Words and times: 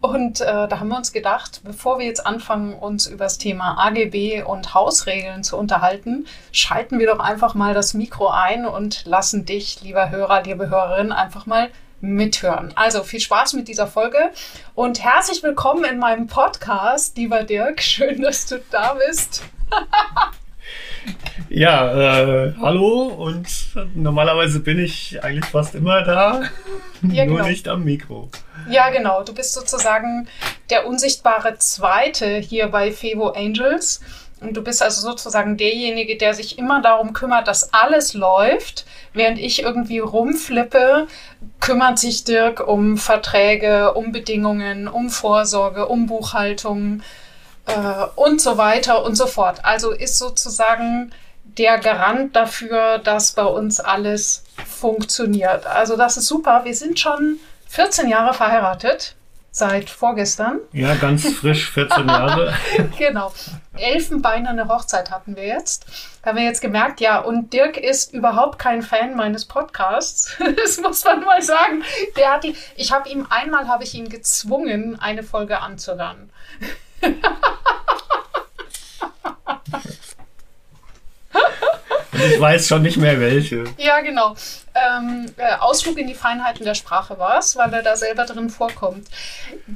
Und 0.00 0.42
äh, 0.42 0.68
da 0.68 0.80
haben 0.80 0.88
wir 0.88 0.98
uns 0.98 1.12
gedacht, 1.12 1.62
bevor 1.64 1.98
wir 1.98 2.04
jetzt 2.04 2.26
anfangen, 2.26 2.74
uns 2.74 3.06
über 3.06 3.24
das 3.24 3.38
Thema 3.38 3.78
AGB 3.78 4.42
und 4.42 4.74
Hausregeln 4.74 5.42
zu 5.42 5.56
unterhalten, 5.56 6.26
schalten 6.52 6.98
wir 6.98 7.06
doch 7.06 7.20
einfach 7.20 7.54
mal 7.54 7.72
das 7.72 7.94
Mikro 7.94 8.28
ein 8.28 8.66
und 8.66 9.06
lassen 9.06 9.46
dich, 9.46 9.80
lieber 9.80 10.10
Hörer, 10.10 10.42
liebe 10.42 10.68
Hörerin, 10.68 11.10
einfach 11.10 11.46
mal 11.46 11.70
mithören. 12.02 12.72
Also 12.74 13.02
viel 13.02 13.20
Spaß 13.20 13.54
mit 13.54 13.66
dieser 13.66 13.86
Folge 13.86 14.30
und 14.74 15.02
herzlich 15.02 15.42
willkommen 15.42 15.84
in 15.84 15.98
meinem 15.98 16.26
Podcast, 16.26 17.16
lieber 17.16 17.42
Dirk. 17.44 17.80
Schön, 17.80 18.20
dass 18.20 18.44
du 18.44 18.60
da 18.70 18.98
bist. 19.08 19.42
Ja, 21.48 22.46
äh, 22.46 22.54
hallo 22.60 23.08
und 23.08 23.46
normalerweise 23.94 24.60
bin 24.60 24.78
ich 24.78 25.22
eigentlich 25.22 25.44
fast 25.44 25.74
immer 25.74 26.02
da, 26.02 26.42
ja, 27.02 27.26
nur 27.26 27.36
genau. 27.38 27.48
nicht 27.48 27.68
am 27.68 27.84
Mikro. 27.84 28.30
Ja, 28.68 28.90
genau. 28.90 29.22
Du 29.22 29.34
bist 29.34 29.52
sozusagen 29.52 30.28
der 30.70 30.86
unsichtbare 30.86 31.58
Zweite 31.58 32.38
hier 32.38 32.68
bei 32.68 32.92
Fevo 32.92 33.28
Angels. 33.28 34.00
Und 34.40 34.56
du 34.56 34.62
bist 34.62 34.82
also 34.82 35.00
sozusagen 35.00 35.56
derjenige, 35.56 36.16
der 36.18 36.34
sich 36.34 36.58
immer 36.58 36.82
darum 36.82 37.12
kümmert, 37.12 37.48
dass 37.48 37.72
alles 37.72 38.14
läuft. 38.14 38.84
Während 39.12 39.38
ich 39.38 39.62
irgendwie 39.62 40.00
rumflippe, 40.00 41.06
kümmert 41.60 41.98
sich 41.98 42.24
Dirk 42.24 42.66
um 42.66 42.98
Verträge, 42.98 43.94
um 43.94 44.12
Bedingungen, 44.12 44.88
um 44.88 45.08
Vorsorge, 45.08 45.86
um 45.86 46.06
Buchhaltung 46.06 47.02
äh, 47.66 48.06
und 48.16 48.40
so 48.40 48.56
weiter 48.56 49.04
und 49.04 49.16
so 49.16 49.26
fort. 49.26 49.64
Also 49.64 49.90
ist 49.90 50.18
sozusagen 50.18 51.12
der 51.58 51.78
Garant 51.78 52.34
dafür, 52.34 52.98
dass 52.98 53.32
bei 53.32 53.44
uns 53.44 53.80
alles 53.80 54.44
funktioniert. 54.66 55.66
Also 55.66 55.96
das 55.96 56.16
ist 56.16 56.26
super. 56.26 56.64
Wir 56.64 56.74
sind 56.74 56.98
schon 56.98 57.38
14 57.68 58.08
Jahre 58.08 58.34
verheiratet. 58.34 59.16
Seit 59.56 59.88
vorgestern. 59.88 60.58
Ja, 60.72 60.96
ganz 60.96 61.28
frisch, 61.28 61.70
14 61.70 62.08
Jahre. 62.08 62.54
genau. 62.98 63.32
Elfenbeinerne 63.76 64.66
Hochzeit 64.66 65.12
hatten 65.12 65.36
wir 65.36 65.46
jetzt. 65.46 65.86
Da 66.20 66.30
haben 66.30 66.38
wir 66.38 66.44
jetzt 66.44 66.60
gemerkt, 66.60 67.00
ja, 67.00 67.20
und 67.20 67.52
Dirk 67.52 67.76
ist 67.76 68.12
überhaupt 68.12 68.58
kein 68.58 68.82
Fan 68.82 69.14
meines 69.14 69.44
Podcasts. 69.44 70.36
das 70.56 70.80
muss 70.80 71.04
man 71.04 71.20
mal 71.20 71.40
sagen. 71.40 71.84
Der 72.16 72.32
hat 72.32 72.42
die, 72.42 72.56
ich 72.74 72.90
habe 72.90 73.08
ihm, 73.08 73.28
einmal 73.30 73.68
habe 73.68 73.84
ich 73.84 73.94
ihn 73.94 74.08
gezwungen, 74.08 74.98
eine 74.98 75.22
Folge 75.22 75.60
anzuhören. 75.60 76.30
ich 82.12 82.40
weiß 82.40 82.68
schon 82.68 82.82
nicht 82.82 82.96
mehr 82.96 83.20
welche. 83.20 83.64
Ja, 83.78 84.00
genau. 84.00 84.34
Ähm, 84.74 85.26
äh, 85.36 85.54
Ausflug 85.60 85.98
in 85.98 86.08
die 86.08 86.14
Feinheiten 86.14 86.64
der 86.64 86.74
Sprache 86.74 87.18
war 87.18 87.38
es, 87.38 87.56
weil 87.56 87.72
er 87.72 87.82
da 87.82 87.94
selber 87.94 88.24
drin 88.24 88.50
vorkommt. 88.50 89.06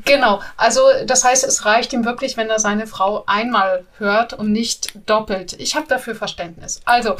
Genau. 0.04 0.40
Also, 0.56 0.80
das 1.06 1.24
heißt, 1.24 1.44
es 1.44 1.64
reicht 1.64 1.92
ihm 1.92 2.04
wirklich, 2.04 2.36
wenn 2.36 2.50
er 2.50 2.58
seine 2.58 2.88
Frau 2.88 3.24
einmal 3.26 3.84
hört 3.98 4.32
und 4.32 4.50
nicht 4.50 4.92
doppelt. 5.08 5.54
Ich 5.58 5.76
habe 5.76 5.86
dafür 5.86 6.16
Verständnis. 6.16 6.80
Also, 6.84 7.16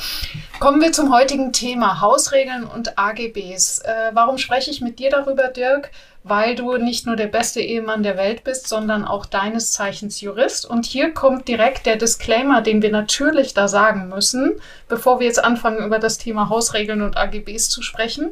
kommen 0.58 0.80
wir 0.80 0.92
zum 0.92 1.12
heutigen 1.12 1.52
Thema: 1.52 2.00
Hausregeln 2.00 2.64
und 2.64 2.98
AGBs. 2.98 3.80
Äh, 3.80 4.10
warum 4.12 4.38
spreche 4.38 4.70
ich 4.70 4.80
mit 4.80 4.98
dir 4.98 5.10
darüber, 5.10 5.48
Dirk? 5.48 5.90
Weil 6.24 6.54
du 6.54 6.76
nicht 6.76 7.06
nur 7.06 7.16
der 7.16 7.26
beste 7.26 7.60
Ehemann 7.60 8.02
der 8.02 8.16
Welt 8.16 8.44
bist, 8.44 8.68
sondern 8.68 9.04
auch 9.04 9.26
deines 9.26 9.72
Zeichens 9.72 10.20
Jurist. 10.20 10.66
Und 10.66 10.84
hier 10.84 11.14
kommt 11.14 11.48
direkt 11.48 11.86
der 11.86 11.96
Disclaimer, 11.96 12.60
den 12.60 12.82
wir 12.82 12.90
natürlich 12.90 13.54
da 13.54 13.68
sagen 13.68 14.08
müssen, 14.08 14.60
bevor 14.88 15.20
wir 15.20 15.26
jetzt 15.26 15.42
anfangen, 15.42 15.84
über 15.84 15.98
das 15.98 16.18
Thema 16.18 16.48
Hausregeln 16.48 17.02
und 17.02 17.16
AGBs 17.16 17.70
zu 17.70 17.82
sprechen. 17.82 18.30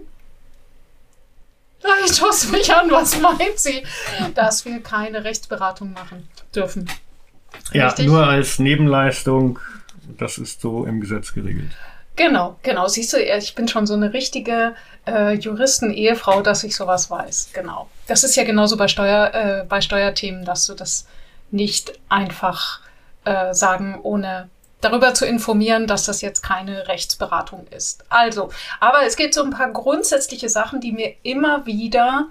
Ich 2.05 2.17
schaue 2.17 2.51
mich 2.51 2.75
an, 2.75 2.91
was 2.91 3.21
meint 3.21 3.59
sie? 3.59 3.83
Dass 4.35 4.65
wir 4.65 4.81
keine 4.81 5.25
Rechtsberatung 5.25 5.93
machen 5.93 6.29
dürfen. 6.55 6.91
Ja, 7.73 7.95
nur 8.03 8.27
als 8.27 8.59
Nebenleistung. 8.59 9.59
Das 10.19 10.39
ist 10.39 10.61
so 10.61 10.85
im 10.85 11.01
Gesetz 11.01 11.33
geregelt. 11.33 11.71
Genau, 12.17 12.57
genau. 12.63 12.89
Siehst 12.89 13.13
du, 13.13 13.19
ich 13.19 13.55
bin 13.55 13.69
schon 13.69 13.87
so 13.87 13.95
eine 13.95 14.13
richtige 14.13 14.75
äh, 15.07 15.35
Juristen-Ehefrau, 15.35 16.41
dass 16.41 16.65
ich 16.65 16.75
sowas 16.75 17.11
weiß. 17.11 17.51
Genau. 17.53 17.89
Das 18.07 18.25
ist 18.25 18.37
ja 18.37 18.45
genauso 18.45 18.77
bei, 18.77 18.89
Steuer, 18.89 19.35
äh, 19.35 19.65
bei 19.69 19.83
Steuerthemen, 19.83 20.45
dass 20.45 20.67
du 20.67 20.75
das 20.75 21.07
nicht 21.51 21.93
einfach 22.09 22.81
äh, 23.25 23.53
sagen, 23.53 24.01
ohne 24.03 24.49
darüber 24.81 25.15
zu 25.15 25.27
informieren, 25.27 25.87
dass 25.87 26.05
das 26.05 26.23
jetzt 26.23 26.43
keine 26.43 26.89
Rechtsberatung 26.89 27.67
ist. 27.71 28.05
Also, 28.09 28.51
aber 28.81 29.05
es 29.07 29.17
gibt 29.17 29.35
so 29.35 29.43
ein 29.43 29.51
paar 29.51 29.71
grundsätzliche 29.71 30.49
Sachen, 30.49 30.81
die 30.81 30.93
mir 30.93 31.15
immer 31.23 31.67
wieder 31.67 32.27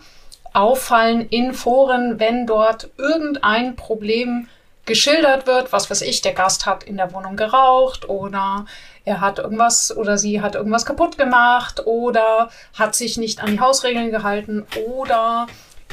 auffallen 0.54 1.28
in 1.30 1.54
Foren, 1.54 2.20
wenn 2.20 2.48
dort 2.48 2.90
irgendein 2.98 3.76
Problem 3.76 4.48
geschildert 4.86 5.48
wird, 5.48 5.74
was 5.74 5.90
weiß 5.90 6.02
ich, 6.02 6.22
der 6.22 6.34
Gast 6.34 6.66
hat 6.66 6.84
in 6.84 6.98
der 6.98 7.14
Wohnung 7.14 7.36
geraucht 7.36 8.08
oder 8.08 8.66
er 9.04 9.22
hat 9.22 9.40
irgendwas 9.40 9.96
oder 9.96 10.18
sie 10.18 10.42
hat 10.42 10.56
irgendwas 10.56 10.86
kaputt 10.86 11.18
gemacht 11.18 11.86
oder 11.86 12.50
hat 12.74 12.96
sich 12.96 13.18
nicht 13.18 13.42
an 13.42 13.52
die 13.52 13.60
Hausregeln 13.60 14.12
gehalten 14.12 14.66
oder 14.88 15.48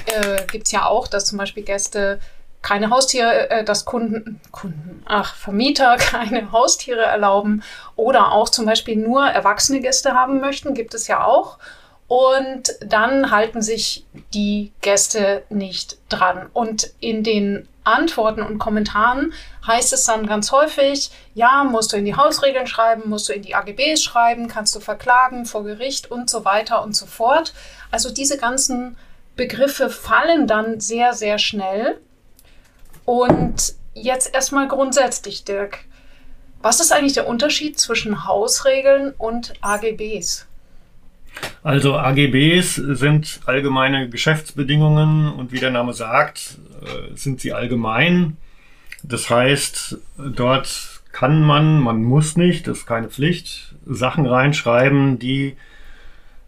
äh, 0.07 0.45
gibt 0.51 0.67
es 0.67 0.73
ja 0.73 0.87
auch, 0.87 1.09
dass 1.09 1.27
zum 1.27 1.39
Beispiel 1.39 1.63
Gäste 1.63 2.21
keine 2.63 2.91
Haustiere, 2.91 3.51
äh, 3.51 3.65
dass 3.65 3.85
Kunden, 3.85 4.41
Kunden, 4.51 5.03
ach, 5.05 5.35
Vermieter 5.35 5.97
keine 5.99 6.53
Haustiere 6.53 7.03
erlauben 7.03 7.63
oder 7.97 8.33
auch 8.33 8.49
zum 8.49 8.67
Beispiel 8.67 8.97
nur 8.97 9.27
erwachsene 9.27 9.81
Gäste 9.81 10.13
haben 10.13 10.41
möchten, 10.41 10.75
gibt 10.75 10.95
es 10.95 11.09
ja 11.09 11.25
auch. 11.25 11.59
Und 12.13 12.77
dann 12.81 13.31
halten 13.31 13.63
sich 13.63 14.05
die 14.35 14.71
Gäste 14.83 15.45
nicht 15.49 15.97
dran. 16.11 16.51
Und 16.53 16.93
in 17.01 17.25
den 17.25 17.67
Antworten 17.85 18.43
und 18.43 18.59
Kommentaren 18.59 19.33
heißt 19.67 19.95
es 19.95 20.05
dann 20.05 20.27
ganz 20.27 20.53
häufig, 20.53 21.11
ja, 21.33 21.65
musst 21.65 21.91
du 21.91 21.97
in 21.97 22.05
die 22.05 22.15
Hausregeln 22.15 22.67
schreiben, 22.67 23.09
musst 23.09 23.31
du 23.31 23.33
in 23.33 23.41
die 23.41 23.55
AGBs 23.55 24.03
schreiben, 24.03 24.47
kannst 24.47 24.77
du 24.77 24.81
verklagen 24.81 25.47
vor 25.47 25.65
Gericht 25.65 26.11
und 26.11 26.29
so 26.29 26.45
weiter 26.45 26.83
und 26.83 26.95
so 26.95 27.07
fort. 27.07 27.55
Also 27.91 28.13
diese 28.13 28.37
ganzen 28.37 28.99
Begriffe 29.35 29.89
fallen 29.89 30.47
dann 30.47 30.81
sehr, 30.81 31.15
sehr 31.15 31.39
schnell. 31.39 31.99
Und 33.07 33.73
jetzt 33.95 34.35
erstmal 34.35 34.69
grundsätzlich, 34.69 35.45
Dirk. 35.45 35.79
Was 36.61 36.79
ist 36.79 36.93
eigentlich 36.93 37.15
der 37.15 37.27
Unterschied 37.27 37.81
zwischen 37.81 38.27
Hausregeln 38.27 39.15
und 39.17 39.55
AGBs? 39.63 40.47
Also 41.63 41.97
AGBs 41.97 42.75
sind 42.75 43.41
allgemeine 43.47 44.09
Geschäftsbedingungen 44.09 45.33
und 45.33 45.53
wie 45.53 45.61
der 45.61 45.71
Name 45.71 45.93
sagt, 45.93 46.59
äh, 46.83 47.17
sind 47.17 47.41
sie 47.41 47.53
allgemein. 47.53 48.37
Das 49.03 49.31
heißt, 49.31 49.99
dort 50.19 51.03
kann 51.13 51.43
man, 51.43 51.81
man 51.81 52.03
muss 52.03 52.37
nicht, 52.37 52.67
das 52.67 52.79
ist 52.79 52.87
keine 52.87 53.09
Pflicht, 53.09 53.75
Sachen 53.87 54.27
reinschreiben, 54.27 55.19
die 55.19 55.57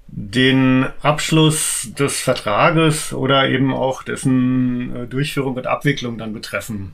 den 0.06 0.86
Abschluss 1.02 1.90
des 1.98 2.20
Vertrages 2.20 3.12
oder 3.12 3.48
eben 3.48 3.72
auch 3.72 4.02
dessen 4.02 4.94
äh, 4.94 5.06
Durchführung 5.06 5.54
und 5.54 5.66
Abwicklung 5.66 6.18
dann 6.18 6.32
betreffen. 6.32 6.92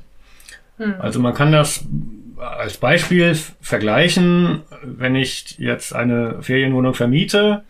Hm. 0.79 0.95
Also 0.99 1.21
man 1.21 1.35
kann 1.35 1.53
das 1.53 1.85
als 2.41 2.79
Beispiel 2.79 3.37
vergleichen, 3.61 4.63
wenn 4.83 5.15
ich 5.15 5.59
jetzt 5.59 5.95
eine 5.95 6.43
Ferienwohnung 6.43 6.95
vermiete, 6.95 7.63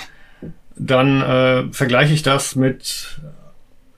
dann 0.76 1.20
äh, 1.22 1.72
vergleiche 1.72 2.14
ich 2.14 2.22
das 2.22 2.56
mit, 2.56 3.20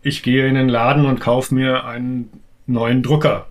ich 0.02 0.22
gehe 0.22 0.48
in 0.48 0.54
den 0.54 0.68
Laden 0.68 1.06
und 1.06 1.20
kaufe 1.20 1.54
mir 1.54 1.84
einen 1.84 2.30
neuen 2.66 3.02
Drucker. 3.02 3.46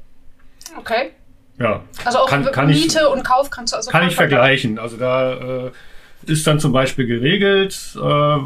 Okay. 0.78 1.12
Ja. 1.60 1.84
Also 2.04 2.20
auch 2.20 2.28
Kann- 2.30 2.52
kann 2.52 2.68
Miete 2.68 3.00
ich- 3.00 3.08
und 3.08 3.24
Kauf 3.24 3.50
kannst 3.50 3.74
du 3.74 3.78
also 3.78 3.92
Kann 3.92 4.08
ich 4.08 4.16
vergleichen. 4.16 4.80
Also 4.80 4.98
da 4.98 5.68
äh, 5.68 5.72
ist 6.26 6.48
dann 6.48 6.60
zum 6.60 6.72
Beispiel 6.72 7.06
geregelt, 7.06 7.96
äh, 7.96 8.38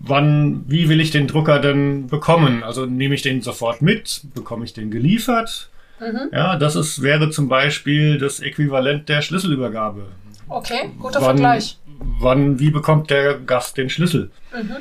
wann, 0.00 0.64
wie 0.66 0.88
will 0.88 1.00
ich 1.00 1.10
den 1.12 1.26
Drucker 1.28 1.60
denn 1.60 2.08
bekommen? 2.08 2.62
Also 2.64 2.86
nehme 2.86 3.14
ich 3.14 3.22
den 3.22 3.40
sofort 3.42 3.82
mit, 3.82 4.22
bekomme 4.34 4.64
ich 4.64 4.72
den 4.72 4.90
geliefert? 4.90 5.70
Mhm. 6.00 6.30
Ja, 6.32 6.56
das 6.56 6.76
ist, 6.76 7.02
wäre 7.02 7.30
zum 7.30 7.48
Beispiel 7.48 8.18
das 8.18 8.40
Äquivalent 8.40 9.08
der 9.08 9.22
Schlüsselübergabe. 9.22 10.06
Okay, 10.48 10.90
guter 10.98 11.20
wann, 11.20 11.36
Vergleich. 11.38 11.78
Wann, 11.98 12.58
wie 12.58 12.70
bekommt 12.70 13.10
der 13.10 13.38
Gast 13.38 13.76
den 13.76 13.90
Schlüssel? 13.90 14.30
Mhm. 14.52 14.76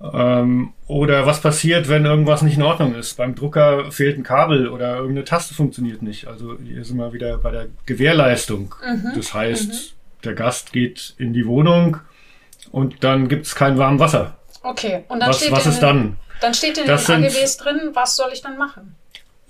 Ähm, 0.00 0.72
oder 0.86 1.26
was 1.26 1.40
passiert, 1.40 1.88
wenn 1.88 2.04
irgendwas 2.04 2.42
nicht 2.42 2.56
in 2.56 2.62
Ordnung 2.62 2.94
ist? 2.94 3.16
Beim 3.16 3.34
Drucker 3.34 3.90
fehlt 3.90 4.16
ein 4.16 4.22
Kabel 4.22 4.68
oder 4.68 4.96
irgendeine 4.96 5.24
Taste 5.24 5.54
funktioniert 5.54 6.02
nicht. 6.02 6.26
Also 6.26 6.56
hier 6.58 6.84
sind 6.84 6.96
wir 6.98 7.12
wieder 7.12 7.38
bei 7.38 7.50
der 7.50 7.66
Gewährleistung. 7.86 8.74
Mhm. 8.84 9.12
Das 9.16 9.34
heißt, 9.34 9.94
der 10.24 10.34
Gast 10.34 10.72
geht 10.72 11.14
in 11.18 11.32
die 11.32 11.46
Wohnung 11.46 11.98
und 12.70 13.02
dann 13.02 13.28
gibt 13.28 13.46
es 13.46 13.54
kein 13.54 13.76
warmes 13.76 14.00
Wasser. 14.00 14.36
Okay, 14.62 15.04
und 15.08 15.20
dann 15.20 15.30
Was, 15.30 15.38
steht 15.38 15.52
was 15.52 15.66
in, 15.66 15.72
ist 15.72 15.80
dann? 15.80 16.16
Dann 16.40 16.54
steht 16.54 16.78
in 16.78 16.86
Das 16.86 17.06
den 17.06 17.24
AGBs 17.24 17.56
drin, 17.56 17.90
was 17.94 18.16
soll 18.16 18.30
ich 18.32 18.40
dann 18.40 18.56
machen? 18.56 18.94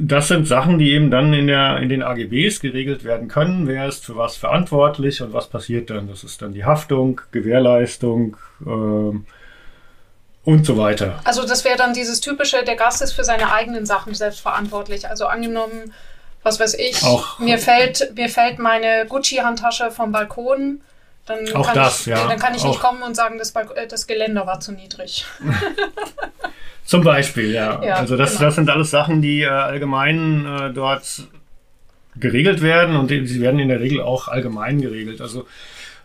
Das 0.01 0.29
sind 0.29 0.47
Sachen, 0.47 0.79
die 0.79 0.93
eben 0.93 1.11
dann 1.11 1.35
in, 1.35 1.49
der, 1.49 1.79
in 1.79 1.89
den 1.89 2.03
AGBs 2.05 2.61
geregelt 2.61 3.03
werden 3.03 3.27
können. 3.27 3.67
Wer 3.67 3.87
ist 3.89 4.05
für 4.07 4.17
was 4.17 4.37
verantwortlich 4.37 5.21
und 5.23 5.33
was 5.33 5.49
passiert 5.49 5.91
dann? 5.91 6.09
Das 6.09 6.23
ist 6.23 6.41
dann 6.41 6.53
die 6.53 6.65
Haftung, 6.65 7.21
Gewährleistung 7.33 8.37
ähm, 8.65 9.27
und 10.45 10.65
so 10.65 10.79
weiter. 10.79 11.19
Also 11.25 11.45
das 11.47 11.65
wäre 11.65 11.77
dann 11.77 11.95
dieses 11.95 12.21
typische, 12.21 12.63
der 12.65 12.77
Gast 12.77 13.03
ist 13.03 13.13
für 13.13 13.25
seine 13.25 13.53
eigenen 13.53 13.87
Sachen 13.87 14.15
selbst 14.15 14.41
verantwortlich. 14.41 15.09
Also 15.09 15.27
angenommen, 15.27 15.93
was 16.45 16.61
weiß 16.61 16.75
ich, 16.75 17.03
Auch- 17.03 17.41
mir 17.41 17.59
fällt 17.59 18.13
mir 18.17 18.29
fällt 18.29 18.61
meine 18.61 19.05
Gucci-Handtasche 19.09 19.91
vom 19.91 20.13
Balkon, 20.13 20.81
dann 21.29 21.55
Auch 21.55 21.67
kann 21.67 21.75
das, 21.75 22.01
ich, 22.01 22.07
ja. 22.07 22.27
dann 22.27 22.39
kann 22.39 22.55
ich 22.55 22.65
nicht 22.65 22.79
Auch- 22.79 22.81
kommen 22.81 23.03
und 23.03 23.15
sagen, 23.15 23.39
das, 23.39 23.51
äh, 23.51 23.87
das 23.89 24.07
Geländer 24.07 24.47
war 24.47 24.61
zu 24.61 24.73
niedrig. 24.73 25.25
Zum 26.85 27.05
Beispiel, 27.05 27.53
ja. 27.53 27.85
Ja, 27.85 27.95
also 27.97 28.17
das, 28.17 28.33
genau. 28.33 28.45
das 28.47 28.55
sind 28.55 28.71
alles 28.71 28.91
Sachen, 28.91 29.21
die 29.21 29.43
äh, 29.43 29.49
allgemein 29.49 30.47
äh, 30.47 30.73
dort 30.73 31.25
geregelt 32.17 32.63
werden 32.63 32.97
und 32.97 33.11
die, 33.11 33.27
sie 33.27 33.41
werden 33.41 33.61
in 33.61 33.69
der 33.69 33.81
Regel 33.81 34.01
auch 34.01 34.29
allgemein 34.29 34.81
geregelt. 34.81 35.21
Also 35.21 35.47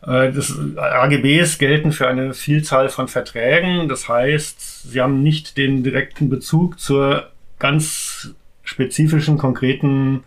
äh, 0.06 0.32
das 0.32 0.54
AGBs 0.76 1.58
gelten 1.58 1.92
für 1.92 2.08
eine 2.08 2.34
Vielzahl 2.34 2.90
von 2.90 3.08
Verträgen. 3.08 3.88
Das 3.88 4.10
heißt, 4.10 4.92
sie 4.92 5.02
haben 5.02 5.24
nicht 5.24 5.58
den 5.58 5.84
direkten 5.84 6.30
Bezug 6.30 6.80
zur 6.80 7.30
ganz 7.60 8.34
spezifischen, 8.64 9.38
konkreten 9.38 10.24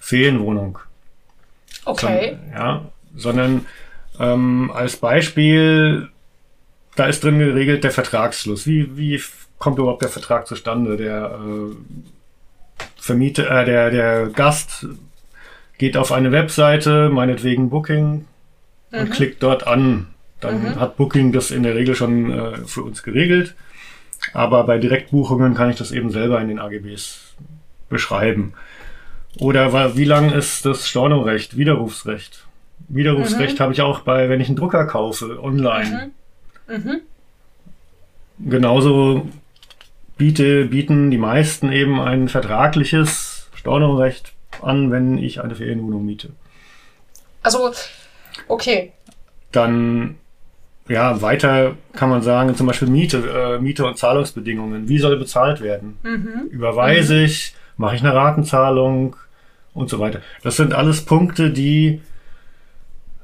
Ferienwohnung. 0.00 0.78
Okay. 1.84 2.38
Sondern, 2.38 2.52
ja, 2.52 2.84
sondern 3.16 3.66
ähm, 4.20 4.70
als 4.72 4.96
Beispiel, 4.96 6.08
da 6.96 7.06
ist 7.06 7.24
drin 7.24 7.38
geregelt 7.38 7.82
der 7.84 7.90
Vertragsschluss. 7.90 8.66
Wie, 8.66 8.96
wie 8.96 9.20
kommt 9.58 9.78
überhaupt 9.78 10.02
der 10.02 10.08
Vertrag 10.08 10.46
zustande? 10.46 10.96
Der 10.96 11.38
äh, 11.42 11.74
Vermieter, 12.96 13.50
äh, 13.50 13.64
der, 13.64 13.90
der 13.90 14.26
Gast 14.28 14.86
geht 15.78 15.96
auf 15.96 16.12
eine 16.12 16.32
Webseite, 16.32 17.08
meinetwegen 17.08 17.70
Booking, 17.70 18.26
und 18.92 19.08
Mhm. 19.08 19.10
klickt 19.10 19.42
dort 19.42 19.66
an. 19.66 20.08
Dann 20.40 20.62
Mhm. 20.62 20.80
hat 20.80 20.96
Booking 20.96 21.32
das 21.32 21.50
in 21.50 21.62
der 21.62 21.74
Regel 21.74 21.94
schon 21.94 22.30
äh, 22.30 22.56
für 22.66 22.82
uns 22.82 23.02
geregelt. 23.02 23.54
Aber 24.34 24.64
bei 24.64 24.78
Direktbuchungen 24.78 25.54
kann 25.54 25.70
ich 25.70 25.76
das 25.76 25.92
eben 25.92 26.10
selber 26.10 26.40
in 26.40 26.48
den 26.48 26.58
AGBs 26.58 27.34
beschreiben. 27.88 28.52
Oder 29.38 29.96
wie 29.96 30.04
lang 30.04 30.30
ist 30.32 30.66
das 30.66 30.88
Stornorecht, 30.88 31.56
Widerrufsrecht? 31.56 32.46
Widerrufsrecht 32.90 33.60
habe 33.60 33.72
ich 33.72 33.82
auch 33.82 34.00
bei, 34.00 34.28
wenn 34.28 34.40
ich 34.40 34.48
einen 34.48 34.56
Drucker 34.56 34.84
kaufe, 34.84 35.42
online. 35.42 36.10
Mhm. 36.68 37.00
Genauso 38.38 39.28
biete, 40.16 40.66
bieten 40.66 41.10
die 41.10 41.18
meisten 41.18 41.72
eben 41.72 42.00
ein 42.00 42.28
vertragliches 42.28 43.48
Stornorecht 43.54 44.32
an, 44.60 44.90
wenn 44.90 45.18
ich 45.18 45.40
eine 45.40 45.54
Ferienwohnung 45.54 46.04
miete. 46.04 46.30
Also, 47.42 47.72
okay. 48.48 48.92
Dann, 49.52 50.16
ja, 50.88 51.22
weiter 51.22 51.76
kann 51.92 52.10
man 52.10 52.22
sagen, 52.22 52.56
zum 52.56 52.66
Beispiel 52.66 52.88
Miete, 52.88 53.18
äh, 53.18 53.60
Miete 53.60 53.86
und 53.86 53.98
Zahlungsbedingungen. 53.98 54.88
Wie 54.88 54.98
soll 54.98 55.16
bezahlt 55.16 55.60
werden? 55.60 55.98
Mhm. 56.02 56.48
Überweise 56.50 57.22
ich, 57.22 57.54
mache 57.76 57.94
ich 57.94 58.02
eine 58.02 58.14
Ratenzahlung 58.14 59.16
und 59.74 59.88
so 59.88 60.00
weiter. 60.00 60.20
Das 60.42 60.56
sind 60.56 60.74
alles 60.74 61.04
Punkte, 61.04 61.50
die 61.50 62.02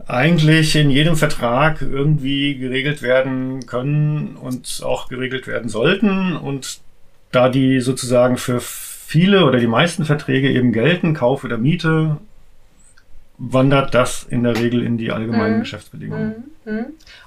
eigentlich 0.09 0.77
in 0.77 0.91
jedem 0.91 1.17
Vertrag 1.17 1.83
irgendwie 1.83 2.57
geregelt 2.57 3.03
werden 3.03 3.67
können 3.67 4.37
und 4.37 4.81
auch 4.85 5.09
geregelt 5.09 5.47
werden 5.47 5.69
sollten. 5.69 6.37
Und 6.37 6.79
da 7.33 7.49
die 7.49 7.81
sozusagen 7.81 8.37
für 8.37 8.61
viele 8.61 9.45
oder 9.45 9.59
die 9.59 9.67
meisten 9.67 10.05
Verträge 10.05 10.51
eben 10.51 10.73
gelten, 10.73 11.13
Kauf 11.15 11.43
oder 11.45 11.59
Miete, 11.59 12.19
wandert 13.39 13.95
das 13.95 14.25
in 14.25 14.45
der 14.45 14.57
Regel 14.57 14.83
in 14.83 14.97
die 14.97 15.11
allgemeinen 15.13 15.57
Mhm. 15.57 15.61
Geschäftsbedingungen. 15.61 16.45
Mhm. 16.65 16.73
Mhm. 16.73 16.85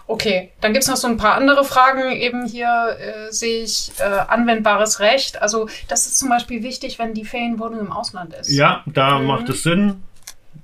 Okay, 0.07 0.49
dann 0.59 0.73
gibt's 0.73 0.87
noch 0.87 0.95
so 0.95 1.07
ein 1.07 1.17
paar 1.17 1.35
andere 1.35 1.63
Fragen. 1.63 2.11
Eben 2.13 2.47
hier 2.47 2.97
äh, 2.99 3.31
sehe 3.31 3.63
ich 3.63 3.91
äh, 3.99 4.03
anwendbares 4.03 4.99
Recht. 5.01 5.39
Also 5.41 5.69
das 5.87 6.07
ist 6.07 6.17
zum 6.17 6.29
Beispiel 6.29 6.63
wichtig, 6.63 6.97
wenn 6.97 7.13
die 7.13 7.25
Ferienwohnung 7.25 7.81
im 7.81 7.91
Ausland 7.91 8.33
ist. 8.33 8.49
Ja, 8.49 8.83
da 8.87 9.19
Mhm. 9.19 9.27
macht 9.27 9.49
es 9.49 9.61
Sinn, 9.63 10.01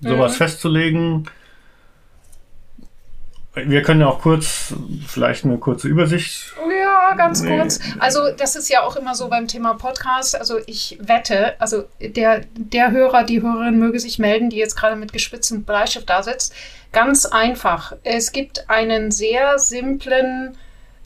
sowas 0.02 0.32
Mhm. 0.34 0.38
festzulegen. 0.38 1.30
Wir 3.56 3.81
können 3.84 4.02
ja 4.02 4.07
auch 4.07 4.22
kurz, 4.22 4.74
vielleicht 5.07 5.46
eine 5.46 5.57
kurze 5.57 5.88
Übersicht. 5.88 6.54
Ja, 6.80 7.13
ganz 7.16 7.42
Nee. 7.42 7.57
kurz. 7.57 7.80
Also 8.00 8.19
das 8.38 8.56
ist 8.56 8.69
ja 8.69 8.84
auch 8.84 8.96
immer 8.98 9.16
so 9.16 9.30
beim 9.30 9.48
Thema 9.48 9.75
Podcast. 9.75 10.38
Also 10.38 10.60
ich 10.66 10.98
wette, 11.02 11.60
also 11.60 11.86
der, 12.02 12.42
der 12.56 12.92
Hörer, 12.92 13.24
die 13.24 13.42
Hörerin 13.42 13.80
möge 13.80 14.00
sich 14.00 14.19
melden, 14.19 14.50
die 14.50 14.57
jetzt 14.57 14.75
gerade 14.75 14.96
mit 14.98 15.13
gespitztem 15.13 15.63
Bleistift 15.63 16.10
da 16.10 16.22
sitzt. 16.24 16.54
Ganz 16.92 17.25
einfach. 17.25 17.94
Es 18.04 18.31
gibt 18.31 18.69
einen 18.69 19.12
sehr 19.12 19.57
simplen, 19.60 20.57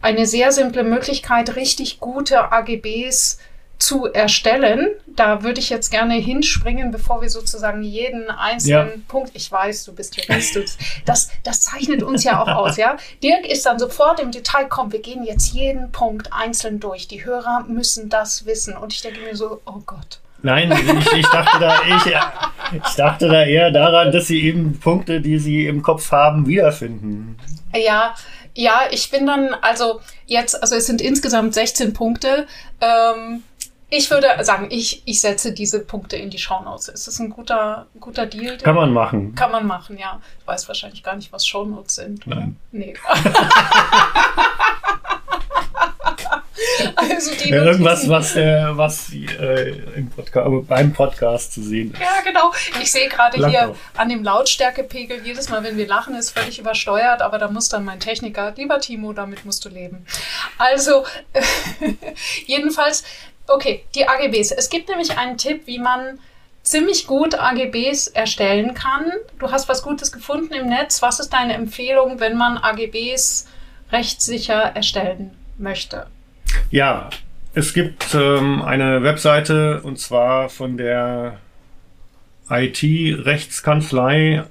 eine 0.01 0.25
sehr 0.25 0.51
simple 0.51 0.84
Möglichkeit, 0.84 1.56
richtig 1.56 2.00
gute 2.00 2.51
AGBs 2.51 3.38
zu 3.79 4.05
erstellen. 4.05 4.89
Da 5.07 5.41
würde 5.41 5.59
ich 5.59 5.69
jetzt 5.69 5.89
gerne 5.89 6.15
hinspringen, 6.15 6.91
bevor 6.91 7.21
wir 7.21 7.29
sozusagen 7.29 7.81
jeden 7.81 8.29
einzelnen 8.29 8.89
Ja. 8.89 9.03
Punkt, 9.07 9.31
ich 9.33 9.51
weiß, 9.51 9.86
du 9.86 9.95
bist 9.95 10.15
Jurist, 10.17 10.55
du, 10.55 10.65
das, 11.05 11.29
das 11.43 11.62
zeichnet 11.62 12.03
uns 12.03 12.24
ja 12.24 12.41
auch 12.41 12.48
aus, 12.48 12.77
ja. 12.77 12.98
Dirk 13.24 13.48
ist 13.48 13.65
dann 13.65 13.79
sofort 13.79 14.19
im 14.19 14.31
Detail, 14.31 14.67
komm, 14.69 14.91
wir 14.91 15.01
gehen 15.01 15.24
jetzt 15.24 15.53
jeden 15.53 15.91
Punkt 15.91 16.31
einzeln 16.33 16.79
durch. 16.79 17.07
Die 17.07 17.25
Hörer 17.25 17.65
müssen 17.67 18.09
das 18.09 18.45
wissen. 18.45 18.75
Und 18.75 18.93
ich 18.93 19.01
denke 19.01 19.21
mir 19.21 19.36
so, 19.36 19.62
oh 19.65 19.81
Gott. 19.86 20.19
Nein, 20.41 20.71
ich, 20.71 21.13
ich, 21.13 21.27
dachte 21.27 21.59
da, 21.59 21.81
ich, 21.83 22.13
ich 22.74 22.95
dachte 22.95 23.27
da 23.27 23.43
eher 23.43 23.71
daran, 23.71 24.12
dass 24.12 24.27
Sie 24.27 24.41
eben 24.41 24.79
Punkte, 24.79 25.19
die 25.19 25.38
Sie 25.38 25.65
im 25.65 25.81
Kopf 25.81 26.12
haben, 26.12 26.48
wiederfinden. 26.48 27.38
Ja, 27.75 28.15
ja, 28.55 28.81
ich 28.91 29.12
bin 29.12 29.25
dann, 29.27 29.53
also 29.62 30.01
jetzt, 30.25 30.62
also 30.62 30.75
es 30.75 30.86
sind 30.86 31.01
insgesamt 31.01 31.53
16 31.53 31.93
Punkte. 31.93 32.48
Ähm, 32.81 33.43
ich 33.89 34.12
würde 34.12 34.27
sagen, 34.43 34.67
ich, 34.69 35.01
ich 35.05 35.19
setze 35.19 35.51
diese 35.51 35.79
Punkte 35.79 36.15
in 36.15 36.29
die 36.29 36.38
Shownotes. 36.38 36.89
Ist 36.89 37.08
das 37.08 37.19
ein 37.19 37.29
guter, 37.29 37.88
guter 38.00 38.25
Deal? 38.27 38.58
Kann 38.58 38.75
man 38.75 38.93
machen. 38.93 39.34
Kann 39.36 39.51
man 39.51 39.65
machen, 39.65 39.98
ja. 39.98 40.22
Ich 40.39 40.48
weiß 40.48 40.67
wahrscheinlich 40.67 41.03
gar 41.03 41.15
nicht, 41.15 41.31
was 41.34 41.48
Shownotes 41.48 41.96
sind. 41.96 42.27
oder? 42.27 42.36
Nein. 42.38 42.58
Nee. 42.72 42.93
also 46.96 47.31
die 47.36 47.50
Ja, 47.50 47.63
irgendwas, 47.63 48.08
was, 48.08 48.36
äh, 48.36 48.65
was 48.72 49.12
äh, 49.12 49.69
im 49.96 50.10
Podca 50.10 50.48
beim 50.48 50.93
Podcast 50.93 51.53
zu 51.53 51.63
sehen 51.63 51.93
ist. 51.93 52.00
Ja, 52.00 52.22
genau. 52.24 52.53
Ich 52.81 52.91
sehe 52.91 53.10
gerade 53.10 53.48
hier 53.48 53.75
an 53.96 54.10
dem 54.10 54.24
Lautstärkepegel, 54.24 55.25
jedes 55.25 55.50
Mal, 55.50 55.63
wenn 55.63 55.77
wir 55.77 55.88
lachen, 55.88 56.15
ist 56.15 56.31
völlig 56.31 56.60
übersteuert, 56.60 57.22
aber 57.22 57.38
da 57.38 57.50
muss 57.50 57.69
dann 57.69 57.86
mein 57.86 58.00
Techniker, 58.00 58.53
lieber 58.55 58.79
Timo, 58.79 59.13
damit 59.13 59.46
musst 59.46 59.65
du 59.65 59.69
leben. 59.69 60.05
Also, 60.58 61.05
jedenfalls, 62.46 63.03
okay, 63.50 63.84
die 63.96 64.08
AGBs. 64.08 64.51
Es 64.51 64.70
gibt 64.70 64.89
nämlich 64.89 65.18
einen 65.18 65.38
Tipp, 65.38 65.62
wie 65.65 65.79
man 65.79 66.20
ziemlich 66.63 67.08
gut 67.08 67.36
AGBs 67.36 68.08
erstellen 68.08 68.74
kann. 68.74 69.06
Du 69.39 69.51
hast 69.51 69.70
was 69.70 69.84
Gutes 69.84 70.12
gefunden 70.12 70.53
im 70.53 70.68
Netz. 70.68 71.01
Was 71.01 71.20
ist 71.20 71.29
deine 71.29 71.53
Empfehlung, 71.53 72.20
wenn 72.20 72.38
man 72.38 72.58
AGBs 72.58 73.48
rechtssicher 73.91 74.75
erstellen 74.75 75.32
möchte? 75.58 76.08
Ja, 76.70 77.10
es 77.53 77.74
gibt 77.74 78.13
ähm, 78.13 78.62
eine 78.62 79.03
Webseite 79.03 79.82
und 79.82 80.00
zwar 80.00 80.50
von 80.50 80.77
der 80.77 81.39
IT-Rechtskanzlei 82.50 84.44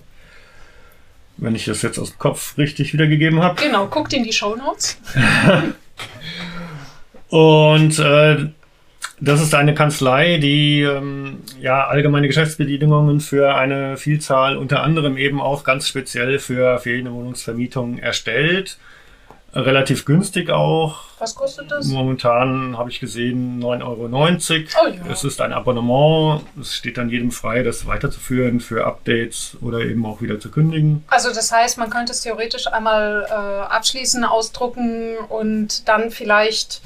Wenn 1.41 1.55
ich 1.55 1.65
das 1.65 1.81
jetzt 1.81 1.97
aus 1.97 2.11
dem 2.11 2.19
Kopf 2.19 2.57
richtig 2.57 2.93
wiedergegeben 2.93 3.41
habe. 3.41 3.61
Genau, 3.61 3.87
guckt 3.87 4.13
in 4.13 4.23
die 4.23 4.33
Show 4.33 4.55
Notes. 4.55 4.99
Und 7.29 7.99
äh, 7.99 8.49
das 9.21 9.41
ist 9.41 9.53
eine 9.53 9.73
Kanzlei, 9.73 10.37
die 10.37 10.81
ähm, 10.81 11.39
ja 11.61 11.87
allgemeine 11.87 12.27
Geschäftsbedingungen 12.27 13.19
für 13.19 13.55
eine 13.55 13.97
Vielzahl, 13.97 14.57
unter 14.57 14.81
anderem 14.83 15.17
eben 15.17 15.41
auch 15.41 15.63
ganz 15.63 15.87
speziell 15.87 16.39
für 16.39 16.79
Ferienwohnungsvermietung 16.79 17.99
erstellt. 17.99 18.77
Relativ 19.53 20.05
günstig 20.05 20.49
auch. 20.49 21.01
Was 21.17 21.35
kostet 21.35 21.71
das? 21.71 21.87
Momentan 21.87 22.77
habe 22.77 22.89
ich 22.89 22.99
gesehen 22.99 23.61
9,90 23.61 23.83
Euro. 23.83 24.05
Oh 24.05 24.87
ja. 24.87 25.11
Es 25.11 25.23
ist 25.23 25.41
ein 25.41 25.53
Abonnement. 25.53 26.41
Es 26.59 26.75
steht 26.75 26.97
dann 26.97 27.09
jedem 27.09 27.31
frei, 27.31 27.63
das 27.63 27.85
weiterzuführen 27.87 28.59
für 28.59 28.85
Updates 28.85 29.57
oder 29.61 29.79
eben 29.79 30.05
auch 30.05 30.21
wieder 30.21 30.39
zu 30.39 30.51
kündigen. 30.51 31.03
Also 31.07 31.29
das 31.33 31.51
heißt, 31.51 31.77
man 31.77 31.89
könnte 31.89 32.11
es 32.11 32.21
theoretisch 32.21 32.67
einmal 32.67 33.25
äh, 33.29 33.33
abschließen, 33.33 34.23
ausdrucken 34.23 35.17
und 35.29 35.87
dann 35.87 36.11
vielleicht 36.11 36.81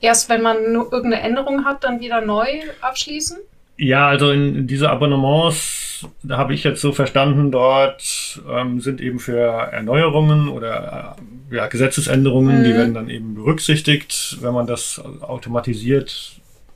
erst, 0.00 0.28
wenn 0.28 0.42
man 0.42 0.72
nur 0.72 0.92
irgendeine 0.92 1.22
Änderung 1.22 1.64
hat, 1.64 1.84
dann 1.84 2.00
wieder 2.00 2.20
neu 2.20 2.46
abschließen? 2.80 3.38
Ja, 3.82 4.08
also 4.08 4.30
in 4.30 4.66
diese 4.66 4.90
Abonnements, 4.90 6.06
da 6.22 6.36
habe 6.36 6.52
ich 6.52 6.64
jetzt 6.64 6.82
so 6.82 6.92
verstanden, 6.92 7.50
dort 7.50 8.38
ähm, 8.46 8.78
sind 8.82 9.00
eben 9.00 9.18
für 9.18 9.38
Erneuerungen 9.40 10.48
oder 10.48 11.16
äh, 11.50 11.56
ja, 11.56 11.66
Gesetzesänderungen, 11.66 12.58
mhm. 12.58 12.64
die 12.64 12.74
werden 12.74 12.92
dann 12.92 13.08
eben 13.08 13.34
berücksichtigt. 13.34 14.36
Wenn 14.42 14.52
man 14.52 14.66
das 14.66 15.00
automatisiert 15.22 16.32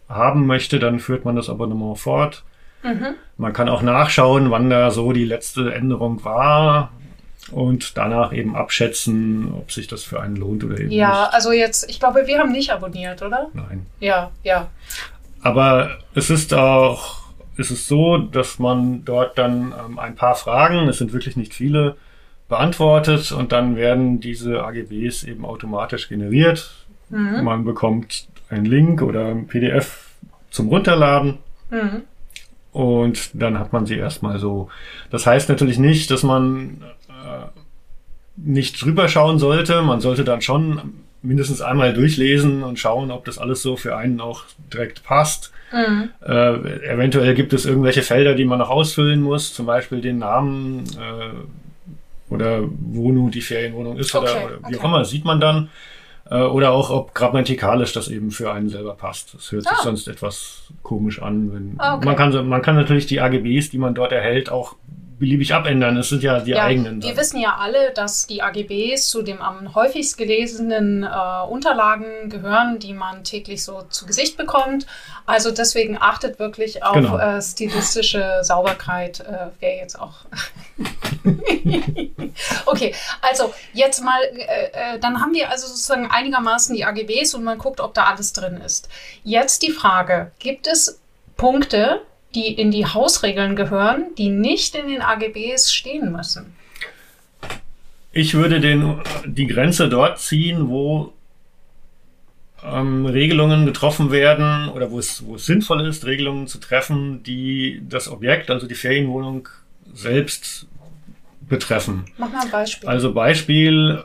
haben 0.08 0.46
möchte, 0.46 0.78
dann 0.78 0.98
führt 0.98 1.26
man 1.26 1.36
das 1.36 1.50
Abonnement 1.50 1.98
fort. 1.98 2.42
Mhm. 2.82 3.16
Man 3.36 3.52
kann 3.52 3.68
auch 3.68 3.82
nachschauen, 3.82 4.50
wann 4.50 4.70
da 4.70 4.90
so 4.90 5.12
die 5.12 5.26
letzte 5.26 5.74
Änderung 5.74 6.24
war 6.24 6.90
und 7.50 7.98
danach 7.98 8.32
eben 8.32 8.56
abschätzen, 8.56 9.52
ob 9.52 9.70
sich 9.72 9.88
das 9.88 10.04
für 10.04 10.22
einen 10.22 10.36
lohnt 10.36 10.64
oder 10.64 10.80
eben 10.80 10.90
ja, 10.90 11.08
nicht. 11.08 11.16
Ja, 11.16 11.24
also 11.32 11.52
jetzt, 11.52 11.90
ich 11.90 12.00
glaube, 12.00 12.26
wir 12.26 12.38
haben 12.38 12.52
nicht 12.52 12.70
abonniert, 12.70 13.20
oder? 13.20 13.48
Nein. 13.52 13.84
Ja, 14.00 14.30
ja. 14.42 14.70
Aber 15.44 15.98
es 16.14 16.30
ist 16.30 16.54
auch, 16.54 17.20
es 17.58 17.70
ist 17.70 17.86
so, 17.86 18.16
dass 18.16 18.58
man 18.58 19.04
dort 19.04 19.36
dann 19.36 19.74
ähm, 19.78 19.98
ein 19.98 20.14
paar 20.14 20.34
Fragen, 20.34 20.88
es 20.88 20.98
sind 20.98 21.12
wirklich 21.12 21.36
nicht 21.36 21.52
viele, 21.52 21.96
beantwortet 22.48 23.30
und 23.32 23.52
dann 23.52 23.76
werden 23.76 24.20
diese 24.20 24.64
AGBs 24.64 25.24
eben 25.24 25.44
automatisch 25.44 26.08
generiert. 26.08 26.86
Mhm. 27.10 27.44
Man 27.44 27.64
bekommt 27.64 28.26
einen 28.48 28.64
Link 28.64 29.02
oder 29.02 29.28
ein 29.28 29.46
PDF 29.46 30.10
zum 30.50 30.68
Runterladen. 30.68 31.38
Mhm. 31.70 32.02
Und 32.72 33.30
dann 33.34 33.58
hat 33.58 33.72
man 33.72 33.86
sie 33.86 33.96
erstmal 33.96 34.38
so. 34.38 34.68
Das 35.10 35.26
heißt 35.26 35.48
natürlich 35.48 35.78
nicht, 35.78 36.10
dass 36.10 36.22
man 36.22 36.82
äh, 37.08 37.46
nicht 38.36 38.82
drüber 38.82 39.08
schauen 39.08 39.38
sollte. 39.38 39.82
Man 39.82 40.00
sollte 40.00 40.24
dann 40.24 40.40
schon 40.40 40.80
mindestens 41.24 41.60
einmal 41.60 41.92
durchlesen 41.92 42.62
und 42.62 42.78
schauen, 42.78 43.10
ob 43.10 43.24
das 43.24 43.38
alles 43.38 43.62
so 43.62 43.76
für 43.76 43.96
einen 43.96 44.20
auch 44.20 44.44
direkt 44.72 45.04
passt. 45.04 45.52
Mhm. 45.72 46.10
Äh, 46.24 46.88
eventuell 46.88 47.34
gibt 47.34 47.52
es 47.52 47.66
irgendwelche 47.66 48.02
Felder, 48.02 48.34
die 48.34 48.44
man 48.44 48.58
noch 48.58 48.70
ausfüllen 48.70 49.22
muss, 49.22 49.54
zum 49.54 49.66
Beispiel 49.66 50.00
den 50.00 50.18
Namen 50.18 50.84
äh, 50.96 52.32
oder 52.32 52.62
wo 52.68 53.10
nun 53.10 53.30
die 53.30 53.40
Ferienwohnung 53.40 53.96
ist 53.96 54.14
okay, 54.14 54.24
oder, 54.24 54.44
oder, 54.44 54.58
wie 54.60 54.74
okay. 54.74 54.78
auch 54.78 54.84
immer, 54.84 55.04
sieht 55.04 55.24
man 55.24 55.40
dann. 55.40 55.70
Äh, 56.30 56.40
oder 56.40 56.70
auch, 56.70 56.90
ob 56.90 57.14
grammatikalisch 57.14 57.92
das 57.92 58.08
eben 58.08 58.30
für 58.30 58.52
einen 58.52 58.68
selber 58.68 58.94
passt. 58.94 59.34
Das 59.34 59.52
hört 59.52 59.66
ah. 59.66 59.74
sich 59.74 59.84
sonst 59.84 60.08
etwas 60.08 60.68
komisch 60.82 61.20
an. 61.20 61.52
Wenn, 61.52 61.74
ah, 61.78 61.96
okay. 61.96 62.06
man, 62.06 62.16
kann, 62.16 62.48
man 62.48 62.62
kann 62.62 62.76
natürlich 62.76 63.06
die 63.06 63.20
AGBs, 63.20 63.70
die 63.70 63.78
man 63.78 63.94
dort 63.94 64.12
erhält, 64.12 64.50
auch 64.50 64.76
beliebig 65.24 65.54
abändern. 65.54 65.96
Es 65.96 66.10
sind 66.10 66.22
ja 66.22 66.38
die 66.40 66.50
ja, 66.50 66.64
eigenen. 66.64 67.02
Wir 67.02 67.16
wissen 67.16 67.40
ja 67.40 67.56
alle, 67.58 67.92
dass 67.92 68.26
die 68.26 68.42
AGBs 68.42 69.08
zu 69.08 69.22
den 69.22 69.40
am 69.40 69.74
häufigst 69.74 70.18
gelesenen 70.18 71.02
äh, 71.02 71.46
Unterlagen 71.48 72.28
gehören, 72.28 72.78
die 72.78 72.92
man 72.92 73.24
täglich 73.24 73.64
so 73.64 73.82
zu 73.88 74.04
Gesicht 74.04 74.36
bekommt. 74.36 74.86
Also 75.24 75.50
deswegen 75.50 75.96
achtet 75.98 76.38
wirklich 76.38 76.84
auf 76.84 76.94
genau. 76.94 77.18
äh, 77.18 77.40
stilistische 77.40 78.40
Sauberkeit. 78.42 79.20
Äh, 79.20 79.48
Wäre 79.60 79.76
jetzt 79.78 79.98
auch. 79.98 80.12
okay, 82.66 82.94
also 83.22 83.54
jetzt 83.72 84.04
mal, 84.04 84.20
äh, 84.22 84.96
äh, 84.96 84.98
dann 84.98 85.22
haben 85.22 85.32
wir 85.32 85.48
also 85.50 85.66
sozusagen 85.68 86.10
einigermaßen 86.10 86.76
die 86.76 86.84
AGBs 86.84 87.34
und 87.34 87.44
man 87.44 87.56
guckt, 87.56 87.80
ob 87.80 87.94
da 87.94 88.04
alles 88.04 88.34
drin 88.34 88.60
ist. 88.64 88.90
Jetzt 89.22 89.62
die 89.62 89.70
Frage: 89.70 90.32
Gibt 90.38 90.66
es 90.66 91.00
Punkte, 91.38 92.02
die 92.34 92.48
in 92.48 92.70
die 92.70 92.86
Hausregeln 92.86 93.56
gehören, 93.56 94.06
die 94.16 94.28
nicht 94.28 94.74
in 94.74 94.88
den 94.88 95.02
AGBs 95.02 95.72
stehen 95.72 96.12
müssen? 96.12 96.54
Ich 98.12 98.34
würde 98.34 98.60
den, 98.60 99.00
die 99.24 99.46
Grenze 99.46 99.88
dort 99.88 100.20
ziehen, 100.20 100.68
wo 100.68 101.12
ähm, 102.64 103.06
Regelungen 103.06 103.66
getroffen 103.66 104.10
werden 104.10 104.68
oder 104.68 104.90
wo 104.90 104.98
es, 104.98 105.26
wo 105.26 105.34
es 105.34 105.46
sinnvoll 105.46 105.86
ist, 105.86 106.06
Regelungen 106.06 106.46
zu 106.46 106.58
treffen, 106.58 107.22
die 107.22 107.82
das 107.88 108.08
Objekt, 108.08 108.50
also 108.50 108.66
die 108.66 108.74
Ferienwohnung 108.74 109.48
selbst 109.92 110.66
betreffen. 111.40 112.04
Mach 112.16 112.32
mal 112.32 112.42
ein 112.42 112.50
Beispiel. 112.50 112.88
Also 112.88 113.12
Beispiel, 113.12 114.04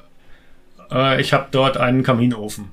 äh, 0.91 1.21
ich 1.21 1.33
habe 1.33 1.48
dort 1.51 1.77
einen 1.77 2.03
Kaminofen. 2.03 2.71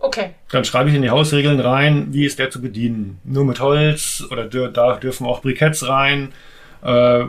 Okay. 0.00 0.30
Dann 0.50 0.64
schreibe 0.64 0.88
ich 0.88 0.96
in 0.96 1.02
die 1.02 1.10
Hausregeln 1.10 1.60
rein, 1.60 2.08
wie 2.10 2.24
ist 2.24 2.38
der 2.38 2.50
zu 2.50 2.62
bedienen. 2.62 3.20
Nur 3.22 3.44
mit 3.44 3.60
Holz 3.60 4.24
oder 4.30 4.46
da 4.46 4.96
dürfen 4.96 5.26
auch 5.26 5.42
Briketts 5.42 5.86
rein. 5.86 6.32
Äh, 6.82 7.24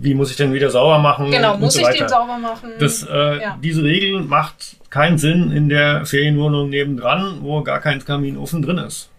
wie 0.00 0.14
muss 0.14 0.30
ich 0.30 0.36
den 0.36 0.54
wieder 0.54 0.70
sauber 0.70 0.98
machen? 0.98 1.30
Genau, 1.30 1.58
muss 1.58 1.74
so 1.74 1.80
ich 1.80 1.98
den 1.98 2.08
sauber 2.08 2.38
machen? 2.38 2.72
Das, 2.78 3.02
äh, 3.02 3.42
ja. 3.42 3.58
Diese 3.62 3.82
Regel 3.82 4.22
macht 4.22 4.76
keinen 4.88 5.18
Sinn 5.18 5.52
in 5.52 5.68
der 5.68 6.06
Ferienwohnung 6.06 6.70
nebendran, 6.70 7.40
wo 7.42 7.62
gar 7.62 7.80
kein 7.80 8.02
Kaminofen 8.02 8.62
drin 8.62 8.78
ist. 8.78 9.10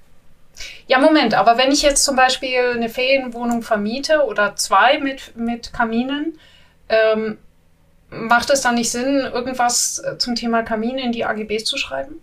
Ja, 0.87 0.97
Moment, 0.97 1.35
aber 1.35 1.59
wenn 1.59 1.71
ich 1.71 1.83
jetzt 1.83 2.03
zum 2.03 2.15
Beispiel 2.15 2.71
eine 2.73 2.89
Ferienwohnung 2.89 3.61
vermiete 3.61 4.25
oder 4.25 4.55
zwei 4.55 4.97
mit, 4.97 5.37
mit 5.37 5.71
Kaminen, 5.71 6.39
ähm, 6.89 7.37
macht 8.09 8.49
es 8.49 8.61
dann 8.61 8.73
nicht 8.73 8.89
Sinn, 8.89 9.19
irgendwas 9.31 10.01
zum 10.17 10.33
Thema 10.33 10.63
Kamin 10.63 10.97
in 10.97 11.11
die 11.11 11.25
AGBs 11.25 11.65
zu 11.65 11.77
schreiben? 11.77 12.15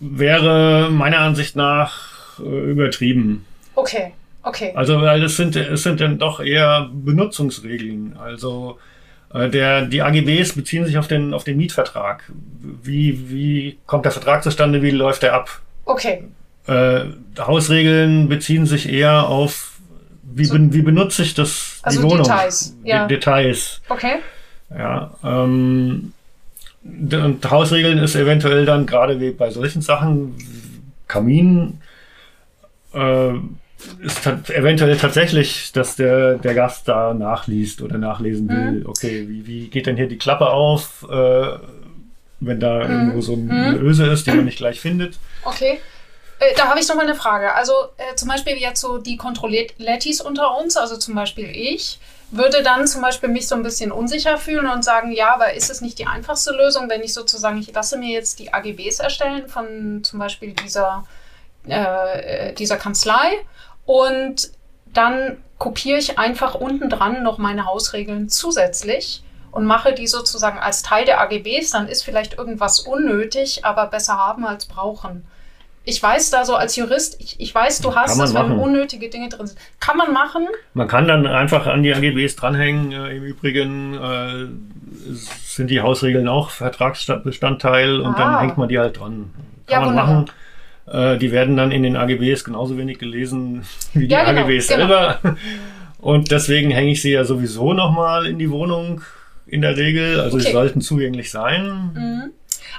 Wäre 0.00 0.88
meiner 0.90 1.18
Ansicht 1.18 1.56
nach 1.56 2.38
äh, 2.40 2.70
übertrieben. 2.70 3.44
Okay, 3.74 4.12
okay. 4.42 4.72
Also, 4.74 5.00
weil 5.00 5.22
es 5.22 5.36
sind, 5.36 5.54
es 5.56 5.82
sind 5.82 6.00
dann 6.00 6.18
doch 6.18 6.40
eher 6.40 6.90
Benutzungsregeln. 6.92 8.16
Also, 8.18 8.78
äh, 9.32 9.48
der, 9.48 9.86
die 9.86 10.02
AGBs 10.02 10.54
beziehen 10.54 10.84
sich 10.84 10.98
auf 10.98 11.06
den, 11.06 11.34
auf 11.34 11.44
den 11.44 11.56
Mietvertrag. 11.56 12.24
Wie, 12.82 13.30
wie 13.30 13.78
kommt 13.86 14.04
der 14.04 14.12
Vertrag 14.12 14.42
zustande? 14.42 14.82
Wie 14.82 14.90
läuft 14.90 15.22
der 15.22 15.34
ab? 15.34 15.60
Okay. 15.84 16.24
Äh, 16.66 17.04
Hausregeln 17.38 18.28
beziehen 18.28 18.66
sich 18.66 18.88
eher 18.88 19.28
auf, 19.28 19.78
wie, 20.22 20.44
so, 20.44 20.54
ben, 20.54 20.72
wie 20.72 20.82
benutze 20.82 21.22
ich 21.22 21.34
das, 21.34 21.78
also 21.82 22.00
die 22.00 22.04
Wohnung? 22.04 22.24
Details. 22.24 22.76
Ja. 22.84 23.06
Details. 23.06 23.80
Okay. 23.88 24.16
Ja, 24.70 25.10
ähm, 25.24 26.12
und 26.82 27.50
Hausregeln 27.50 27.98
ist 27.98 28.16
eventuell 28.16 28.64
dann 28.64 28.86
gerade 28.86 29.20
wie 29.20 29.30
bei 29.30 29.50
solchen 29.50 29.82
Sachen, 29.82 30.36
Kamin, 31.08 31.80
äh, 32.94 33.32
ist 34.02 34.26
eventuell 34.26 34.96
tatsächlich, 34.96 35.72
dass 35.72 35.96
der, 35.96 36.34
der 36.34 36.54
Gast 36.54 36.88
da 36.88 37.14
nachliest 37.14 37.82
oder 37.82 37.98
nachlesen 37.98 38.48
will, 38.48 38.80
mhm. 38.80 38.86
okay, 38.86 39.26
wie, 39.28 39.46
wie 39.46 39.68
geht 39.68 39.86
denn 39.86 39.96
hier 39.96 40.08
die 40.08 40.18
Klappe 40.18 40.50
auf, 40.50 41.06
äh, 41.10 41.58
wenn 42.40 42.60
da 42.60 42.84
mhm. 42.84 42.90
irgendwo 42.90 43.20
so 43.20 43.34
ein, 43.34 43.50
eine 43.50 43.78
mhm. 43.78 43.86
Öse 43.86 44.06
ist, 44.06 44.26
die 44.26 44.32
man 44.32 44.44
nicht 44.44 44.58
gleich 44.58 44.80
findet. 44.80 45.18
Okay. 45.44 45.80
Äh, 46.38 46.54
da 46.56 46.68
habe 46.68 46.80
ich 46.80 46.88
noch 46.88 46.96
mal 46.96 47.06
eine 47.06 47.14
Frage. 47.14 47.54
Also 47.54 47.72
äh, 47.96 48.14
zum 48.16 48.28
Beispiel 48.28 48.56
jetzt 48.56 48.80
so 48.80 48.98
die 48.98 49.16
Kontrollettis 49.16 50.20
unter 50.20 50.58
uns, 50.58 50.76
also 50.76 50.96
zum 50.96 51.14
Beispiel 51.14 51.50
ich, 51.50 51.98
würde 52.30 52.62
dann 52.62 52.86
zum 52.86 53.02
Beispiel 53.02 53.28
mich 53.28 53.48
so 53.48 53.54
ein 53.54 53.62
bisschen 53.62 53.90
unsicher 53.90 54.38
fühlen 54.38 54.68
und 54.68 54.84
sagen, 54.84 55.12
ja, 55.12 55.34
aber 55.34 55.54
ist 55.54 55.70
es 55.70 55.80
nicht 55.80 55.98
die 55.98 56.06
einfachste 56.06 56.52
Lösung, 56.52 56.88
wenn 56.88 57.02
ich 57.02 57.12
sozusagen, 57.12 57.58
ich 57.58 57.72
lasse 57.72 57.98
mir 57.98 58.10
jetzt 58.10 58.38
die 58.38 58.52
AGBs 58.52 59.00
erstellen 59.00 59.48
von 59.48 60.04
zum 60.04 60.18
Beispiel 60.18 60.52
dieser, 60.52 61.04
äh, 61.66 62.52
dieser 62.54 62.76
Kanzlei 62.76 63.44
und 63.84 64.52
dann 64.86 65.42
kopiere 65.58 65.98
ich 65.98 66.18
einfach 66.18 66.54
unten 66.54 66.88
dran 66.88 67.22
noch 67.22 67.38
meine 67.38 67.66
Hausregeln 67.66 68.28
zusätzlich 68.28 69.22
und 69.52 69.64
mache 69.64 69.92
die 69.92 70.06
sozusagen 70.06 70.58
als 70.58 70.82
Teil 70.82 71.04
der 71.04 71.20
AGBs, 71.20 71.70
dann 71.70 71.88
ist 71.88 72.04
vielleicht 72.04 72.38
irgendwas 72.38 72.80
unnötig, 72.80 73.64
aber 73.64 73.86
besser 73.86 74.16
haben 74.16 74.46
als 74.46 74.66
brauchen. 74.66 75.26
Ich 75.84 76.02
weiß 76.02 76.30
da 76.30 76.44
so 76.44 76.54
als 76.54 76.76
Jurist, 76.76 77.16
ich, 77.20 77.36
ich 77.40 77.54
weiß, 77.54 77.80
du 77.80 77.94
hast 77.94 78.18
wenn 78.18 78.32
machen. 78.32 78.58
unnötige 78.58 79.08
Dinge 79.08 79.28
drin 79.28 79.46
sind. 79.46 79.58
Kann 79.80 79.96
man 79.96 80.12
machen. 80.12 80.46
Man 80.74 80.86
kann 80.88 81.08
dann 81.08 81.26
einfach 81.26 81.66
an 81.66 81.82
die 81.82 81.94
AGBs 81.94 82.36
dranhängen. 82.36 82.92
Äh, 82.92 83.16
Im 83.16 83.24
Übrigen 83.24 83.94
äh, 83.94 84.46
sind 85.44 85.70
die 85.70 85.80
Hausregeln 85.80 86.28
auch 86.28 86.50
Vertragsbestandteil 86.50 88.00
und 88.00 88.14
Ah. 88.14 88.18
dann 88.18 88.40
hängt 88.40 88.58
man 88.58 88.68
die 88.68 88.78
halt 88.78 88.98
dran. 89.00 89.30
Kann 89.66 89.72
Ja, 89.72 89.80
man 89.80 89.88
wunderbar. 89.90 90.14
machen. 90.14 90.30
Äh, 91.14 91.18
die 91.18 91.32
werden 91.32 91.56
dann 91.56 91.70
in 91.72 91.82
den 91.82 91.96
AGBs 91.96 92.44
genauso 92.44 92.76
wenig 92.76 92.98
gelesen 92.98 93.62
wie 93.94 94.06
die 94.06 94.12
Ja, 94.12 94.24
genau, 94.30 94.42
AGBs 94.42 94.68
genau. 94.68 94.78
selber. 94.86 95.18
Und 95.98 96.30
deswegen 96.30 96.70
hänge 96.70 96.92
ich 96.92 97.02
sie 97.02 97.12
ja 97.12 97.24
sowieso 97.24 97.72
nochmal 97.74 98.26
in 98.26 98.38
die 98.38 98.50
Wohnung 98.50 99.02
in 99.46 99.60
der 99.62 99.76
Regel. 99.76 100.20
Also 100.20 100.38
sie 100.38 100.46
Okay. 100.46 100.52
sollten 100.54 100.80
zugänglich 100.80 101.30
sein. 101.30 101.90
Mhm. 101.94 102.30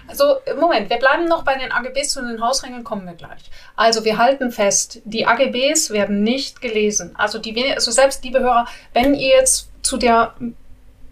Also, 0.08 0.36
Moment, 0.60 0.90
wir 0.90 0.98
bleiben 0.98 1.26
noch 1.26 1.44
bei 1.44 1.56
den 1.56 1.72
AGBs, 1.72 2.10
zu 2.10 2.22
den 2.22 2.42
Hausregeln 2.42 2.84
kommen 2.84 3.06
wir 3.06 3.14
gleich. 3.14 3.50
Also, 3.76 4.04
wir 4.06 4.18
halten 4.18 4.52
fest, 4.52 5.02
die 5.06 5.26
AGBs 5.26 5.92
werden 5.92 6.24
nicht 6.24 6.62
gelesen. 6.62 7.12
Also, 7.16 7.40
die, 7.40 7.74
also 7.74 7.92
selbst 7.92 8.24
liebe 8.24 8.40
Hörer, 8.40 8.68
wenn 8.94 9.14
ihr 9.14 9.38
jetzt 9.38 9.70
zu 9.82 9.98
der, 9.98 10.34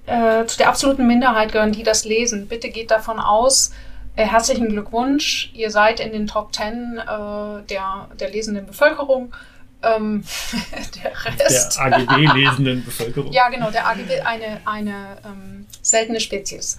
äh, 0.05 0.45
zu 0.45 0.57
der 0.57 0.69
absoluten 0.69 1.07
Minderheit 1.07 1.51
gehören, 1.51 1.71
die 1.71 1.83
das 1.83 2.05
lesen, 2.05 2.47
bitte 2.47 2.69
geht 2.69 2.91
davon 2.91 3.19
aus, 3.19 3.71
äh, 4.15 4.25
herzlichen 4.25 4.69
Glückwunsch, 4.69 5.51
ihr 5.53 5.71
seid 5.71 5.99
in 5.99 6.11
den 6.11 6.27
Top 6.27 6.53
10 6.53 6.97
äh, 6.97 7.63
der, 7.69 8.09
der 8.19 8.29
lesenden 8.29 8.65
Bevölkerung. 8.65 9.33
Ähm, 9.81 10.25
der 11.03 11.39
Rest. 11.39 11.77
Der 11.77 11.85
AGB-lesenden 11.85 12.83
Bevölkerung. 12.83 13.31
Ja, 13.31 13.47
genau, 13.47 13.71
der 13.71 13.87
AGB, 13.87 14.19
eine, 14.21 14.59
eine 14.65 15.17
ähm, 15.25 15.67
seltene 15.81 16.19
Spezies. 16.19 16.77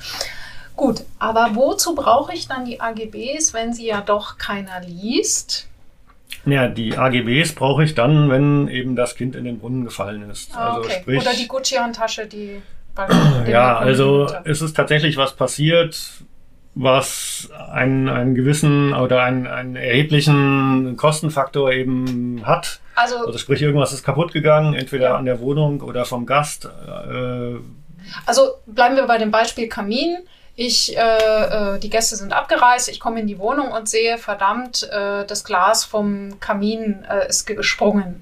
Gut, 0.80 1.02
aber 1.18 1.50
wozu 1.56 1.94
brauche 1.94 2.32
ich 2.32 2.48
dann 2.48 2.64
die 2.64 2.80
AGBs, 2.80 3.52
wenn 3.52 3.74
sie 3.74 3.86
ja 3.88 4.00
doch 4.00 4.38
keiner 4.38 4.80
liest? 4.80 5.68
Ja, 6.46 6.68
die 6.68 6.96
AGBs 6.96 7.54
brauche 7.54 7.84
ich 7.84 7.94
dann, 7.94 8.30
wenn 8.30 8.66
eben 8.68 8.96
das 8.96 9.14
Kind 9.14 9.36
in 9.36 9.44
den 9.44 9.58
Brunnen 9.58 9.84
gefallen 9.84 10.30
ist. 10.30 10.56
Ah, 10.56 10.68
Also 10.70 10.80
okay. 10.80 11.00
sprich, 11.02 11.20
Oder 11.20 11.34
die 11.34 11.46
Gucci-Handtasche, 11.48 12.26
die. 12.26 12.62
ja, 13.46 13.76
also 13.76 14.24
liegt. 14.24 14.40
es 14.44 14.62
ist 14.62 14.74
tatsächlich 14.74 15.18
was 15.18 15.34
passiert, 15.36 16.00
was 16.74 17.50
einen, 17.70 18.08
einen 18.08 18.34
gewissen 18.34 18.94
oder 18.94 19.22
einen, 19.22 19.46
einen 19.46 19.76
erheblichen 19.76 20.96
Kostenfaktor 20.96 21.70
eben 21.72 22.40
hat. 22.46 22.80
Also, 22.94 23.18
Also 23.26 23.36
sprich, 23.38 23.60
irgendwas 23.60 23.92
ist 23.92 24.02
kaputt 24.02 24.32
gegangen, 24.32 24.72
entweder 24.72 25.10
Ja. 25.10 25.16
an 25.18 25.26
der 25.26 25.40
Wohnung 25.40 25.82
oder 25.82 26.06
vom 26.06 26.24
Gast. 26.24 26.64
Äh, 26.64 27.56
also 28.24 28.54
bleiben 28.64 28.96
wir 28.96 29.06
bei 29.06 29.18
dem 29.18 29.30
Beispiel 29.30 29.68
Kamin. 29.68 30.16
Ich, 30.62 30.94
äh, 30.94 31.00
äh, 31.00 31.78
die 31.78 31.88
Gäste 31.88 32.16
sind 32.16 32.34
abgereist, 32.34 32.90
ich 32.90 33.00
komme 33.00 33.18
in 33.18 33.26
die 33.26 33.38
Wohnung 33.38 33.68
und 33.72 33.88
sehe, 33.88 34.18
verdammt, 34.18 34.82
äh, 34.92 35.24
das 35.24 35.42
Glas 35.44 35.86
vom 35.86 36.38
Kamin 36.38 37.02
äh, 37.08 37.26
ist 37.30 37.46
gesprungen. 37.46 38.20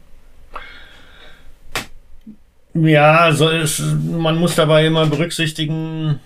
ja, 2.74 3.32
so 3.32 3.48
ist, 3.48 3.80
man 3.80 4.36
muss 4.36 4.54
dabei 4.54 4.86
immer 4.86 5.06
berücksichtigen, 5.06 6.20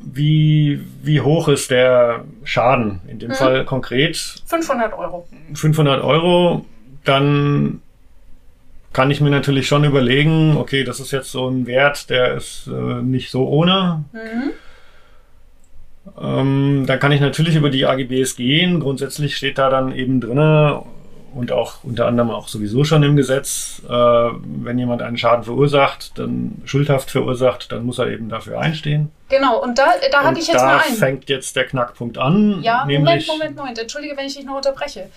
wie, 0.00 0.80
wie 1.02 1.20
hoch 1.20 1.48
ist 1.48 1.70
der 1.70 2.24
Schaden. 2.42 3.02
In 3.06 3.18
dem 3.18 3.32
Mhm. 3.32 3.34
Fall 3.34 3.64
konkret 3.66 4.16
500 4.46 4.94
Euro. 4.94 5.28
500 5.52 6.02
Euro, 6.02 6.64
dann 7.04 7.82
kann 8.94 9.10
ich 9.10 9.20
mir 9.20 9.28
natürlich 9.30 9.68
schon 9.68 9.84
überlegen, 9.84 10.56
okay, 10.56 10.84
das 10.84 11.00
ist 11.00 11.10
jetzt 11.10 11.30
so 11.30 11.48
ein 11.50 11.66
Wert, 11.66 12.08
der 12.08 12.32
ist 12.34 12.66
äh, 12.66 13.02
nicht 13.02 13.30
so 13.30 13.46
ohne. 13.46 14.04
Mhm. 14.12 14.52
Ähm, 16.20 16.84
dann 16.86 16.98
kann 16.98 17.12
ich 17.12 17.20
natürlich 17.20 17.56
über 17.56 17.70
die 17.70 17.86
AGBs 17.86 18.36
gehen. 18.36 18.80
Grundsätzlich 18.80 19.36
steht 19.36 19.58
da 19.58 19.70
dann 19.70 19.94
eben 19.94 20.20
drinne 20.20 20.82
und 21.34 21.52
auch 21.52 21.84
unter 21.84 22.06
anderem 22.06 22.30
auch 22.30 22.48
sowieso 22.48 22.84
schon 22.84 23.02
im 23.02 23.16
Gesetz, 23.16 23.82
äh, 23.88 23.92
wenn 23.92 24.78
jemand 24.78 25.02
einen 25.02 25.16
Schaden 25.16 25.44
verursacht, 25.44 26.18
dann 26.18 26.62
schuldhaft 26.64 27.10
verursacht, 27.10 27.70
dann 27.72 27.84
muss 27.84 27.98
er 27.98 28.08
eben 28.08 28.28
dafür 28.28 28.58
einstehen. 28.58 29.10
Genau, 29.28 29.62
und 29.62 29.78
da, 29.78 29.86
da 30.10 30.20
und 30.20 30.26
hake 30.26 30.40
ich 30.40 30.48
jetzt 30.48 30.60
da 30.60 30.66
mal 30.66 30.82
ein. 30.84 30.94
fängt 30.94 31.28
jetzt 31.28 31.54
der 31.54 31.66
Knackpunkt 31.66 32.18
an. 32.18 32.62
Ja, 32.62 32.84
Moment, 32.84 33.26
Moment, 33.28 33.56
Moment. 33.56 33.78
Entschuldige, 33.78 34.16
wenn 34.16 34.26
ich 34.26 34.36
dich 34.36 34.44
noch 34.44 34.56
unterbreche. 34.56 35.08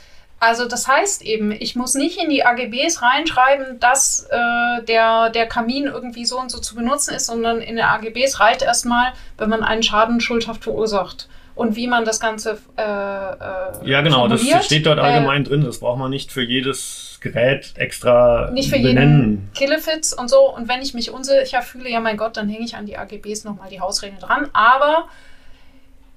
Also 0.43 0.67
das 0.67 0.89
heißt 0.89 1.21
eben, 1.21 1.53
ich 1.53 1.77
muss 1.77 1.95
nicht 1.95 2.21
in 2.21 2.29
die 2.29 2.45
AGBs 2.45 3.01
reinschreiben, 3.01 3.79
dass 3.79 4.27
äh, 4.29 4.83
der, 4.83 5.29
der 5.29 5.45
Kamin 5.45 5.85
irgendwie 5.85 6.25
so 6.25 6.37
und 6.37 6.51
so 6.51 6.59
zu 6.59 6.75
benutzen 6.75 7.15
ist, 7.15 7.27
sondern 7.27 7.61
in 7.61 7.77
der 7.77 7.93
AGBs 7.93 8.41
reicht 8.41 8.61
erstmal, 8.61 9.13
wenn 9.37 9.49
man 9.49 9.63
einen 9.63 9.83
Schaden 9.83 10.19
schuldhaft 10.19 10.65
verursacht. 10.65 11.29
Und 11.55 11.77
wie 11.77 11.87
man 11.87 12.03
das 12.03 12.19
Ganze 12.19 12.57
äh, 12.77 12.81
äh, 12.81 13.89
Ja, 13.89 14.01
genau, 14.01 14.27
das 14.27 14.41
steht 14.65 14.85
dort 14.85 14.97
äh, 14.97 15.01
allgemein 15.01 15.45
drin. 15.45 15.63
Das 15.63 15.79
braucht 15.79 15.99
man 15.99 16.09
nicht 16.09 16.29
für 16.29 16.43
jedes 16.43 17.19
Gerät 17.21 17.71
extra 17.77 18.51
Nicht 18.51 18.69
für 18.69 18.79
benennen. 18.79 19.21
jeden 19.21 19.51
Killefits 19.53 20.11
und 20.13 20.29
so. 20.29 20.53
Und 20.53 20.67
wenn 20.67 20.81
ich 20.81 20.93
mich 20.93 21.09
unsicher 21.09 21.61
fühle, 21.61 21.89
ja 21.89 22.01
mein 22.01 22.17
Gott, 22.17 22.35
dann 22.35 22.49
hänge 22.49 22.65
ich 22.65 22.75
an 22.75 22.85
die 22.85 22.97
AGBs 22.97 23.45
nochmal 23.45 23.69
die 23.69 23.79
Hausregeln 23.79 24.19
dran. 24.19 24.49
Aber 24.51 25.07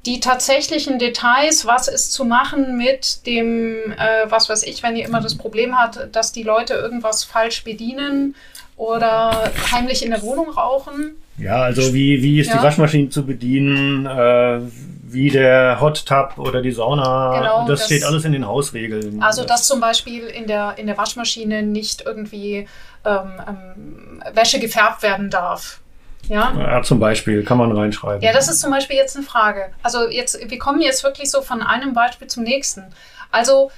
die 0.06 0.20
tatsächlichen 0.20 0.98
Details, 0.98 1.66
was 1.66 1.88
ist 1.88 2.12
zu 2.12 2.24
machen 2.24 2.76
mit 2.76 3.26
dem, 3.26 3.92
äh, 3.92 4.30
was 4.30 4.48
weiß 4.48 4.62
ich, 4.62 4.82
wenn 4.82 4.96
ihr 4.96 5.04
immer 5.04 5.20
das 5.20 5.36
Problem 5.36 5.76
habt, 5.78 5.98
dass 6.12 6.32
die 6.32 6.42
Leute 6.44 6.74
irgendwas 6.74 7.24
falsch 7.24 7.64
bedienen 7.64 8.34
oder 8.76 9.50
heimlich 9.72 10.04
in 10.04 10.10
der 10.10 10.22
Wohnung 10.22 10.50
rauchen. 10.50 11.16
Ja, 11.38 11.56
also 11.62 11.92
wie, 11.92 12.22
wie 12.22 12.40
ist 12.40 12.48
Ja. 12.50 12.58
die 12.58 12.62
Waschmaschine 12.62 13.08
zu 13.10 13.26
bedienen, 13.26 14.06
äh, 14.06 14.60
wie 15.08 15.30
der 15.30 15.80
Hot 15.80 16.04
Tub 16.06 16.38
oder 16.38 16.62
die 16.62 16.72
Sauna, 16.72 17.38
Genau, 17.38 17.68
das, 17.68 17.80
das- 17.80 17.86
steht 17.86 18.04
alles 18.04 18.24
in 18.24 18.32
den 18.32 18.46
Hausregeln. 18.46 19.22
Also 19.22 19.44
dass 19.44 19.66
zum 19.66 19.80
Beispiel 19.80 20.26
in 20.26 20.46
der, 20.46 20.74
in 20.78 20.86
der 20.86 20.96
Waschmaschine 20.98 21.62
nicht 21.62 22.02
irgendwie 22.04 22.66
ähm, 23.04 23.32
ähm, 23.48 24.22
Wäsche 24.34 24.58
gefärbt 24.60 25.02
werden 25.02 25.30
darf. 25.30 25.80
Ja? 26.28 26.52
ja, 26.58 26.82
zum 26.82 26.98
Beispiel, 27.00 27.44
kann 27.44 27.58
man 27.58 27.72
reinschreiben. 27.72 28.22
Ja, 28.22 28.32
das 28.32 28.48
ist 28.48 28.60
zum 28.60 28.70
Beispiel 28.70 28.96
jetzt 28.96 29.16
eine 29.16 29.24
Frage. 29.24 29.66
Also 29.82 30.08
jetzt, 30.08 30.38
wir 30.50 30.58
kommen 30.58 30.80
jetzt 30.80 31.02
wirklich 31.04 31.30
so 31.30 31.42
von 31.42 31.62
einem 31.62 31.92
Beispiel 31.94 32.26
zum 32.26 32.42
nächsten. 32.44 32.84
Also 33.30 33.70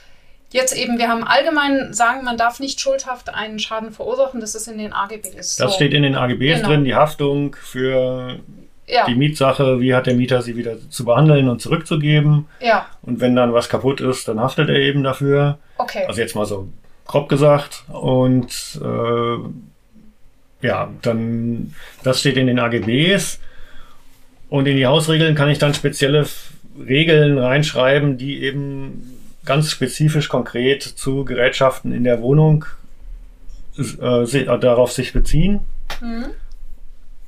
jetzt 0.50 0.76
eben, 0.76 0.98
wir 0.98 1.08
haben 1.08 1.24
allgemein 1.24 1.92
sagen, 1.92 2.24
man 2.24 2.36
darf 2.36 2.58
nicht 2.60 2.80
schuldhaft 2.80 3.32
einen 3.34 3.58
Schaden 3.58 3.92
verursachen. 3.92 4.40
Das 4.40 4.54
ist 4.54 4.66
in 4.68 4.78
den 4.78 4.92
AGBs. 4.92 5.56
das 5.56 5.56
so. 5.56 5.68
steht 5.70 5.92
in 5.92 6.02
den 6.02 6.14
AGBs 6.16 6.56
Genau. 6.56 6.68
drin, 6.68 6.84
die 6.84 6.94
Haftung 6.94 7.54
für 7.62 8.38
ja, 8.86 9.04
die 9.04 9.14
Mietsache, 9.14 9.80
wie 9.80 9.94
hat 9.94 10.06
der 10.06 10.14
Mieter 10.14 10.40
sie 10.40 10.56
wieder 10.56 10.76
zu 10.88 11.04
behandeln 11.04 11.48
und 11.50 11.60
zurückzugeben. 11.60 12.46
ja, 12.60 12.86
Und 13.02 13.20
wenn 13.20 13.36
dann 13.36 13.52
was 13.52 13.68
kaputt 13.68 14.00
ist, 14.00 14.26
dann 14.28 14.40
haftet 14.40 14.70
er 14.70 14.76
eben 14.76 15.02
dafür. 15.02 15.58
okay. 15.76 16.04
Also 16.08 16.20
jetzt 16.22 16.34
mal 16.34 16.46
so 16.46 16.68
grob 17.06 17.28
gesagt. 17.28 17.84
Und 17.88 18.80
äh, 18.82 19.36
ja, 20.60 20.92
dann 21.02 21.74
das 22.02 22.20
steht 22.20 22.36
in 22.36 22.46
den 22.46 22.58
AGBs. 22.58 23.40
Und 24.48 24.66
in 24.66 24.76
die 24.76 24.86
Hausregeln 24.86 25.34
kann 25.34 25.50
ich 25.50 25.58
dann 25.58 25.74
spezielle 25.74 26.26
Regeln 26.78 27.38
reinschreiben, 27.38 28.18
die 28.18 28.42
eben 28.42 29.18
ganz 29.44 29.70
spezifisch 29.70 30.28
konkret 30.28 30.82
zu 30.82 31.24
Gerätschaften 31.24 31.92
in 31.92 32.04
der 32.04 32.22
Wohnung 32.22 32.64
äh, 33.78 34.22
äh, 34.22 34.58
darauf 34.58 34.92
sich 34.92 35.12
beziehen. 35.12 35.60
Mhm. 36.00 36.26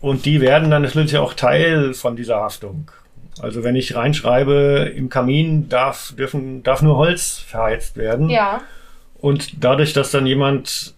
Und 0.01 0.25
die 0.25 0.41
werden 0.41 0.71
dann 0.71 0.83
natürlich 0.83 1.19
auch 1.19 1.35
Teil 1.35 1.95
von 1.95 2.17
dieser 2.17 2.37
Haftung. 2.37 2.91
Also 3.41 3.65
wenn 3.65 3.77
ich 3.77 3.95
reinschreibe, 3.95 4.93
im 4.95 5.09
Kamin 5.09 5.69
darf, 5.69 6.15
dürfen, 6.17 6.63
darf 6.63 6.83
nur 6.83 6.97
Holz 6.97 7.39
verheizt 7.39 7.97
werden. 7.97 8.29
Ja, 8.29 8.63
Und 9.19 9.63
dadurch, 9.65 9.93
dass 9.93 10.11
dann 10.11 10.27
jemand 10.27 10.95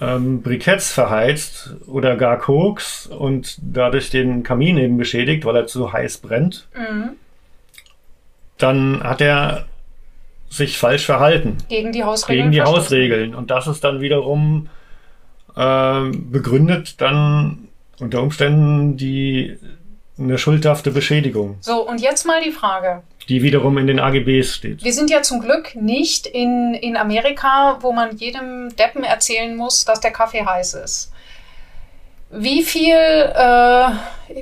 ähm, 0.00 0.42
Briketts 0.42 0.92
verheizt 0.92 1.74
oder 1.86 2.16
gar 2.16 2.38
Koks 2.38 3.06
und 3.06 3.58
dadurch 3.60 4.10
den 4.10 4.42
Kamin 4.42 4.78
eben 4.78 4.96
beschädigt, 4.98 5.44
weil 5.44 5.56
er 5.56 5.66
zu 5.66 5.92
heiß 5.92 6.18
brennt, 6.18 6.68
mhm. 6.74 7.10
dann 8.58 9.02
hat 9.02 9.20
er 9.20 9.66
sich 10.48 10.78
falsch 10.78 11.06
verhalten 11.06 11.58
gegen 11.68 11.92
die 11.92 12.04
Hausregeln. 12.04 12.50
gegen 12.50 12.52
die. 12.52 12.62
Hausregeln. 12.62 13.34
Und 13.34 13.50
das 13.50 13.66
ist 13.66 13.82
dann 13.84 14.00
wiederum 14.00 14.68
ähm, 15.56 16.30
begründet 16.30 17.00
dann 17.00 17.68
unter 17.98 18.22
Umständen 18.22 18.96
die 18.96 19.58
eine 20.18 20.38
schuldhafte 20.38 20.90
Beschädigung, 20.90 21.58
So, 21.60 21.86
und 21.86 22.00
jetzt 22.00 22.26
mal 22.26 22.42
die 22.42 22.50
Frage. 22.50 23.02
Die 23.28 23.42
wiederum 23.42 23.76
in 23.78 23.86
den 23.86 23.98
AGBs 23.98 24.54
steht. 24.54 24.84
Wir 24.84 24.92
sind 24.92 25.10
ja 25.10 25.22
zum 25.22 25.40
Glück 25.40 25.74
nicht 25.74 26.26
in, 26.26 26.74
in 26.74 26.96
Amerika, 26.96 27.78
wo 27.80 27.92
man 27.92 28.16
jedem 28.16 28.74
Deppen 28.76 29.02
erzählen 29.02 29.56
muss, 29.56 29.84
dass 29.84 30.00
der 30.00 30.12
Kaffee 30.12 30.44
heiß 30.44 30.74
ist. 30.74 31.12
Wie 32.30 32.62
viel, 32.62 32.94
äh, 32.94 33.88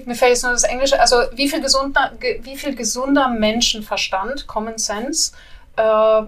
mir 0.04 0.14
fällt 0.14 0.30
jetzt 0.30 0.42
nur 0.42 0.52
das 0.52 0.64
Englische, 0.64 1.00
also 1.00 1.16
wie 1.34 1.48
viel 1.48 1.60
gesunder, 1.60 2.12
ge, 2.18 2.40
wie 2.42 2.56
viel 2.56 2.74
gesunder 2.74 3.28
Menschenverstand, 3.28 4.46
Common 4.46 4.78
Sense, 4.78 5.32
äh, 5.76 6.22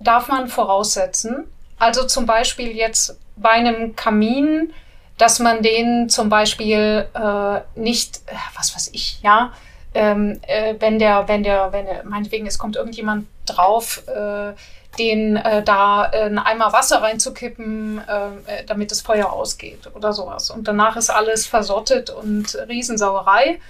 darf 0.00 0.28
man 0.28 0.48
voraussetzen? 0.48 1.44
Also 1.78 2.06
zum 2.06 2.26
Beispiel 2.26 2.70
jetzt 2.70 3.18
bei 3.36 3.50
einem 3.50 3.96
Kamin, 3.96 4.72
dass 5.18 5.38
man 5.38 5.62
den 5.62 6.08
zum 6.08 6.28
Beispiel 6.28 7.06
äh, 7.14 7.60
nicht, 7.78 8.22
äh, 8.26 8.34
was 8.56 8.74
weiß 8.74 8.90
ich, 8.92 9.20
ja, 9.22 9.52
ähm, 9.94 10.40
äh, 10.46 10.74
wenn 10.78 10.98
der, 10.98 11.28
wenn 11.28 11.42
der, 11.42 11.72
wenn 11.72 11.86
der, 11.86 12.04
meinetwegen, 12.04 12.46
es 12.46 12.58
kommt 12.58 12.76
irgendjemand 12.76 13.26
drauf, 13.46 14.02
äh, 14.08 14.52
den 14.98 15.36
äh, 15.36 15.62
da 15.62 16.10
äh, 16.12 16.22
einen 16.22 16.38
Eimer 16.38 16.72
Wasser 16.72 17.02
reinzukippen, 17.02 17.98
äh, 17.98 18.64
damit 18.66 18.90
das 18.90 19.00
Feuer 19.00 19.32
ausgeht 19.32 19.90
oder 19.94 20.12
sowas. 20.12 20.50
Und 20.50 20.68
danach 20.68 20.96
ist 20.96 21.10
alles 21.10 21.46
versottet 21.46 22.10
und 22.10 22.56
Riesensauerei. 22.68 23.60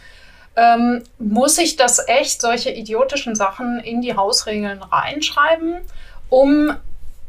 Ähm, 0.56 1.02
muss 1.18 1.58
ich 1.58 1.76
das 1.76 2.06
echt, 2.06 2.40
solche 2.40 2.70
idiotischen 2.70 3.34
Sachen 3.34 3.80
in 3.80 4.00
die 4.02 4.14
Hausregeln 4.14 4.80
reinschreiben, 4.82 5.80
um 6.28 6.76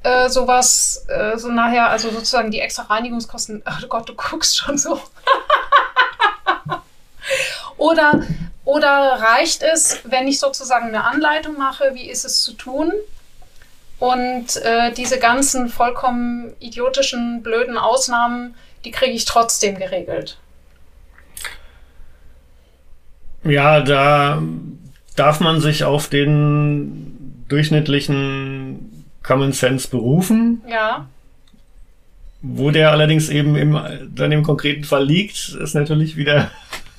äh, 0.03 0.29
sowas, 0.29 1.05
äh, 1.07 1.35
so 1.37 1.49
nachher, 1.49 1.89
also 1.89 2.11
sozusagen 2.11 2.51
die 2.51 2.59
extra 2.59 2.83
Reinigungskosten, 2.83 3.63
oh 3.83 3.87
Gott, 3.87 4.07
du 4.07 4.13
guckst 4.13 4.57
schon 4.57 4.77
so. 4.77 4.99
Oder, 7.77 8.23
oder 8.63 8.89
reicht 8.89 9.63
es, 9.63 9.99
wenn 10.05 10.27
ich 10.27 10.39
sozusagen 10.39 10.87
eine 10.87 11.03
Anleitung 11.03 11.57
mache, 11.57 11.91
wie 11.93 12.09
ist 12.09 12.25
es 12.25 12.41
zu 12.41 12.53
tun? 12.53 12.91
Und 13.99 14.57
äh, 14.57 14.91
diese 14.93 15.19
ganzen 15.19 15.69
vollkommen 15.69 16.53
idiotischen, 16.59 17.43
blöden 17.43 17.77
Ausnahmen, 17.77 18.55
die 18.83 18.91
kriege 18.91 19.13
ich 19.13 19.25
trotzdem 19.25 19.77
geregelt. 19.77 20.37
Ja, 23.43 23.79
da 23.79 24.41
darf 25.15 25.39
man 25.39 25.61
sich 25.61 25.83
auf 25.83 26.09
den 26.09 27.45
durchschnittlichen 27.47 29.05
Common 29.23 29.53
Sense 29.53 29.87
berufen. 29.87 30.61
Ja. 30.67 31.07
Wo 32.41 32.71
der 32.71 32.91
allerdings 32.91 33.29
eben 33.29 33.55
im, 33.55 33.79
dann 34.13 34.31
im 34.31 34.43
konkreten 34.43 34.83
Fall 34.83 35.05
liegt, 35.05 35.49
ist 35.49 35.73
natürlich 35.73 36.15
wieder 36.15 36.51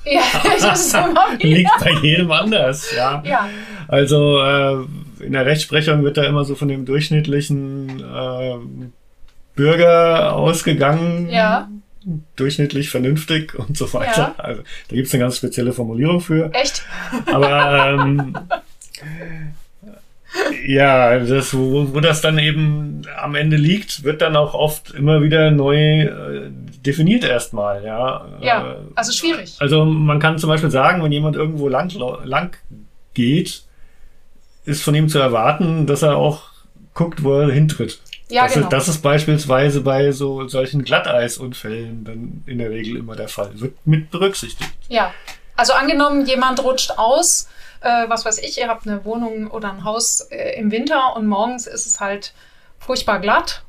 ja, 0.09 0.21
das 0.61 0.87
ist 0.87 0.93
immer 0.95 1.27
wieder. 1.37 1.47
liegt 1.47 1.79
bei 1.79 1.91
jedem 2.01 2.31
anders. 2.31 2.93
Ja. 2.95 3.23
ja. 3.25 3.49
Also 3.87 4.39
äh, 4.41 5.23
in 5.23 5.33
der 5.33 5.45
Rechtsprechung 5.45 6.03
wird 6.03 6.17
da 6.17 6.23
immer 6.23 6.45
so 6.45 6.55
von 6.55 6.67
dem 6.67 6.85
durchschnittlichen 6.85 7.99
äh, 7.99 8.55
Bürger 9.55 10.35
ausgegangen. 10.35 11.29
Ja. 11.29 11.69
Durchschnittlich 12.37 12.89
vernünftig 12.89 13.55
und 13.55 13.77
so 13.77 13.91
weiter. 13.93 14.35
Ja. 14.37 14.43
Also 14.43 14.61
da 14.87 14.95
gibt 14.95 15.07
es 15.07 15.13
eine 15.13 15.23
ganz 15.23 15.37
spezielle 15.37 15.73
Formulierung 15.73 16.21
für. 16.21 16.53
Echt? 16.53 16.85
Aber 17.25 17.89
ähm, 17.89 18.33
ja, 20.65 21.19
das, 21.19 21.53
wo, 21.53 21.93
wo 21.93 21.99
das 21.99 22.21
dann 22.21 22.37
eben 22.39 23.01
am 23.17 23.35
Ende 23.35 23.57
liegt, 23.57 24.03
wird 24.03 24.21
dann 24.21 24.35
auch 24.35 24.53
oft 24.53 24.91
immer 24.91 25.21
wieder 25.21 25.51
neu 25.51 26.01
äh, 26.03 26.49
definiert 26.85 27.23
erstmal. 27.23 27.83
Ja, 27.83 28.25
Ja, 28.41 28.71
Äh, 28.73 28.75
also 28.95 29.11
schwierig. 29.11 29.55
also 29.59 29.85
man 29.85 30.19
kann 30.19 30.37
zum 30.37 30.49
Beispiel 30.49 30.71
sagen, 30.71 31.03
wenn 31.03 31.11
jemand 31.11 31.35
irgendwo 31.35 31.67
lang, 31.69 31.91
lang 32.23 32.57
geht, 33.13 33.63
ist 34.65 34.83
von 34.83 34.95
ihm 34.95 35.09
zu 35.09 35.19
erwarten, 35.19 35.87
dass 35.87 36.01
er 36.01 36.17
auch 36.17 36.43
guckt, 36.93 37.23
wo 37.23 37.39
er 37.39 37.51
hintritt. 37.51 37.99
Ja, 38.29 38.43
das, 38.43 38.53
genau. 38.55 38.65
ist, 38.65 38.73
das 38.73 38.87
ist 38.89 39.01
beispielsweise 39.01 39.79
bei 39.81 40.11
so 40.11 40.47
solchen 40.49 40.83
Glatteisunfällen 40.83 42.03
dann 42.03 42.43
in 42.45 42.57
der 42.57 42.69
Regel 42.71 42.97
immer 42.97 43.15
der 43.15 43.29
Fall. 43.29 43.51
Wird 43.53 43.75
mit 43.85 44.11
berücksichtigt. 44.11 44.69
Ja, 44.89 45.13
also 45.55 45.71
angenommen, 45.73 46.25
jemand 46.25 46.61
rutscht 46.63 46.91
aus, 46.97 47.47
äh, 47.81 48.09
was 48.09 48.25
weiß 48.25 48.39
ich, 48.39 48.57
ihr 48.57 48.67
habt 48.67 48.87
eine 48.87 49.03
Wohnung 49.05 49.47
oder 49.47 49.71
ein 49.71 49.83
Haus 49.83 50.21
äh, 50.31 50.59
im 50.59 50.71
Winter 50.71 51.15
und 51.15 51.27
morgens 51.27 51.67
ist 51.67 51.85
es 51.85 51.99
halt 51.99 52.33
furchtbar 52.79 53.19
glatt 53.19 53.63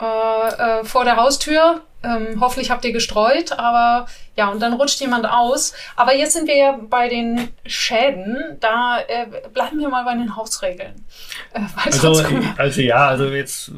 äh, 0.00 0.80
äh, 0.80 0.84
vor 0.84 1.04
der 1.04 1.16
Haustür. 1.16 1.82
Ähm, 2.04 2.40
hoffentlich 2.40 2.70
habt 2.70 2.84
ihr 2.84 2.92
gestreut, 2.92 3.58
aber 3.58 4.06
ja, 4.36 4.48
und 4.50 4.62
dann 4.62 4.74
rutscht 4.74 5.00
jemand 5.00 5.28
aus. 5.28 5.74
Aber 5.96 6.14
jetzt 6.14 6.34
sind 6.34 6.46
wir 6.46 6.56
ja 6.56 6.78
bei 6.88 7.08
den 7.08 7.48
Schäden. 7.66 8.56
Da 8.60 9.00
äh, 9.00 9.26
bleiben 9.52 9.80
wir 9.80 9.88
mal 9.88 10.04
bei 10.04 10.14
den 10.14 10.36
Hausregeln. 10.36 11.04
Äh, 11.52 11.60
Also, 11.84 12.22
also 12.56 12.80
ja, 12.80 13.08
also 13.08 13.24
jetzt 13.30 13.72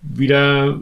wieder 0.00 0.78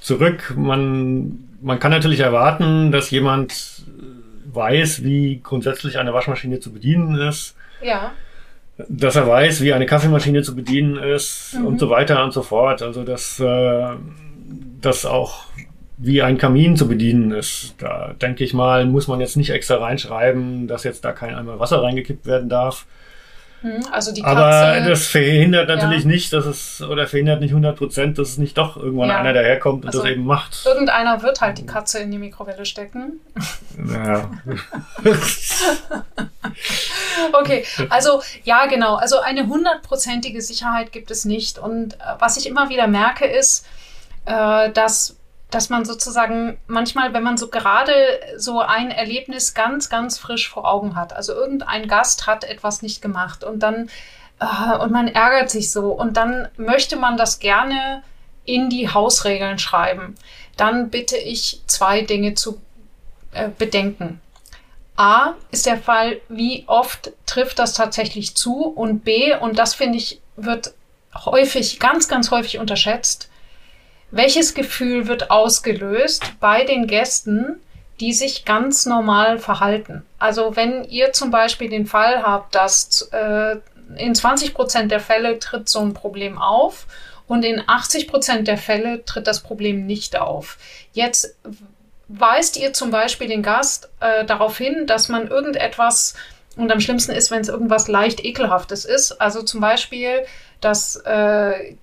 zurück. 0.00 0.54
Man, 0.56 1.56
man 1.62 1.78
kann 1.78 1.92
natürlich 1.92 2.20
erwarten, 2.20 2.90
dass 2.90 3.10
jemand 3.10 3.84
weiß, 4.54 5.02
wie 5.04 5.40
grundsätzlich 5.42 5.98
eine 5.98 6.12
Waschmaschine 6.14 6.60
zu 6.60 6.72
bedienen 6.72 7.16
ist, 7.18 7.56
ja, 7.82 8.12
dass 8.88 9.16
er 9.16 9.26
weiß, 9.28 9.60
wie 9.62 9.72
eine 9.72 9.86
Kaffeemaschine 9.86 10.42
zu 10.42 10.54
bedienen 10.56 10.96
ist 10.96 11.54
Mhm. 11.58 11.66
und 11.66 11.78
so 11.78 11.90
weiter 11.90 12.24
und 12.24 12.32
so 12.32 12.42
fort. 12.42 12.82
Also 12.82 13.04
dass 13.04 13.38
äh, 13.40 13.86
das 14.80 15.06
auch 15.06 15.44
wie 15.96 16.22
ein 16.22 16.38
Kamin 16.38 16.76
zu 16.76 16.88
bedienen 16.88 17.30
ist. 17.30 17.76
Da 17.78 18.14
denke 18.20 18.42
ich 18.42 18.52
mal, 18.52 18.84
muss 18.84 19.06
man 19.06 19.20
jetzt 19.20 19.36
nicht 19.36 19.50
extra 19.50 19.76
reinschreiben, 19.76 20.66
dass 20.66 20.82
jetzt 20.82 21.04
da 21.04 21.12
kein 21.12 21.34
Eimer 21.36 21.60
Wasser 21.60 21.82
reingekippt 21.82 22.26
werden 22.26 22.48
darf. 22.48 22.86
Hm, 23.64 23.82
also 23.90 24.12
die 24.12 24.20
Katze. 24.20 24.36
Aber 24.36 24.80
das 24.88 25.06
verhindert 25.06 25.68
Ja. 25.70 25.76
natürlich 25.76 26.04
nicht, 26.04 26.32
dass 26.34 26.44
es, 26.44 26.82
oder 26.82 27.06
verhindert 27.06 27.40
nicht 27.40 27.52
100 27.52 27.76
Prozent, 27.76 28.18
dass 28.18 28.28
es 28.28 28.38
nicht 28.38 28.58
doch 28.58 28.76
irgendwann 28.76 29.08
Ja. 29.08 29.16
einer 29.18 29.32
daherkommt 29.32 29.84
und 29.84 29.88
Also 29.88 30.02
das 30.02 30.10
eben 30.10 30.24
macht. 30.26 30.64
Irgendeiner 30.66 31.22
wird 31.22 31.40
halt 31.40 31.56
die 31.56 31.64
Katze 31.66 32.00
in 32.00 32.10
die 32.10 32.18
Mikrowelle 32.18 32.66
stecken. 32.66 33.20
Ja. 33.92 34.30
Okay, 37.32 37.64
also 37.90 38.22
ja, 38.44 38.66
genau. 38.66 38.96
Also 38.96 39.18
eine 39.20 39.46
hundertprozentige 39.46 40.40
Sicherheit 40.42 40.92
gibt 40.92 41.10
es 41.10 41.24
nicht. 41.24 41.58
Und 41.58 41.94
äh, 41.94 41.98
was 42.18 42.36
ich 42.36 42.46
immer 42.46 42.68
wieder 42.68 42.86
merke, 42.86 43.24
ist, 43.26 43.66
äh, 44.26 44.70
dass, 44.70 45.16
dass 45.54 45.70
man 45.70 45.84
sozusagen 45.84 46.58
manchmal, 46.66 47.14
wenn 47.14 47.22
man 47.22 47.36
so 47.36 47.48
gerade 47.48 47.92
so 48.36 48.60
ein 48.60 48.90
Erlebnis 48.90 49.54
ganz, 49.54 49.88
ganz 49.88 50.18
frisch 50.18 50.48
vor 50.48 50.68
Augen 50.70 50.96
hat, 50.96 51.12
also 51.12 51.32
irgendein 51.32 51.86
Gast 51.86 52.26
hat 52.26 52.44
etwas 52.44 52.82
nicht 52.82 53.00
gemacht 53.00 53.44
und 53.44 53.60
dann 53.60 53.88
äh, 54.40 54.76
und 54.78 54.90
man 54.90 55.08
ärgert 55.08 55.50
sich 55.50 55.70
so 55.70 55.92
und 55.92 56.16
dann 56.16 56.48
möchte 56.56 56.96
man 56.96 57.16
das 57.16 57.38
gerne 57.38 58.02
in 58.44 58.68
die 58.68 58.92
Hausregeln 58.92 59.58
schreiben, 59.58 60.16
dann 60.56 60.90
bitte 60.90 61.16
ich 61.16 61.62
zwei 61.66 62.02
Dinge 62.02 62.34
zu 62.34 62.60
äh, 63.32 63.48
bedenken. 63.48 64.20
A 64.96 65.34
ist 65.50 65.66
der 65.66 65.78
Fall, 65.78 66.20
wie 66.28 66.64
oft 66.66 67.12
trifft 67.26 67.58
das 67.58 67.74
tatsächlich 67.74 68.36
zu 68.36 68.64
und 68.64 69.04
B, 69.04 69.34
und 69.34 69.58
das 69.58 69.74
finde 69.74 69.98
ich, 69.98 70.20
wird 70.36 70.74
häufig, 71.14 71.80
ganz, 71.80 72.08
ganz 72.08 72.30
häufig 72.30 72.58
unterschätzt, 72.58 73.28
welches 74.14 74.54
Gefühl 74.54 75.08
wird 75.08 75.30
ausgelöst 75.30 76.24
bei 76.40 76.64
den 76.64 76.86
Gästen, 76.86 77.60
die 78.00 78.12
sich 78.12 78.44
ganz 78.44 78.86
normal 78.86 79.38
verhalten. 79.38 80.04
Also 80.18 80.56
wenn 80.56 80.84
ihr 80.84 81.12
zum 81.12 81.30
Beispiel 81.30 81.68
den 81.68 81.86
Fall 81.86 82.22
habt, 82.22 82.54
dass 82.54 83.08
äh, 83.12 83.56
in 83.96 84.14
20 84.14 84.54
Prozent 84.54 84.90
der 84.90 85.00
Fälle 85.00 85.38
tritt 85.38 85.68
so 85.68 85.80
ein 85.80 85.94
Problem 85.94 86.38
auf 86.38 86.86
und 87.26 87.44
in 87.44 87.62
80 87.66 88.08
Prozent 88.08 88.48
der 88.48 88.58
Fälle 88.58 89.04
tritt 89.04 89.26
das 89.26 89.42
Problem 89.42 89.86
nicht 89.86 90.18
auf. 90.18 90.58
Jetzt 90.92 91.36
weist 92.08 92.56
ihr 92.56 92.72
zum 92.72 92.90
Beispiel 92.90 93.28
den 93.28 93.42
Gast 93.42 93.90
äh, 94.00 94.24
darauf 94.24 94.58
hin, 94.58 94.86
dass 94.86 95.08
man 95.08 95.28
irgendetwas, 95.28 96.14
und 96.56 96.70
am 96.70 96.80
schlimmsten 96.80 97.12
ist, 97.12 97.30
wenn 97.30 97.40
es 97.40 97.48
irgendwas 97.48 97.88
leicht 97.88 98.24
ekelhaftes 98.24 98.84
ist, 98.84 99.20
also 99.20 99.42
zum 99.42 99.60
Beispiel, 99.60 100.24
dass 100.64 100.96
äh, 101.04 101.76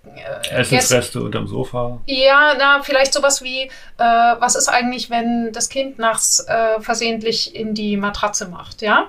Essensreste 0.50 1.22
unterm 1.22 1.48
Sofa. 1.48 2.00
ja, 2.06 2.54
na, 2.58 2.82
vielleicht 2.84 3.14
sowas 3.14 3.44
wie, 3.44 3.64
äh, 3.64 3.70
was 3.98 4.56
ist 4.56 4.68
eigentlich, 4.68 5.10
wenn 5.10 5.52
das 5.54 5.70
Kind 5.70 6.00
nachts 6.00 6.46
äh, 6.48 6.80
versehentlich 6.80 7.56
in 7.56 7.74
die 7.74 7.98
Matratze 7.98 8.48
macht, 8.48 8.82
ja? 8.82 9.08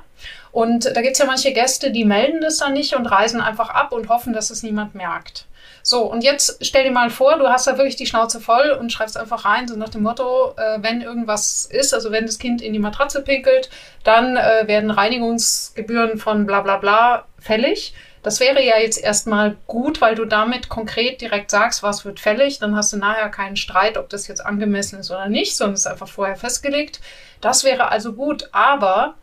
Und 0.52 0.85
da 0.94 1.00
gibt's 1.00 1.18
ja 1.18 1.24
manche 1.24 1.52
Gäste, 1.52 1.90
die 1.90 2.04
melden 2.04 2.42
das 2.42 2.58
dann 2.58 2.74
nicht 2.74 2.94
und 2.94 3.06
reisen 3.06 3.40
einfach 3.40 3.70
ab 3.70 3.92
und 3.92 4.11
hoffen, 4.11 4.35
dass 4.35 4.50
es 4.50 4.62
niemand 4.62 4.94
merkt. 4.94 5.46
So, 5.82 6.02
und 6.02 6.22
jetzt 6.22 6.64
stell 6.64 6.85
dir 6.85 6.92
mal 6.92 7.11
vor, 7.11 7.38
du 7.38 7.48
hast 7.48 7.66
da 7.66 7.76
wirklich 7.76 7.96
die 7.96 8.06
Schnauze 8.06 8.40
voll 8.40 8.70
und 8.78 8.92
schreibst 8.92 9.16
einfach 9.16 9.44
rein, 9.44 9.66
so 9.66 9.76
nach 9.76 9.88
dem 9.88 10.02
Motto, 10.02 10.54
äh, 10.56 10.78
wenn 10.80 11.00
irgendwas 11.00 11.64
ist, 11.64 11.92
also 11.92 12.12
wenn 12.12 12.26
das 12.26 12.38
Kind 12.38 12.62
in 12.62 12.72
die 12.72 12.78
Matratze 12.78 13.22
pinkelt, 13.22 13.68
dann 14.04 14.37
äh, 14.37 14.68
werden 14.68 14.90
Reinigungsgebühren 14.90 16.18
von 16.18 16.46
bla 16.46 16.61
bla 16.61 16.76
bla 16.76 17.24
fällig. 17.38 17.94
Das 18.22 18.38
wäre 18.38 18.62
ja 18.64 18.78
jetzt 18.78 19.02
erstmal 19.02 19.56
gut, 19.66 20.00
weil 20.00 20.14
du 20.14 20.24
damit 20.24 20.68
konkret 20.68 21.20
direkt 21.20 21.50
sagst, 21.50 21.82
was 21.82 22.04
wird 22.04 22.20
fällig. 22.20 22.58
Dann 22.61 22.76
hast 22.76 22.92
du 22.92 22.96
nachher 22.96 23.28
keinen 23.30 23.56
Streit, 23.56 23.96
ob 23.98 24.08
das 24.11 24.28
jetzt 24.28 24.44
angemessen 24.44 25.00
ist 25.00 25.11
oder 25.11 25.28
nicht, 25.28 25.56
sondern 25.56 25.74
es 25.74 25.80
ist 25.80 25.87
einfach 25.88 26.08
vorher 26.08 26.37
festgelegt. 26.37 27.00
Das 27.40 27.64
wäre 27.64 27.88
also 27.90 28.12
gut. 28.12 28.48
Aber 28.52 29.14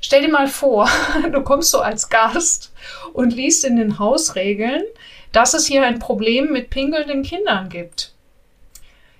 stell 0.00 0.22
dir 0.22 0.30
mal 0.32 0.48
vor, 0.48 0.88
du 1.32 1.42
kommst 1.42 1.70
so 1.70 1.80
als 1.80 2.08
Gast 2.08 2.72
und 3.12 3.30
liest 3.32 3.64
in 3.64 3.76
den 3.76 3.98
Hausregeln, 4.00 4.82
dass 5.32 5.54
es 5.54 5.66
hier 5.66 5.84
ein 5.84 5.98
Problem 6.00 6.50
mit 6.52 6.70
pinkelnden 6.70 7.22
Kindern 7.22 7.68
gibt. 7.68 8.12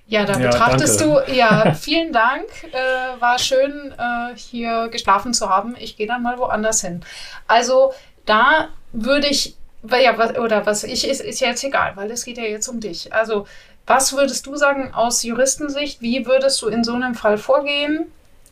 Ja, 0.07 0.25
da 0.25 0.37
Ja, 0.37 0.47
betrachtest 0.49 1.01
danke. 1.01 1.25
du, 1.27 1.33
ja, 1.33 1.73
vielen 1.79 2.13
Dank. 2.13 2.45
Äh, 2.71 3.19
war 3.21 3.39
schön, 3.39 3.93
äh, 3.97 4.35
hier 4.37 4.89
geschlafen 4.89 5.33
zu 5.33 5.49
haben. 5.49 5.75
Ich 5.79 5.97
gehe 5.97 6.05
dann 6.07 6.21
mal 6.21 6.37
woanders 6.37 6.81
hin. 6.81 7.01
Also 7.47 7.93
da 8.25 8.69
würde 8.95 9.27
ich, 9.27 9.55
ja, 9.89 10.17
was, 10.17 10.37
oder 10.37 10.65
was 10.65 10.83
ich, 10.83 11.07
ist, 11.07 11.21
ist 11.21 11.39
ja 11.41 11.49
jetzt 11.49 11.63
egal, 11.63 11.93
weil 11.95 12.09
es 12.11 12.25
geht 12.25 12.37
ja 12.37 12.43
jetzt 12.43 12.67
um 12.67 12.79
dich. 12.79 13.13
Also, 13.13 13.45
was 13.85 14.13
würdest 14.13 14.45
du 14.47 14.55
sagen 14.55 14.93
aus 14.93 15.21
Juristensicht? 15.23 16.01
Wie 16.01 16.25
würdest 16.25 16.61
du 16.61 16.67
in 16.67 16.83
so 16.83 16.93
einem 16.93 17.13
Fall 17.13 17.37
vorgehen? 17.37 18.05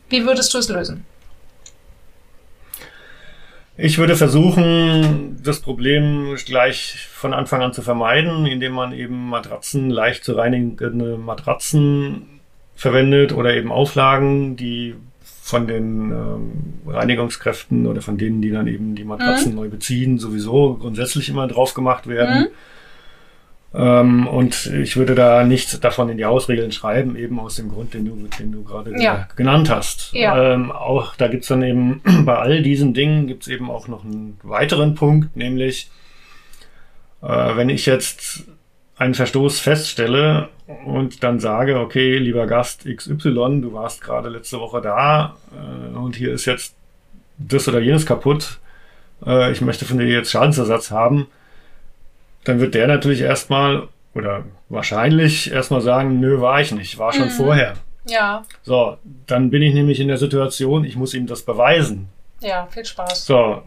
Wie 0.08 0.24
würdest 0.24 0.54
du 0.54 0.58
es 0.58 0.68
lösen? 0.68 1.04
Ich 3.76 3.98
würde 3.98 4.14
versuchen, 4.14 5.40
das 5.42 5.58
Problem 5.58 6.36
gleich 6.46 7.08
von 7.10 7.34
Anfang 7.34 7.60
an 7.60 7.72
zu 7.72 7.82
vermeiden, 7.82 8.46
indem 8.46 8.72
man 8.72 8.92
eben 8.92 9.28
Matratzen, 9.28 9.90
leicht 9.90 10.22
zu 10.22 10.34
reinigende 10.34 11.18
Matratzen 11.18 12.40
verwendet 12.76 13.32
oder 13.32 13.52
eben 13.54 13.72
Auflagen, 13.72 14.54
die 14.54 14.94
von 15.44 15.66
den 15.66 16.10
ähm, 16.10 16.52
Reinigungskräften 16.86 17.86
oder 17.86 18.00
von 18.00 18.16
denen, 18.16 18.40
die 18.40 18.50
dann 18.50 18.66
eben 18.66 18.94
die 18.94 19.04
Matratzen 19.04 19.50
mhm. 19.50 19.56
neu 19.56 19.68
beziehen, 19.68 20.18
sowieso 20.18 20.76
grundsätzlich 20.76 21.28
immer 21.28 21.46
drauf 21.46 21.74
gemacht 21.74 22.06
werden. 22.06 22.44
Mhm. 22.44 23.78
Ähm, 23.78 24.26
und 24.26 24.64
ich 24.64 24.96
würde 24.96 25.14
da 25.14 25.44
nichts 25.44 25.78
davon 25.80 26.08
in 26.08 26.16
die 26.16 26.24
Hausregeln 26.24 26.72
schreiben, 26.72 27.14
eben 27.14 27.38
aus 27.38 27.56
dem 27.56 27.68
Grund, 27.68 27.92
den 27.92 28.06
du, 28.06 28.26
den 28.38 28.52
du 28.52 28.64
gerade 28.64 28.98
ja. 28.98 29.28
genannt 29.36 29.68
hast. 29.68 30.14
Ja. 30.14 30.54
Ähm, 30.54 30.72
auch 30.72 31.14
da 31.14 31.28
gibt's 31.28 31.48
dann 31.48 31.62
eben 31.62 32.00
bei 32.24 32.36
all 32.38 32.62
diesen 32.62 32.94
Dingen 32.94 33.26
gibt's 33.26 33.46
eben 33.46 33.70
auch 33.70 33.86
noch 33.86 34.02
einen 34.02 34.38
weiteren 34.42 34.94
Punkt, 34.94 35.36
nämlich 35.36 35.90
äh, 37.20 37.26
wenn 37.26 37.68
ich 37.68 37.84
jetzt 37.84 38.44
einen 38.96 39.12
Verstoß 39.12 39.60
feststelle 39.60 40.48
und 40.66 41.22
dann 41.22 41.40
sage, 41.40 41.78
okay, 41.78 42.16
lieber 42.18 42.46
Gast 42.46 42.86
XY, 42.86 43.60
du 43.60 43.72
warst 43.72 44.00
gerade 44.00 44.28
letzte 44.28 44.60
Woche 44.60 44.80
da 44.80 45.36
äh, 45.52 45.96
und 45.96 46.16
hier 46.16 46.32
ist 46.32 46.46
jetzt 46.46 46.74
das 47.38 47.68
oder 47.68 47.80
jenes 47.80 48.06
kaputt, 48.06 48.58
äh, 49.26 49.52
ich 49.52 49.60
möchte 49.60 49.84
von 49.84 49.98
dir 49.98 50.06
jetzt 50.06 50.30
Schadensersatz 50.30 50.90
haben, 50.90 51.26
dann 52.44 52.60
wird 52.60 52.74
der 52.74 52.86
natürlich 52.86 53.20
erstmal 53.20 53.88
oder 54.14 54.44
wahrscheinlich 54.68 55.50
erstmal 55.50 55.80
sagen, 55.80 56.20
nö, 56.20 56.40
war 56.40 56.60
ich 56.60 56.72
nicht, 56.72 56.98
war 56.98 57.12
schon 57.12 57.26
mhm. 57.26 57.32
vorher. 57.32 57.74
Ja. 58.06 58.44
So, 58.62 58.98
dann 59.26 59.50
bin 59.50 59.62
ich 59.62 59.74
nämlich 59.74 60.00
in 60.00 60.08
der 60.08 60.18
Situation, 60.18 60.84
ich 60.84 60.96
muss 60.96 61.14
ihm 61.14 61.26
das 61.26 61.42
beweisen. 61.42 62.08
Ja, 62.40 62.66
viel 62.70 62.84
Spaß. 62.84 63.26
So, 63.26 63.62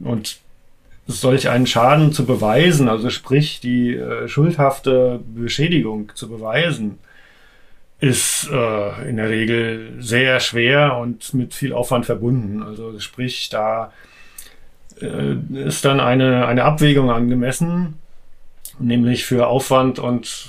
und 0.00 0.40
solch 1.06 1.48
einen 1.48 1.66
Schaden 1.66 2.12
zu 2.12 2.24
beweisen, 2.24 2.88
also 2.88 3.10
sprich 3.10 3.60
die 3.60 3.94
äh, 3.94 4.28
schuldhafte 4.28 5.20
Beschädigung 5.34 6.12
zu 6.14 6.28
beweisen, 6.28 6.98
ist 8.00 8.48
äh, 8.50 9.08
in 9.08 9.16
der 9.16 9.28
Regel 9.28 9.94
sehr 9.98 10.40
schwer 10.40 10.96
und 10.96 11.34
mit 11.34 11.54
viel 11.54 11.72
Aufwand 11.72 12.06
verbunden. 12.06 12.62
Also 12.62 12.98
sprich, 13.00 13.48
da 13.48 13.92
äh, 15.00 15.34
ist 15.66 15.84
dann 15.84 16.00
eine, 16.00 16.46
eine 16.46 16.64
Abwägung 16.64 17.10
angemessen 17.10 17.94
nämlich 18.78 19.24
für 19.24 19.46
Aufwand 19.46 19.98
und 19.98 20.48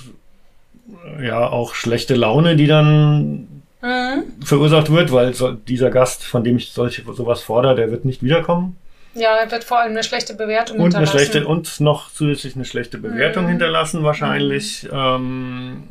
ja 1.22 1.48
auch 1.48 1.74
schlechte 1.74 2.14
Laune, 2.14 2.56
die 2.56 2.66
dann 2.66 3.48
mhm. 3.82 4.24
verursacht 4.44 4.90
wird, 4.90 5.12
weil 5.12 5.34
so, 5.34 5.52
dieser 5.52 5.90
Gast, 5.90 6.24
von 6.24 6.44
dem 6.44 6.56
ich 6.56 6.72
solche, 6.72 7.02
sowas 7.12 7.42
fordere, 7.42 7.74
der 7.74 7.90
wird 7.90 8.04
nicht 8.04 8.22
wiederkommen. 8.22 8.76
Ja, 9.14 9.36
er 9.36 9.50
wird 9.50 9.64
vor 9.64 9.78
allem 9.78 9.92
eine 9.92 10.02
schlechte 10.02 10.34
Bewertung 10.34 10.78
und 10.78 10.84
hinterlassen. 10.84 11.16
Eine 11.16 11.26
schlechte, 11.26 11.46
und 11.46 11.80
noch 11.80 12.10
zusätzlich 12.10 12.56
eine 12.56 12.64
schlechte 12.64 12.98
Bewertung 12.98 13.44
mhm. 13.44 13.50
hinterlassen 13.50 14.02
wahrscheinlich. 14.02 14.84
Mhm. 14.84 14.90
Ähm, 14.92 15.82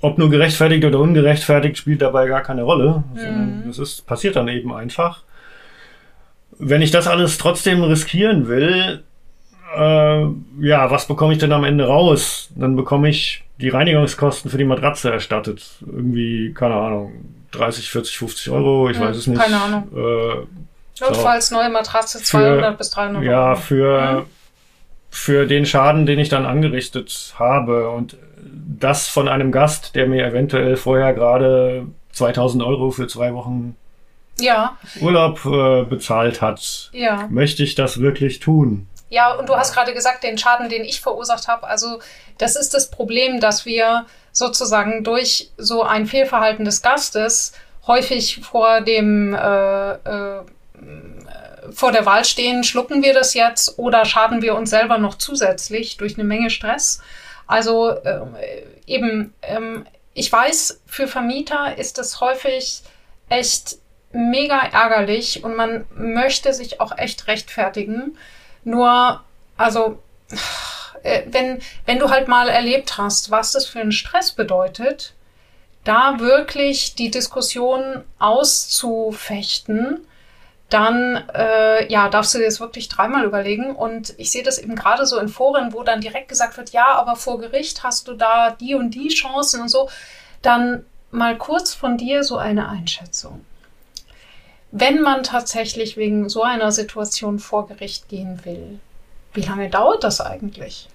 ob 0.00 0.18
nur 0.18 0.30
gerechtfertigt 0.30 0.84
oder 0.84 1.00
ungerechtfertigt, 1.00 1.78
spielt 1.78 2.02
dabei 2.02 2.26
gar 2.26 2.42
keine 2.42 2.62
Rolle. 2.62 3.02
Mhm. 3.14 3.64
Das 3.66 3.78
ist, 3.78 4.06
passiert 4.06 4.36
dann 4.36 4.48
eben 4.48 4.72
einfach. 4.72 5.22
Wenn 6.58 6.82
ich 6.82 6.90
das 6.90 7.06
alles 7.06 7.38
trotzdem 7.38 7.82
riskieren 7.82 8.48
will, 8.48 9.02
äh, 9.76 10.26
ja, 10.60 10.90
was 10.90 11.08
bekomme 11.08 11.32
ich 11.32 11.38
denn 11.38 11.52
am 11.52 11.64
Ende 11.64 11.86
raus? 11.86 12.50
Dann 12.54 12.76
bekomme 12.76 13.08
ich 13.08 13.44
die 13.58 13.68
Reinigungskosten 13.68 14.50
für 14.50 14.58
die 14.58 14.64
Matratze 14.64 15.10
erstattet. 15.10 15.64
Irgendwie, 15.80 16.52
keine 16.52 16.74
Ahnung, 16.74 17.12
30, 17.52 17.90
40, 17.90 18.18
50 18.18 18.50
Euro, 18.50 18.90
ich 18.90 18.98
hm, 18.98 19.06
weiß 19.06 19.16
es 19.16 19.26
nicht. 19.26 19.40
Keine 19.40 19.60
Ahnung. 19.60 19.88
Äh, 19.94 20.46
Notfalls 21.00 21.48
so. 21.48 21.56
neue 21.56 21.68
Matratze 21.68 22.22
200 22.22 22.72
für, 22.72 22.78
bis 22.78 22.90
300 22.90 23.22
Euro. 23.22 23.30
Ja, 23.30 23.54
für, 23.54 24.10
hm? 24.18 24.26
für 25.10 25.46
den 25.46 25.66
Schaden, 25.66 26.06
den 26.06 26.18
ich 26.18 26.28
dann 26.28 26.46
angerichtet 26.46 27.34
habe. 27.38 27.90
Und 27.90 28.16
das 28.78 29.08
von 29.08 29.28
einem 29.28 29.52
Gast, 29.52 29.94
der 29.94 30.06
mir 30.06 30.26
eventuell 30.26 30.76
vorher 30.76 31.12
gerade 31.12 31.86
2000 32.12 32.62
Euro 32.62 32.90
für 32.90 33.06
zwei 33.08 33.34
Wochen 33.34 33.76
ja. 34.38 34.76
Urlaub 35.00 35.44
äh, 35.44 35.84
bezahlt 35.84 36.42
hat. 36.42 36.90
Ja. 36.92 37.26
Möchte 37.30 37.62
ich 37.62 37.74
das 37.74 38.00
wirklich 38.00 38.40
tun? 38.40 38.88
Ja, 39.08 39.34
und 39.34 39.48
du 39.48 39.56
hast 39.56 39.72
gerade 39.72 39.94
gesagt, 39.94 40.24
den 40.24 40.36
Schaden, 40.36 40.68
den 40.68 40.84
ich 40.84 41.00
verursacht 41.00 41.46
habe, 41.48 41.66
also 41.66 42.00
das 42.38 42.56
ist 42.56 42.74
das 42.74 42.90
Problem, 42.90 43.40
dass 43.40 43.64
wir 43.64 44.06
sozusagen 44.32 45.04
durch 45.04 45.50
so 45.56 45.82
ein 45.82 46.06
Fehlverhalten 46.06 46.64
des 46.64 46.82
Gastes 46.82 47.52
häufig 47.86 48.40
vor 48.42 48.80
dem 48.80 49.32
äh, 49.32 49.92
äh, 49.92 50.42
vor 51.72 51.92
der 51.92 52.06
Wahl 52.06 52.24
stehen, 52.24 52.64
schlucken 52.64 53.02
wir 53.02 53.14
das 53.14 53.34
jetzt 53.34 53.78
oder 53.78 54.04
schaden 54.04 54.42
wir 54.42 54.54
uns 54.54 54.70
selber 54.70 54.98
noch 54.98 55.16
zusätzlich 55.16 55.96
durch 55.96 56.14
eine 56.14 56.24
Menge 56.24 56.50
Stress. 56.50 57.00
Also 57.46 57.90
äh, 57.90 58.20
eben, 58.86 59.34
ähm, 59.42 59.86
ich 60.14 60.32
weiß, 60.32 60.80
für 60.86 61.06
Vermieter 61.06 61.76
ist 61.76 61.98
es 61.98 62.20
häufig 62.20 62.82
echt 63.28 63.78
mega 64.12 64.58
ärgerlich 64.58 65.44
und 65.44 65.56
man 65.56 65.84
möchte 65.94 66.52
sich 66.52 66.80
auch 66.80 66.96
echt 66.96 67.26
rechtfertigen. 67.26 68.16
Nur, 68.64 69.22
also, 69.56 70.02
äh, 71.02 71.22
wenn, 71.26 71.60
wenn 71.84 71.98
du 71.98 72.10
halt 72.10 72.28
mal 72.28 72.48
erlebt 72.48 72.98
hast, 72.98 73.30
was 73.30 73.52
das 73.52 73.66
für 73.66 73.80
einen 73.80 73.92
Stress 73.92 74.32
bedeutet, 74.32 75.12
da 75.84 76.18
wirklich 76.18 76.94
die 76.96 77.10
Diskussion 77.10 78.04
auszufechten, 78.18 80.06
dann 80.68 81.24
äh, 81.34 81.90
ja, 81.90 82.08
darfst 82.08 82.34
du 82.34 82.38
dir 82.38 82.46
das 82.46 82.60
wirklich 82.60 82.88
dreimal 82.88 83.24
überlegen. 83.24 83.74
Und 83.74 84.14
ich 84.18 84.32
sehe 84.32 84.42
das 84.42 84.58
eben 84.58 84.74
gerade 84.74 85.06
so 85.06 85.18
in 85.18 85.28
Foren, 85.28 85.72
wo 85.72 85.82
dann 85.82 86.00
direkt 86.00 86.28
gesagt 86.28 86.56
wird, 86.56 86.70
ja, 86.70 86.94
aber 86.94 87.16
vor 87.16 87.38
Gericht 87.38 87.82
hast 87.84 88.08
du 88.08 88.14
da 88.14 88.50
die 88.50 88.74
und 88.74 88.90
die 88.90 89.08
Chancen 89.08 89.60
und 89.62 89.68
so. 89.68 89.88
Dann 90.42 90.84
mal 91.10 91.36
kurz 91.38 91.72
von 91.74 91.96
dir 91.96 92.24
so 92.24 92.36
eine 92.36 92.68
Einschätzung 92.68 93.44
wenn 94.78 95.00
man 95.00 95.22
tatsächlich 95.22 95.96
wegen 95.96 96.28
so 96.28 96.42
einer 96.42 96.72
Situation 96.72 97.38
vor 97.38 97.66
Gericht 97.66 98.08
gehen 98.08 98.44
will, 98.44 98.78
wie 99.32 99.40
lange 99.40 99.70
dauert 99.70 100.04
das 100.04 100.20
eigentlich? 100.20 100.88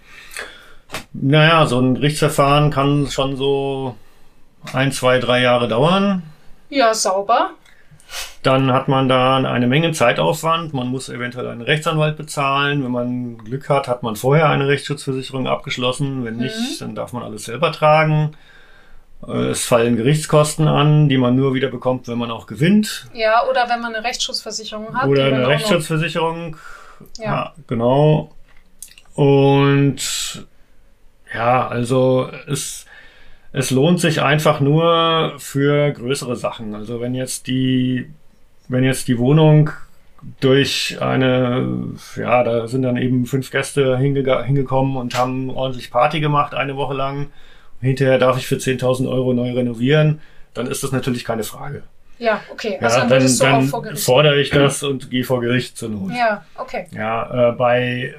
Naja, 1.13 1.65
so 1.65 1.79
ein 1.79 1.95
Gerichtsverfahren 1.95 2.69
kann 2.69 3.10
schon 3.10 3.38
so 3.38 3.95
ein, 4.73 4.91
zwei, 4.91 5.19
drei 5.19 5.41
Jahre 5.41 5.67
dauern. 5.67 6.21
Ja, 6.69 6.93
sauber. 6.93 7.51
Dann 8.43 8.74
hat 8.74 8.88
man 8.88 9.08
da 9.08 9.38
eine 9.38 9.67
Menge 9.67 9.91
Zeitaufwand. 9.91 10.74
Man 10.74 10.88
muss 10.88 11.10
eventuell 11.10 11.47
einen 11.47 11.62
Rechtsanwalt 11.62 12.17
bezahlen. 12.17 12.84
Wenn 12.84 12.91
man 12.91 13.38
Glück 13.38 13.69
hat, 13.69 13.88
hat 13.88 14.04
man 14.04 14.15
vorher 14.15 14.50
eine 14.50 14.67
Rechtsschutzversicherung 14.67 15.47
abgeschlossen. 15.47 16.26
Wenn 16.26 16.38
nicht, 16.38 16.56
mhm. 16.56 16.80
dann 16.80 16.95
darf 16.95 17.13
man 17.13 17.24
alles 17.24 17.45
selber 17.45 17.71
tragen. 17.71 18.36
Äh, 19.28 19.50
es 19.50 19.65
fallen 19.65 19.95
Gerichtskosten 19.95 20.67
an, 20.67 21.10
die 21.10 21.17
man 21.17 21.36
nur 21.36 21.54
wieder 21.54 21.69
bekommt, 21.69 22.08
wenn 22.08 22.17
man 22.17 22.32
auch 22.32 22.47
gewinnt. 22.47 23.08
Ja, 23.13 23.47
oder 23.50 23.69
wenn 23.69 23.82
man 23.82 23.93
eine 23.93 24.04
Rechtsschutzversicherung 24.04 24.95
hat. 24.95 25.08
Oder 25.08 25.26
eine 25.26 25.47
Rechtsschutzversicherung. 25.47 26.58
Ja. 27.17 27.24
ja, 27.24 27.54
genau. 27.67 28.32
Und 29.13 30.47
ja, 31.34 31.67
also 31.67 32.30
es, 32.47 32.86
es 33.54 33.72
lohnt 33.72 34.00
sich 34.00 34.22
einfach 34.22 34.60
nur 34.60 35.34
für 35.38 35.92
größere 35.92 36.36
Sachen. 36.36 36.76
Also 36.76 37.02
wenn 37.02 37.16
jetzt 37.16 37.48
die, 37.48 38.10
wenn 38.68 38.84
jetzt 38.84 39.08
die 39.08 39.18
Wohnung 39.18 39.70
durch 40.40 40.98
eine, 41.02 41.96
ja, 42.16 42.44
da 42.44 42.68
sind 42.68 42.84
dann 42.84 42.98
eben 42.98 43.26
fünf 43.26 43.52
Gäste 43.52 43.98
hinge 43.98 44.44
hingekommen 44.44 44.96
und 44.96 45.18
haben 45.18 45.50
ordentlich 45.50 45.90
Party 45.90 46.20
gemacht 46.20 46.54
eine 46.54 46.76
Woche 46.78 46.94
lang 46.94 47.28
hinterher 47.82 48.18
darf 48.20 48.38
ich 48.38 48.48
für 48.48 48.56
10.000 48.56 49.10
Euro 49.10 49.34
neu 49.34 49.52
renovieren, 49.54 50.22
dann 50.54 50.68
ist 50.68 50.84
das 50.84 50.92
natürlich 50.92 51.26
keine 51.26 51.44
Frage. 51.44 51.84
Ja, 52.20 52.40
okay. 52.52 52.78
Also 52.80 53.00
ja, 53.00 53.08
dann, 53.08 53.38
dann, 53.40 53.72
dann 53.72 53.98
fordere 53.98 54.40
ich 54.40 54.52
das 54.52 54.84
und 54.84 55.10
gehe 55.10 55.24
vor 55.24 55.42
Gericht 55.42 55.76
zur 55.76 55.90
Not. 55.90 56.12
Ja, 56.12 56.46
okay. 56.56 56.86
Ja, 56.92 57.50
äh, 57.50 57.52
bei 57.54 58.14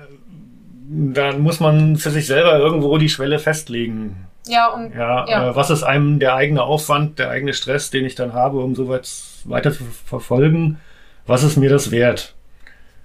dann 0.95 1.41
muss 1.41 1.61
man 1.61 1.97
für 1.97 2.11
sich 2.11 2.27
selber 2.27 2.59
irgendwo 2.59 2.99
die 2.99 3.09
Schwelle 3.09 3.39
festlegen. 3.39 4.27
Ja, 4.47 4.69
und 4.69 4.95
ja, 4.95 5.27
ja. 5.29 5.51
Äh, 5.51 5.57
was 5.57 5.71
ist 5.71 5.83
einem 5.83 6.19
der 6.19 6.35
eigene 6.35 6.63
Aufwand, 6.63 7.19
der 7.19 7.31
eigene 7.31 7.55
Stress, 7.55 7.91
den 7.91 8.05
ich 8.05 8.15
dann 8.15 8.33
habe, 8.33 8.59
um 8.59 8.75
sowas 8.75 9.43
weiter 9.45 9.73
zu 9.73 9.85
verfolgen? 9.85 10.81
Was 11.27 11.43
ist 11.43 11.57
mir 11.57 11.71
das 11.71 11.91
wert? 11.91 12.35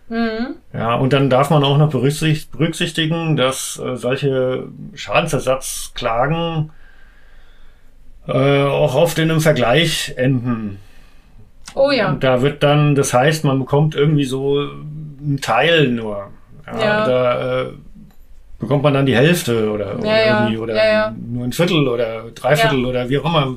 Mhm. 0.09 0.55
Ja, 0.73 0.95
und 0.95 1.13
dann 1.13 1.29
darf 1.29 1.49
man 1.49 1.63
auch 1.63 1.77
noch 1.77 1.89
berücksichtigen, 1.89 3.35
dass 3.35 3.79
äh, 3.79 3.95
solche 3.95 4.67
Schadensersatzklagen 4.95 6.71
äh, 8.27 8.63
auch 8.63 8.95
oft 8.95 9.19
in 9.19 9.29
einem 9.29 9.41
Vergleich 9.41 10.13
enden. 10.17 10.79
Oh 11.75 11.91
ja. 11.91 12.09
Und 12.09 12.23
da 12.23 12.41
wird 12.41 12.63
dann, 12.63 12.95
das 12.95 13.13
heißt, 13.13 13.43
man 13.43 13.59
bekommt 13.59 13.95
irgendwie 13.95 14.25
so 14.25 14.59
einen 14.59 15.39
Teil 15.41 15.89
nur. 15.89 16.31
Ja, 16.65 16.79
ja. 16.79 17.05
Da 17.05 17.61
äh, 17.61 17.71
bekommt 18.59 18.83
man 18.83 18.93
dann 18.93 19.05
die 19.05 19.15
Hälfte 19.15 19.71
oder, 19.71 19.97
oder, 19.99 20.07
ja, 20.07 20.39
irgendwie, 20.39 20.57
oder 20.57 21.13
nur 21.15 21.45
ein 21.45 21.53
Viertel 21.53 21.87
oder 21.87 22.23
Dreiviertel 22.33 22.85
oder 22.85 23.09
wie 23.09 23.19
auch 23.19 23.25
immer, 23.25 23.55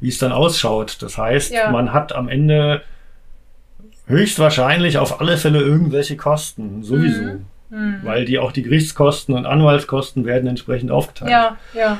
wie 0.00 0.08
es 0.08 0.18
dann 0.18 0.32
ausschaut. 0.32 1.02
Das 1.02 1.18
heißt, 1.18 1.54
man 1.70 1.92
hat 1.92 2.14
am 2.14 2.28
Ende 2.28 2.82
höchstwahrscheinlich 4.06 4.98
auf 4.98 5.20
alle 5.20 5.36
Fälle 5.36 5.60
irgendwelche 5.60 6.16
Kosten, 6.16 6.82
sowieso. 6.82 7.22
Mhm. 7.22 7.46
Mhm. 7.70 8.00
Weil 8.02 8.24
die 8.24 8.38
auch 8.38 8.52
die 8.52 8.62
Gerichtskosten 8.62 9.34
und 9.34 9.46
Anwaltskosten 9.46 10.24
werden 10.24 10.48
entsprechend 10.48 10.90
aufgeteilt. 10.90 11.30
Ja, 11.30 11.56
ja. 11.74 11.98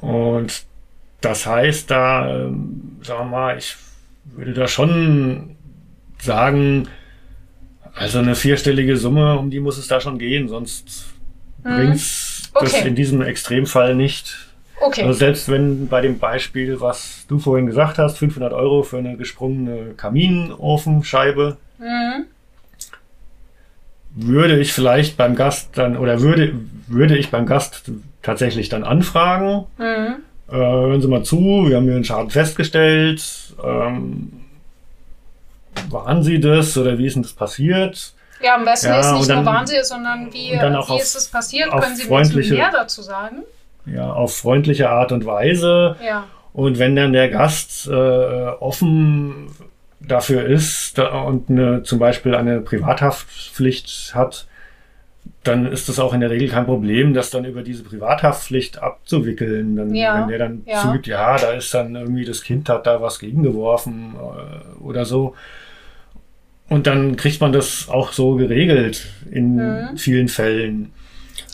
Und 0.00 0.64
das 1.20 1.46
heißt, 1.46 1.90
da, 1.90 2.44
ähm, 2.46 2.98
sagen 3.02 3.30
wir 3.30 3.36
mal, 3.36 3.58
ich 3.58 3.76
würde 4.24 4.52
da 4.52 4.66
schon 4.66 5.56
sagen, 6.18 6.88
also 7.98 8.18
eine 8.18 8.34
vierstellige 8.34 8.96
Summe, 8.96 9.38
um 9.38 9.50
die 9.50 9.60
muss 9.60 9.78
es 9.78 9.88
da 9.88 10.00
schon 10.00 10.18
gehen, 10.18 10.48
sonst 10.48 11.06
Mhm. 11.64 11.74
bringt's 11.74 12.50
das 12.54 12.74
Okay. 12.74 12.88
in 12.88 12.94
diesem 12.94 13.22
Extremfall 13.22 13.94
nicht. 13.94 14.36
Okay. 14.80 15.02
Also 15.02 15.14
selbst 15.18 15.48
wenn 15.48 15.88
bei 15.88 16.00
dem 16.02 16.18
Beispiel, 16.18 16.80
was 16.80 17.24
du 17.28 17.38
vorhin 17.38 17.66
gesagt 17.66 17.98
hast, 17.98 18.18
500 18.18 18.52
Euro 18.52 18.82
für 18.82 18.98
eine 18.98 19.16
gesprungene 19.16 19.94
Kaminofenscheibe, 19.96 21.56
Mhm. 21.78 22.26
würde 24.14 24.58
ich 24.60 24.72
vielleicht 24.72 25.16
beim 25.16 25.34
Gast 25.34 25.76
dann, 25.76 25.96
oder 25.96 26.20
würde, 26.20 26.54
würde 26.86 27.16
ich 27.18 27.30
beim 27.30 27.46
Gast 27.46 27.90
tatsächlich 28.22 28.68
dann 28.68 28.84
anfragen, 28.84 29.64
Mhm. 29.78 30.16
äh, 30.48 30.52
hören 30.56 31.00
Sie 31.02 31.08
mal 31.08 31.22
zu, 31.22 31.66
wir 31.68 31.76
haben 31.76 31.84
hier 31.84 31.94
einen 31.94 32.04
Schaden 32.04 32.30
festgestellt, 32.30 33.22
ähm, 33.64 34.32
waren 35.90 36.22
Sie 36.22 36.40
das 36.40 36.76
oder 36.76 36.98
wie 36.98 37.06
ist 37.06 37.14
denn 37.16 37.22
das 37.22 37.32
passiert? 37.32 38.12
Ja, 38.42 38.54
am 38.56 38.64
besten 38.64 38.88
Ja, 38.88 39.00
ist 39.00 39.12
nicht 39.12 39.30
dann- 39.30 39.44
nur 39.44 39.54
Wahnsinn, 39.54 39.82
sondern 39.82 40.32
wie, 40.32 40.52
und 40.52 40.62
dann 40.62 40.76
auch 40.76 40.88
wie 40.88 40.92
auf- 40.94 41.00
ist 41.02 41.14
es 41.16 41.28
passiert? 41.28 41.70
Können 41.70 41.96
Sie 41.96 42.08
mir 42.08 42.54
mehr 42.54 42.70
dazu 42.70 43.02
sagen? 43.02 43.42
Ja, 43.86 44.12
auf 44.12 44.36
freundliche 44.36 44.90
Art 44.90 45.12
und 45.12 45.24
Weise. 45.26 45.96
Ja. 46.04 46.24
Und 46.52 46.78
wenn 46.78 46.96
dann 46.96 47.12
der 47.12 47.28
Gast 47.28 47.86
äh, 47.86 47.90
offen 47.92 49.48
dafür 50.00 50.44
ist 50.46 50.98
da, 50.98 51.20
und 51.22 51.48
eine, 51.50 51.82
zum 51.82 51.98
Beispiel 51.98 52.34
eine 52.34 52.60
Privathaftpflicht 52.60 54.12
hat, 54.14 54.46
dann 55.42 55.66
ist 55.66 55.88
das 55.88 55.98
auch 55.98 56.12
in 56.12 56.20
der 56.20 56.30
Regel 56.30 56.48
kein 56.48 56.66
Problem, 56.66 57.14
das 57.14 57.30
dann 57.30 57.44
über 57.44 57.62
diese 57.62 57.82
Privathaftpflicht 57.84 58.78
abzuwickeln. 58.82 59.76
Dann, 59.76 59.94
Ja, 59.94 60.20
wenn 60.20 60.28
der 60.28 60.38
dann 60.38 60.62
ja. 60.66 60.82
zugibt, 60.82 61.06
ja, 61.06 61.36
da 61.36 61.52
ist 61.52 61.72
dann 61.74 61.94
irgendwie 61.96 62.24
das 62.24 62.42
Kind 62.42 62.68
hat 62.68 62.86
da 62.86 63.00
was 63.00 63.18
gegengeworfen 63.18 64.14
äh, 64.16 64.82
oder 64.82 65.04
so. 65.04 65.34
Und 66.68 66.86
dann 66.86 67.16
kriegt 67.16 67.40
man 67.40 67.52
das 67.52 67.88
auch 67.88 68.12
so 68.12 68.34
geregelt 68.34 69.06
in 69.30 69.56
Mhm. 69.56 69.96
vielen 69.96 70.28
Fällen. 70.28 70.92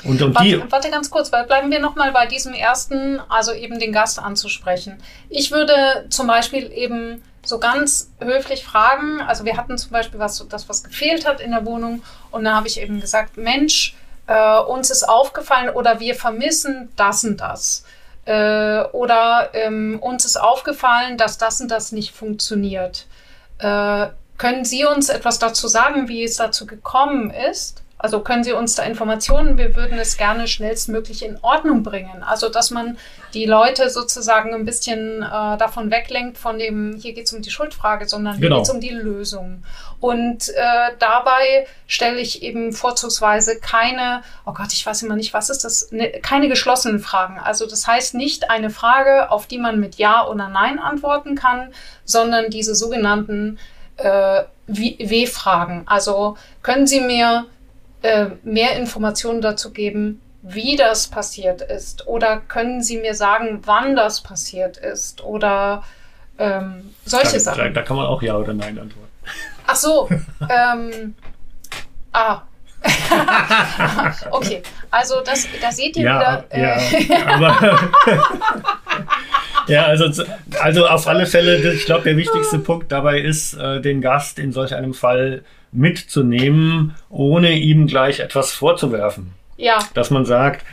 Und, 0.05 0.21
die, 0.21 0.35
Warte, 0.35 0.63
warte 0.71 0.91
ganz 0.91 1.11
kurz, 1.11 1.31
weil 1.31 1.45
bleiben 1.45 1.71
wir 1.71 1.79
nochmal 1.79 2.11
bei 2.13 2.27
diesem 2.27 2.55
ersten, 2.55 3.21
also 3.29 3.53
eben 3.53 3.79
den 3.79 3.93
Gast 3.93 4.19
anzusprechen. 4.19 4.99
Ich 5.29 5.53
würde 5.53 6.07
zum 6.09 6.27
Beispiel 6.27 6.73
eben 6.73 7.23
so 7.45 7.59
ganz 7.59 8.11
höflich 8.21 8.65
fragen, 8.65 9.21
also 9.21 9.45
wir 9.45 9.57
hatten 9.57 9.79
zum 9.79 9.91
Beispiel 9.93 10.19
was, 10.19 10.45
das, 10.49 10.69
was 10.69 10.83
gefehlt 10.83 11.27
hat 11.27 11.41
in 11.41 11.51
der 11.53 11.65
Wohnung 11.67 12.03
und 12.31 12.45
da 12.45 12.57
habe 12.57 12.67
ich 12.69 12.81
eben 12.81 13.01
gesagt, 13.01 13.37
Mensch, 13.37 13.95
äh, 14.27 14.59
uns 14.61 14.91
ist 14.91 15.09
aufgefallen 15.09 15.71
oder 15.71 16.01
wir 16.01 16.15
vermissen 16.15 16.89
das 16.97 17.25
und 17.25 17.41
das. 17.41 17.85
Äh, 18.25 18.83
oder 18.93 19.51
ähm, 19.53 19.99
uns 20.01 20.25
ist 20.25 20.37
aufgefallen, 20.37 21.17
dass 21.17 21.39
das 21.39 21.61
und 21.61 21.71
das 21.71 21.91
nicht 21.93 22.13
funktioniert. 22.13 23.07
Äh, 23.59 24.07
können 24.43 24.65
Sie 24.65 24.85
uns 24.85 25.09
etwas 25.09 25.39
dazu 25.39 25.69
sagen, 25.69 26.09
wie 26.09 26.25
es 26.25 26.35
dazu 26.35 26.67
gekommen 26.67 27.31
ist? 27.31 27.85
Also 27.97 28.19
können 28.19 28.43
Sie 28.43 28.51
uns 28.53 28.75
da 28.75 28.83
Informationen? 28.83 29.57
Wir 29.57 29.77
würden 29.77 29.97
es 30.01 30.17
gerne 30.17 30.49
schnellstmöglich 30.49 31.25
in 31.25 31.39
Ordnung 31.43 31.85
bringen. 31.85 32.25
Also 32.25 32.49
dass 32.49 32.73
man 32.73 32.99
die 33.35 33.47
Leute 33.47 33.89
sozusagen 33.89 34.53
ein 34.53 34.65
bisschen 34.65 35.23
äh, 35.23 35.57
davon 35.57 35.93
weglenkt 35.93 36.39
von 36.39 36.59
dem, 36.59 36.97
hier 37.01 37.13
geht 37.13 37.27
es 37.27 37.33
um 37.33 37.41
die 37.41 37.53
Schuldfrage, 37.53 38.09
sondern 38.09 38.33
hier 38.39 38.49
Genau. 38.49 38.57
geht 38.57 38.65
es 38.65 38.75
um 38.75 38.81
die 38.81 38.91
Lösung. 38.91 39.63
Und 40.01 40.49
äh, 40.49 40.91
dabei 40.99 41.69
stelle 41.87 42.19
ich 42.19 42.43
eben 42.43 42.73
vorzugsweise 42.73 43.61
keine, 43.61 44.23
oh 44.45 44.53
Gott, 44.55 44.73
ich 44.73 44.85
weiß 44.85 45.05
immer 45.05 45.15
nicht, 45.15 45.33
was 45.33 45.51
ist 45.51 45.63
das, 45.63 45.93
ne, 45.93 46.11
keine 46.21 46.49
geschlossenen 46.49 46.99
Fragen. 46.99 47.39
Also 47.39 47.65
das 47.69 47.87
heißt 47.87 48.15
nicht 48.15 48.51
eine 48.51 48.71
Frage, 48.71 49.31
auf 49.31 49.47
die 49.47 49.59
man 49.59 49.79
mit 49.79 49.95
Ja 49.95 50.27
oder 50.27 50.49
Nein 50.49 50.81
antworten 50.81 51.37
kann, 51.37 51.73
sondern 52.05 52.51
diese 52.51 52.75
sogenannten 52.75 53.61
äh, 54.03 54.45
W-Fragen. 54.67 55.83
Also 55.87 56.37
können 56.63 56.87
Sie 56.87 57.01
mir 57.01 57.47
äh, 58.03 58.27
mehr 58.43 58.77
Informationen 58.77 59.41
dazu 59.41 59.73
geben, 59.73 60.21
wie 60.43 60.77
das 60.77 61.07
passiert 61.09 61.63
ist? 61.63 62.07
Oder 62.07 62.39
können 62.49 62.83
Sie 62.83 62.99
mir 62.99 63.15
sagen, 63.15 63.63
wann 63.65 63.95
das 63.95 64.23
passiert 64.23 64.77
ist? 64.77 65.23
Oder 65.23 65.85
ähm, 66.39 66.95
solche 67.05 67.27
da, 67.27 67.33
da, 67.33 67.41
Sachen. 67.41 67.75
da 67.75 67.83
kann 67.83 67.97
man 67.97 68.07
auch 68.07 68.23
Ja 68.23 68.37
oder 68.37 68.53
Nein 68.53 68.79
antworten. 68.79 69.09
Ach 69.67 69.77
so. 69.77 70.09
ähm, 70.51 71.15
ah. 72.13 72.43
okay, 74.33 74.61
also 74.91 75.21
das, 75.25 75.47
da 75.61 75.71
seht 75.71 75.97
ihr 75.97 76.03
Ja, 76.03 76.19
wieder. 76.19 76.45
Äh, 76.51 77.09
ja, 77.09 77.27
aber 77.27 77.79
ja, 79.73 79.85
also, 79.87 80.25
also 80.61 80.87
auf 80.87 81.07
alle 81.07 81.27
Fälle, 81.27 81.73
ich 81.73 81.85
glaube, 81.87 82.05
der 82.05 82.17
wichtigste 82.17 82.59
Punkt 82.59 82.93
dabei 82.93 83.21
ist, 83.21 83.55
äh, 83.55 83.81
den 83.81 84.01
Gast 84.01 84.39
in 84.39 84.53
solch 84.53 84.75
einem 84.75 84.95
Fall 84.95 85.43
mitzunehmen, 85.73 86.95
ohne 87.09 87.53
ihm 87.53 87.87
gleich 87.87 88.21
etwas 88.21 88.53
vorzuwerfen. 88.53 89.33
ja, 89.57 89.79
Dass 89.95 90.11
man 90.11 90.25
sagt, 90.25 90.65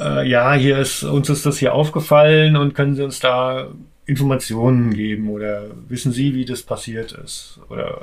äh, 0.00 0.28
ja, 0.28 0.52
hier 0.54 0.78
ist, 0.78 1.04
uns 1.04 1.28
ist 1.30 1.46
das 1.46 1.58
hier 1.58 1.74
aufgefallen 1.74 2.56
und 2.56 2.74
können 2.74 2.94
Sie 2.96 3.02
uns 3.02 3.20
da 3.20 3.68
Informationen 4.04 4.92
geben 4.92 5.30
oder 5.30 5.62
wissen 5.88 6.10
Sie, 6.12 6.34
wie 6.34 6.44
das 6.44 6.62
passiert 6.62 7.12
ist? 7.12 7.60
Oder, 7.68 8.00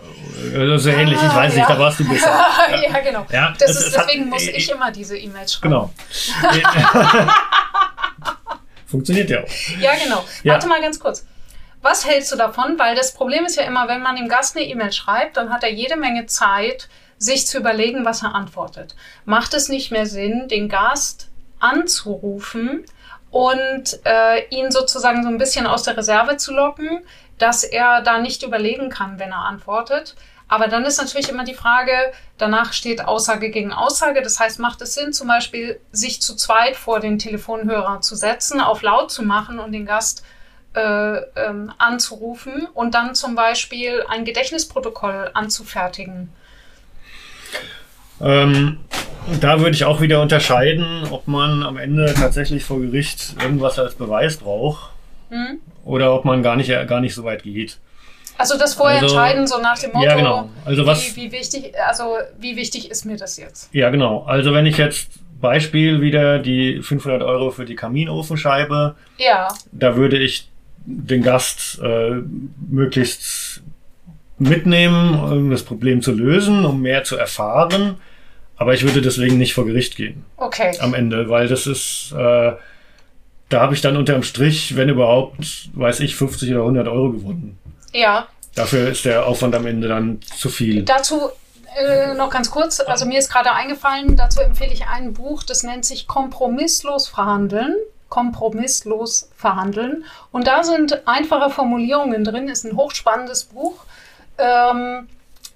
oder 0.55 0.79
so 0.79 0.89
ähnlich, 0.89 1.17
ich 1.21 1.35
weiß 1.35 1.53
nicht, 1.55 1.65
Ah, 1.65 1.69
ja. 1.71 1.75
da 1.75 1.81
warst 1.81 1.99
du 1.99 2.03
besser. 2.09 2.29
ja, 2.89 2.99
genau. 3.01 3.25
Ja, 3.33 3.53
Das 3.59 3.71
es- 3.71 3.77
ist, 3.79 3.87
es 3.87 3.97
hat- 3.97 4.05
deswegen 4.07 4.29
muss 4.29 4.47
äh, 4.47 4.51
ich 4.51 4.71
immer 4.71 4.91
diese 4.91 5.17
E-Mails 5.17 5.53
schreiben. 5.55 5.71
Genau. 5.73 5.93
Funktioniert 8.89 9.29
ja 9.29 9.43
auch. 9.43 9.49
Ja, 9.79 9.93
genau. 10.03 10.25
Ja. 10.43 10.53
Warte 10.53 10.67
mal 10.67 10.81
ganz 10.81 10.99
kurz. 10.99 11.25
Was 11.81 12.05
hältst 12.05 12.31
du 12.31 12.35
davon? 12.35 12.77
Weil 12.77 12.95
das 12.95 13.13
Problem 13.13 13.45
ist 13.45 13.55
ja 13.55 13.63
immer, 13.63 13.87
wenn 13.87 14.01
man 14.01 14.15
dem 14.15 14.27
Gast 14.27 14.57
eine 14.57 14.65
E-Mail 14.65 14.91
schreibt, 14.91 15.37
dann 15.37 15.51
hat 15.51 15.63
er 15.63 15.71
jede 15.71 15.95
Menge 15.95 16.25
Zeit, 16.25 16.89
sich 17.17 17.47
zu 17.47 17.57
überlegen, 17.57 18.05
was 18.05 18.23
er 18.23 18.33
antwortet. 18.33 18.95
Macht 19.25 19.53
es 19.53 19.69
nicht 19.69 19.91
mehr 19.91 20.05
Sinn, 20.05 20.47
den 20.47 20.69
Gast 20.69 21.29
anzurufen 21.59 22.85
und 23.29 23.99
äh, 24.05 24.47
ihn 24.49 24.71
sozusagen 24.71 25.23
so 25.23 25.29
ein 25.29 25.37
bisschen 25.37 25.67
aus 25.67 25.83
der 25.83 25.97
Reserve 25.97 26.37
zu 26.37 26.53
locken, 26.53 27.01
dass 27.37 27.63
er 27.63 28.01
da 28.01 28.19
nicht 28.19 28.43
überlegen 28.43 28.89
kann, 28.89 29.19
wenn 29.19 29.31
er 29.31 29.45
antwortet? 29.45 30.15
Aber 30.49 30.67
dann 30.67 30.83
ist 30.83 30.97
natürlich 30.97 31.29
immer 31.29 31.45
die 31.45 31.53
Frage, 31.53 31.91
danach 32.37 32.73
steht 32.73 33.05
Aussage 33.05 33.51
gegen 33.51 33.71
Aussage. 33.71 34.21
Das 34.21 34.39
heißt, 34.39 34.59
macht 34.59 34.81
es 34.81 34.95
Sinn, 34.95 35.13
zum 35.13 35.27
Beispiel 35.27 35.79
sich 35.91 36.21
zu 36.21 36.35
zweit 36.35 36.75
vor 36.75 36.99
den 36.99 37.19
Telefonhörer 37.19 38.01
zu 38.01 38.15
setzen, 38.15 38.59
auf 38.59 38.81
laut 38.81 39.11
zu 39.11 39.23
machen 39.23 39.59
und 39.59 39.71
den 39.71 39.85
Gast 39.85 40.23
äh, 40.73 41.17
ähm, 41.35 41.71
anzurufen 41.77 42.67
und 42.73 42.95
dann 42.95 43.15
zum 43.15 43.35
Beispiel 43.35 44.03
ein 44.09 44.25
Gedächtnisprotokoll 44.25 45.29
anzufertigen. 45.33 46.29
Ähm, 48.21 48.79
da 49.39 49.59
würde 49.59 49.71
ich 49.71 49.85
auch 49.85 50.01
wieder 50.01 50.21
unterscheiden, 50.21 51.03
ob 51.11 51.27
man 51.27 51.63
am 51.63 51.77
Ende 51.77 52.13
tatsächlich 52.13 52.63
vor 52.63 52.79
Gericht 52.79 53.35
irgendwas 53.41 53.77
als 53.79 53.95
Beweis 53.95 54.37
braucht 54.37 54.91
Hm? 55.29 55.59
oder 55.85 56.13
ob 56.13 56.25
man 56.25 56.41
gar 56.41 56.55
nicht, 56.55 56.69
gar 56.87 57.01
nicht 57.01 57.13
so 57.13 57.23
weit 57.23 57.43
geht. 57.43 57.77
Also 58.39 58.57
das 58.57 58.73
vorher 58.73 59.01
Also- 59.01 59.15
entscheiden, 59.15 59.45
so 59.47 59.59
nach 59.61 59.77
dem 59.77 59.91
Motto, 59.91 60.05
Ja, 60.05 60.15
genau. 60.15 60.49
Also 60.65 60.85
was, 60.85 61.15
wie, 61.15 61.23
wie 61.23 61.31
wichtig, 61.31 61.73
also 61.87 62.15
wie 62.39 62.55
wichtig 62.55 62.89
ist 62.89 63.05
mir 63.05 63.17
das 63.17 63.37
jetzt? 63.37 63.69
ja, 63.73 63.89
genau. 63.89 64.23
Also 64.23 64.53
wenn 64.53 64.65
ich 64.65 64.77
jetzt 64.77 65.09
Beispiel 65.41 66.01
wieder 66.01 66.39
die 66.39 66.81
500 66.81 67.21
Euro 67.21 67.51
für 67.51 67.65
die 67.65 67.75
Kaminofenscheibe, 67.75 68.95
Ja, 69.17 69.49
da 69.71 69.95
würde 69.95 70.17
ich 70.17 70.49
den 70.85 71.21
Gast 71.21 71.79
äh, 71.83 72.21
möglichst 72.69 73.61
mitnehmen, 74.37 75.19
um 75.19 75.51
das 75.51 75.63
Problem 75.63 76.01
zu 76.01 76.11
lösen, 76.13 76.65
um 76.65 76.81
mehr 76.81 77.03
zu 77.03 77.17
erfahren. 77.17 77.95
Aber 78.55 78.73
ich 78.73 78.83
würde 78.83 79.01
deswegen 79.01 79.37
nicht 79.37 79.53
vor 79.53 79.65
Gericht 79.65 79.95
gehen. 79.95 80.25
okay. 80.37 80.71
am 80.79 80.93
Ende, 80.93 81.29
weil 81.29 81.47
das 81.47 81.67
ist, 81.67 82.13
äh, 82.17 82.53
da 83.49 83.61
habe 83.61 83.73
ich 83.73 83.81
dann 83.81 83.97
unterm 83.97 84.23
Strich, 84.23 84.75
wenn 84.75 84.89
überhaupt, 84.89 85.69
weiß 85.73 85.99
ich, 86.01 86.15
50 86.15 86.51
oder 86.51 86.61
100 86.61 86.87
Euro 86.87 87.11
gewonnen. 87.11 87.57
Ja, 87.93 88.27
Dafür 88.55 88.89
ist 88.89 89.05
der 89.05 89.25
Aufwand 89.25 89.55
am 89.55 89.65
Ende 89.65 89.87
dann 89.87 90.19
zu 90.21 90.49
viel. 90.49 90.83
Dazu 90.83 91.29
äh, 91.77 92.13
noch 92.13 92.29
ganz 92.29 92.51
kurz, 92.51 92.79
also 92.79 93.05
mir 93.05 93.19
ist 93.19 93.31
gerade 93.31 93.51
eingefallen, 93.53 94.17
dazu 94.17 94.41
empfehle 94.41 94.73
ich 94.73 94.87
ein 94.87 95.13
Buch, 95.13 95.43
das 95.43 95.63
nennt 95.63 95.85
sich 95.85 96.07
Kompromisslos 96.07 97.07
verhandeln. 97.07 97.75
Kompromisslos 98.09 99.29
verhandeln. 99.37 100.03
Und 100.31 100.47
da 100.47 100.63
sind 100.63 101.07
einfache 101.07 101.51
Formulierungen 101.51 102.23
drin, 102.23 102.49
ist 102.49 102.65
ein 102.65 102.75
hochspannendes 102.75 103.45
Buch. 103.45 103.75
Ähm, 104.39 105.07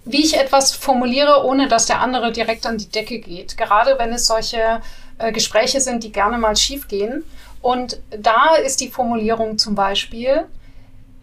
wie 0.05 0.23
ich 0.23 0.37
etwas 0.37 0.73
formuliere, 0.73 1.45
ohne 1.45 1.67
dass 1.67 1.87
der 1.87 1.99
andere 1.99 2.31
direkt 2.31 2.65
an 2.65 2.77
die 2.77 2.89
Decke 2.89 3.19
geht. 3.19 3.57
Gerade 3.57 3.97
wenn 3.97 4.13
es 4.13 4.27
solche 4.27 4.81
äh, 5.17 5.31
Gespräche 5.31 5.81
sind, 5.81 6.03
die 6.03 6.11
gerne 6.11 6.37
mal 6.37 6.55
schief 6.55 6.87
gehen. 6.87 7.23
Und 7.61 7.99
da 8.11 8.55
ist 8.55 8.81
die 8.81 8.89
Formulierung 8.89 9.57
zum 9.57 9.75
Beispiel, 9.75 10.45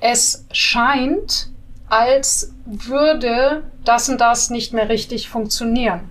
es 0.00 0.46
scheint, 0.52 1.50
als 1.88 2.52
würde 2.64 3.64
das 3.84 4.08
und 4.08 4.20
das 4.20 4.50
nicht 4.50 4.72
mehr 4.72 4.88
richtig 4.88 5.28
funktionieren. 5.28 6.08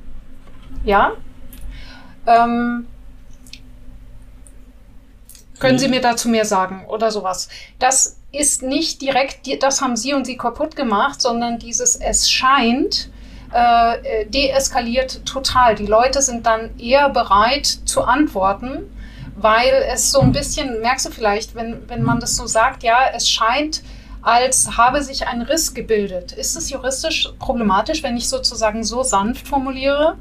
Ja? 0.84 1.14
Ähm, 2.28 2.88
können 5.60 5.80
Sie 5.80 5.88
mir 5.88 6.02
dazu 6.02 6.30
mehr 6.30 6.46
sagen 6.46 6.86
oder 6.88 7.12
sowas? 7.12 7.50
Das 7.80 8.18
ist 8.32 8.62
nicht 8.62 9.02
direkt, 9.02 9.48
das 9.62 9.82
haben 9.82 9.98
Sie 9.98 10.14
und 10.14 10.26
Sie 10.26 10.38
kaputt 10.38 10.76
gemacht, 10.76 11.22
sondern 11.22 11.60
dieses 11.60 11.96
es 11.96 12.30
scheint 12.30 13.10
äh, 13.52 14.26
deeskaliert 14.28 15.26
total. 15.26 15.76
Die 15.76 15.86
Leute 15.86 16.22
sind 16.22 16.46
dann 16.46 16.78
eher 16.78 17.10
bereit 17.10 17.66
zu 17.66 18.04
antworten, 18.04 18.84
weil 19.42 19.86
es 19.92 20.12
so 20.12 20.20
ein 20.22 20.32
bisschen, 20.32 20.82
merkst 20.82 21.06
du 21.06 21.12
vielleicht, 21.12 21.56
wenn, 21.56 21.88
wenn 21.88 22.04
man 22.04 22.20
das 22.20 22.36
so 22.36 22.46
sagt, 22.46 22.84
ja, 22.84 22.98
es 23.14 23.30
scheint, 23.30 23.82
als 24.22 24.78
habe 24.78 25.02
sich 25.02 25.28
ein 25.28 25.42
Riss 25.42 25.74
gebildet. 25.74 26.34
Ist 26.34 26.56
es 26.58 26.70
juristisch 26.70 27.30
problematisch, 27.40 28.04
wenn 28.04 28.18
ich 28.18 28.28
sozusagen 28.28 28.84
so 28.84 29.04
sanft 29.04 29.48
formuliere 29.48 30.18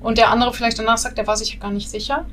und 0.00 0.18
der 0.18 0.30
andere 0.30 0.52
vielleicht 0.52 0.78
danach 0.78 0.98
sagt, 0.98 1.18
der 1.18 1.26
war 1.26 1.36
sich 1.36 1.58
gar 1.58 1.70
nicht 1.70 1.90
sicher? 1.90 2.26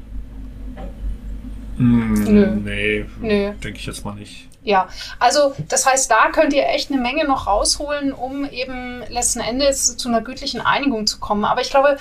Mm, 1.77 2.13
Nö. 2.13 2.47
Nee, 2.63 3.05
Nö. 3.19 3.51
denke 3.63 3.79
ich 3.79 3.85
jetzt 3.85 4.05
mal 4.05 4.13
nicht. 4.13 4.47
Ja, 4.63 4.87
also 5.17 5.55
das 5.69 5.87
heißt, 5.87 6.11
da 6.11 6.29
könnt 6.31 6.53
ihr 6.53 6.67
echt 6.67 6.91
eine 6.91 7.01
Menge 7.01 7.25
noch 7.25 7.47
rausholen, 7.47 8.13
um 8.13 8.45
eben 8.45 9.01
letzten 9.09 9.39
Endes 9.39 9.97
zu 9.97 10.07
einer 10.07 10.21
gütlichen 10.21 10.61
Einigung 10.61 11.07
zu 11.07 11.19
kommen. 11.19 11.45
Aber 11.45 11.61
ich 11.61 11.71
glaube, 11.71 11.97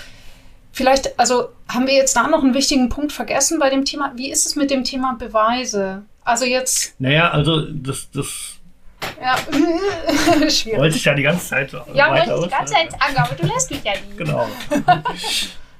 vielleicht, 0.80 1.18
also 1.18 1.50
haben 1.68 1.86
wir 1.86 1.92
jetzt 1.92 2.16
da 2.16 2.26
noch 2.26 2.42
einen 2.42 2.54
wichtigen 2.54 2.88
Punkt 2.88 3.12
vergessen 3.12 3.58
bei 3.58 3.68
dem 3.68 3.84
Thema. 3.84 4.12
Wie 4.16 4.30
ist 4.30 4.46
es 4.46 4.56
mit 4.56 4.70
dem 4.70 4.82
Thema 4.82 5.14
Beweise? 5.18 6.04
Also 6.24 6.46
jetzt. 6.46 6.94
Naja, 6.98 7.30
also 7.30 7.60
das, 7.70 8.08
das 8.10 8.56
ja, 9.20 9.36
schwierig. 10.50 10.78
Wollte 10.78 10.96
ich 10.96 11.04
ja 11.04 11.14
die 11.14 11.22
ganze 11.22 11.46
Zeit. 11.46 11.72
Ja, 11.92 12.10
wollte 12.10 12.34
ich 12.34 12.44
die 12.44 12.50
ganze 12.50 12.72
Zeit 12.72 12.92
sagen, 12.92 13.16
aber 13.16 13.34
du 13.34 13.46
lässt 13.46 13.70
mich 13.70 13.84
ja 13.84 13.92
nie. 13.92 14.16
Genau. 14.16 14.48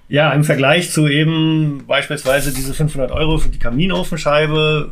Ja, 0.09 0.33
im 0.33 0.45
Vergleich 0.45 0.91
zu 0.91 1.07
eben 1.07 1.85
beispielsweise 1.87 2.53
diese 2.53 2.75
500 2.75 3.13
Euro 3.13 3.39
für 3.39 3.49
die 3.49 3.61
Kaminofenscheibe, 3.61 4.91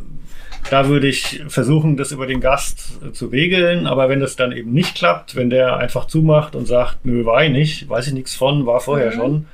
da 0.71 0.89
würde 0.89 1.09
ich 1.09 1.43
versuchen, 1.49 1.97
das 1.97 2.13
über 2.13 2.27
den 2.27 2.41
Gast 2.41 3.01
äh, 3.05 3.13
zu 3.13 3.27
regeln. 3.27 3.87
Aber 3.87 4.09
wenn 4.09 4.21
das 4.21 4.37
dann 4.37 4.53
eben 4.53 4.73
nicht 4.73 4.95
klappt, 4.95 5.35
wenn 5.35 5.51
der 5.51 5.77
einfach 5.77 6.07
zumacht 6.07 6.55
und 6.55 6.67
sagt, 6.67 7.05
nö, 7.05 7.27
war 7.27 7.45
ich 7.45 7.51
nicht, 7.51 7.89
weiß 7.89 8.07
ich 8.07 8.13
nichts 8.15 8.35
von, 8.35 8.65
war 8.65 8.81
vorher 8.81 9.11
mhm. 9.11 9.17
schon, 9.17 9.47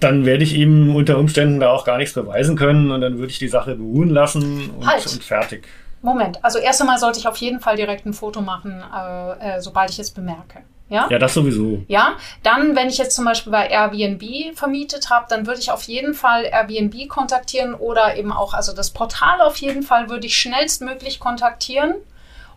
dann 0.00 0.24
werde 0.24 0.44
ich 0.44 0.54
ihm 0.54 0.94
unter 0.94 1.18
Umständen 1.18 1.60
da 1.60 1.70
auch 1.70 1.84
gar 1.84 1.98
nichts 1.98 2.14
beweisen 2.14 2.56
können 2.56 2.90
und 2.90 3.00
dann 3.00 3.18
würde 3.18 3.30
ich 3.32 3.38
die 3.38 3.48
Sache 3.48 3.74
beruhen 3.74 4.10
lassen 4.10 4.70
und, 4.70 4.86
halt. 4.86 5.06
und 5.06 5.24
fertig. 5.24 5.66
Moment, 6.02 6.44
also 6.44 6.58
erst 6.58 6.80
einmal 6.80 6.98
sollte 6.98 7.18
ich 7.18 7.26
auf 7.26 7.36
jeden 7.38 7.60
Fall 7.60 7.76
direkt 7.76 8.06
ein 8.06 8.12
Foto 8.12 8.40
machen, 8.40 8.82
äh, 8.94 9.56
äh, 9.56 9.60
sobald 9.60 9.90
ich 9.90 9.98
es 9.98 10.10
bemerke. 10.10 10.60
Ja? 10.88 11.06
ja, 11.10 11.18
das 11.18 11.34
sowieso. 11.34 11.82
Ja, 11.88 12.14
dann, 12.42 12.74
wenn 12.74 12.88
ich 12.88 12.96
jetzt 12.96 13.14
zum 13.14 13.26
Beispiel 13.26 13.52
bei 13.52 13.68
Airbnb 13.68 14.56
vermietet 14.56 15.10
habe, 15.10 15.26
dann 15.28 15.46
würde 15.46 15.60
ich 15.60 15.70
auf 15.70 15.82
jeden 15.82 16.14
Fall 16.14 16.44
Airbnb 16.44 17.08
kontaktieren 17.08 17.74
oder 17.74 18.16
eben 18.16 18.32
auch, 18.32 18.54
also 18.54 18.74
das 18.74 18.90
Portal 18.90 19.42
auf 19.42 19.56
jeden 19.56 19.82
Fall 19.82 20.08
würde 20.08 20.26
ich 20.26 20.36
schnellstmöglich 20.38 21.20
kontaktieren 21.20 21.94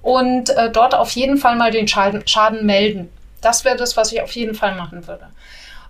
und 0.01 0.49
äh, 0.51 0.71
dort 0.71 0.95
auf 0.95 1.11
jeden 1.11 1.37
Fall 1.37 1.57
mal 1.57 1.71
den 1.71 1.89
Schaden, 1.89 2.25
Schaden 2.25 2.65
melden. 2.65 3.09
Das 3.41 3.65
wäre 3.65 3.75
das, 3.75 3.97
was 3.97 4.13
ich 4.13 4.21
auf 4.21 4.31
jeden 4.31 4.55
Fall 4.55 4.75
machen 4.75 5.07
würde. 5.07 5.27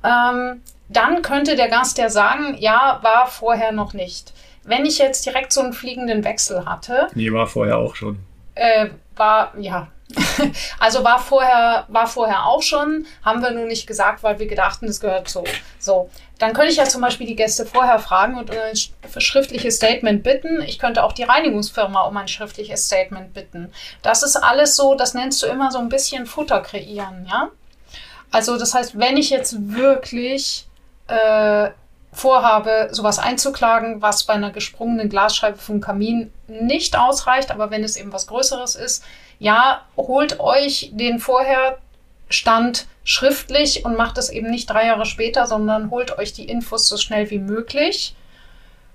Ähm, 0.03 0.61
dann 0.91 1.21
könnte 1.21 1.55
der 1.55 1.69
Gast 1.69 1.97
ja 1.97 2.09
sagen, 2.09 2.55
ja, 2.59 2.99
war 3.01 3.27
vorher 3.27 3.71
noch 3.71 3.93
nicht. 3.93 4.33
Wenn 4.63 4.85
ich 4.85 4.97
jetzt 4.99 5.25
direkt 5.25 5.53
so 5.53 5.61
einen 5.61 5.73
fliegenden 5.73 6.23
Wechsel 6.23 6.65
hatte. 6.65 7.07
Nee, 7.15 7.31
war 7.31 7.47
vorher 7.47 7.77
auch 7.77 7.95
schon. 7.95 8.19
Äh, 8.55 8.89
war, 9.15 9.53
ja, 9.57 9.87
also 10.79 11.03
war 11.03 11.19
vorher, 11.19 11.85
war 11.87 12.07
vorher 12.07 12.45
auch 12.45 12.61
schon, 12.61 13.05
haben 13.23 13.41
wir 13.41 13.51
nur 13.51 13.65
nicht 13.65 13.87
gesagt, 13.87 14.23
weil 14.23 14.39
wir 14.39 14.47
gedachten, 14.47 14.87
das 14.87 14.99
gehört 14.99 15.29
so. 15.29 15.43
So, 15.79 16.09
dann 16.39 16.53
könnte 16.53 16.71
ich 16.71 16.77
ja 16.77 16.85
zum 16.85 17.01
Beispiel 17.01 17.27
die 17.27 17.35
Gäste 17.35 17.65
vorher 17.65 17.99
fragen 17.99 18.37
und 18.37 18.49
um 18.49 18.57
ein 18.57 18.75
schriftliches 19.21 19.77
Statement 19.77 20.23
bitten. 20.23 20.61
Ich 20.61 20.79
könnte 20.79 21.03
auch 21.03 21.13
die 21.13 21.23
Reinigungsfirma 21.23 22.03
um 22.03 22.17
ein 22.17 22.27
schriftliches 22.27 22.85
Statement 22.85 23.33
bitten. 23.33 23.71
Das 24.01 24.23
ist 24.23 24.35
alles 24.35 24.75
so, 24.75 24.95
das 24.95 25.13
nennst 25.13 25.41
du 25.43 25.47
immer 25.47 25.71
so 25.71 25.79
ein 25.79 25.89
bisschen 25.89 26.25
Futter 26.25 26.61
kreieren, 26.61 27.25
ja? 27.29 27.49
Also 28.31 28.57
das 28.57 28.73
heißt, 28.73 28.97
wenn 28.97 29.17
ich 29.17 29.29
jetzt 29.29 29.55
wirklich 29.73 30.67
äh, 31.07 31.69
vorhabe, 32.13 32.89
sowas 32.91 33.19
einzuklagen, 33.19 34.01
was 34.01 34.25
bei 34.25 34.33
einer 34.33 34.51
gesprungenen 34.51 35.09
Glasscheibe 35.09 35.57
vom 35.57 35.79
Kamin 35.79 36.31
nicht 36.47 36.97
ausreicht, 36.97 37.51
aber 37.51 37.71
wenn 37.71 37.83
es 37.83 37.95
eben 37.95 38.11
was 38.11 38.27
Größeres 38.27 38.75
ist, 38.75 39.03
ja, 39.39 39.81
holt 39.95 40.39
euch 40.39 40.91
den 40.93 41.19
Vorherstand 41.19 42.87
schriftlich 43.03 43.85
und 43.85 43.97
macht 43.97 44.17
es 44.17 44.29
eben 44.29 44.51
nicht 44.51 44.69
drei 44.69 44.87
Jahre 44.87 45.05
später, 45.05 45.47
sondern 45.47 45.89
holt 45.89 46.17
euch 46.17 46.33
die 46.33 46.45
Infos 46.45 46.87
so 46.87 46.97
schnell 46.97 47.29
wie 47.31 47.39
möglich 47.39 48.15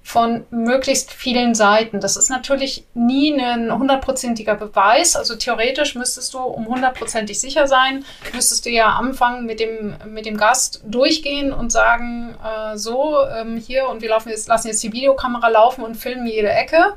von 0.06 0.44
möglichst 0.50 1.12
vielen 1.12 1.56
Seiten. 1.56 1.98
Das 1.98 2.16
ist 2.16 2.30
natürlich 2.30 2.84
nie 2.94 3.34
ein 3.42 3.76
hundertprozentiger 3.76 4.54
Beweis. 4.54 5.16
Also 5.16 5.34
theoretisch 5.34 5.96
müsstest 5.96 6.32
du, 6.32 6.38
um 6.38 6.68
hundertprozentig 6.68 7.40
sicher 7.40 7.66
sein, 7.66 8.04
müsstest 8.32 8.66
du 8.66 8.70
ja 8.70 8.90
anfangen 8.90 9.46
mit 9.46 9.58
dem, 9.58 9.96
mit 10.06 10.24
dem 10.24 10.36
Gast 10.36 10.80
durchgehen 10.84 11.52
und 11.52 11.72
sagen, 11.72 12.36
äh, 12.40 12.76
so, 12.76 13.16
ähm, 13.36 13.56
hier 13.56 13.88
und 13.88 14.00
wir 14.00 14.10
laufen 14.10 14.28
jetzt, 14.28 14.46
lassen 14.46 14.68
jetzt 14.68 14.84
die 14.84 14.92
Videokamera 14.92 15.48
laufen 15.48 15.82
und 15.82 15.96
filmen 15.96 16.28
jede 16.28 16.50
Ecke 16.50 16.94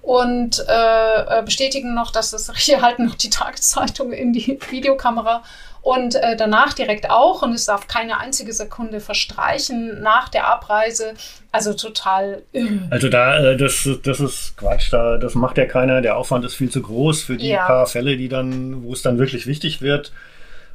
und 0.00 0.64
äh, 0.66 1.40
äh, 1.40 1.42
bestätigen 1.42 1.92
noch, 1.92 2.10
dass 2.10 2.30
das 2.30 2.50
hier 2.56 2.80
halten 2.80 3.04
noch 3.04 3.16
die 3.16 3.28
Tageszeitung 3.28 4.10
in 4.12 4.32
die 4.32 4.58
Videokamera 4.70 5.42
und 5.88 6.16
äh, 6.16 6.36
danach 6.36 6.74
direkt 6.74 7.08
auch 7.08 7.40
und 7.40 7.54
es 7.54 7.64
darf 7.64 7.86
keine 7.88 8.18
einzige 8.18 8.52
Sekunde 8.52 9.00
verstreichen 9.00 10.02
nach 10.02 10.28
der 10.28 10.46
Abreise. 10.46 11.14
Also 11.50 11.72
total 11.72 12.42
irre. 12.52 12.80
Also 12.90 13.08
da, 13.08 13.38
äh, 13.38 13.56
das, 13.56 13.88
das 14.02 14.20
ist 14.20 14.56
Quatsch, 14.58 14.92
da, 14.92 15.16
das 15.16 15.34
macht 15.34 15.56
ja 15.56 15.64
keiner. 15.64 16.02
Der 16.02 16.18
Aufwand 16.18 16.44
ist 16.44 16.56
viel 16.56 16.68
zu 16.68 16.82
groß 16.82 17.22
für 17.22 17.38
die 17.38 17.48
ja. 17.48 17.66
paar 17.66 17.86
Fälle, 17.86 18.18
die 18.18 18.28
dann, 18.28 18.82
wo 18.82 18.92
es 18.92 19.00
dann 19.00 19.18
wirklich 19.18 19.46
wichtig 19.46 19.80
wird. 19.80 20.12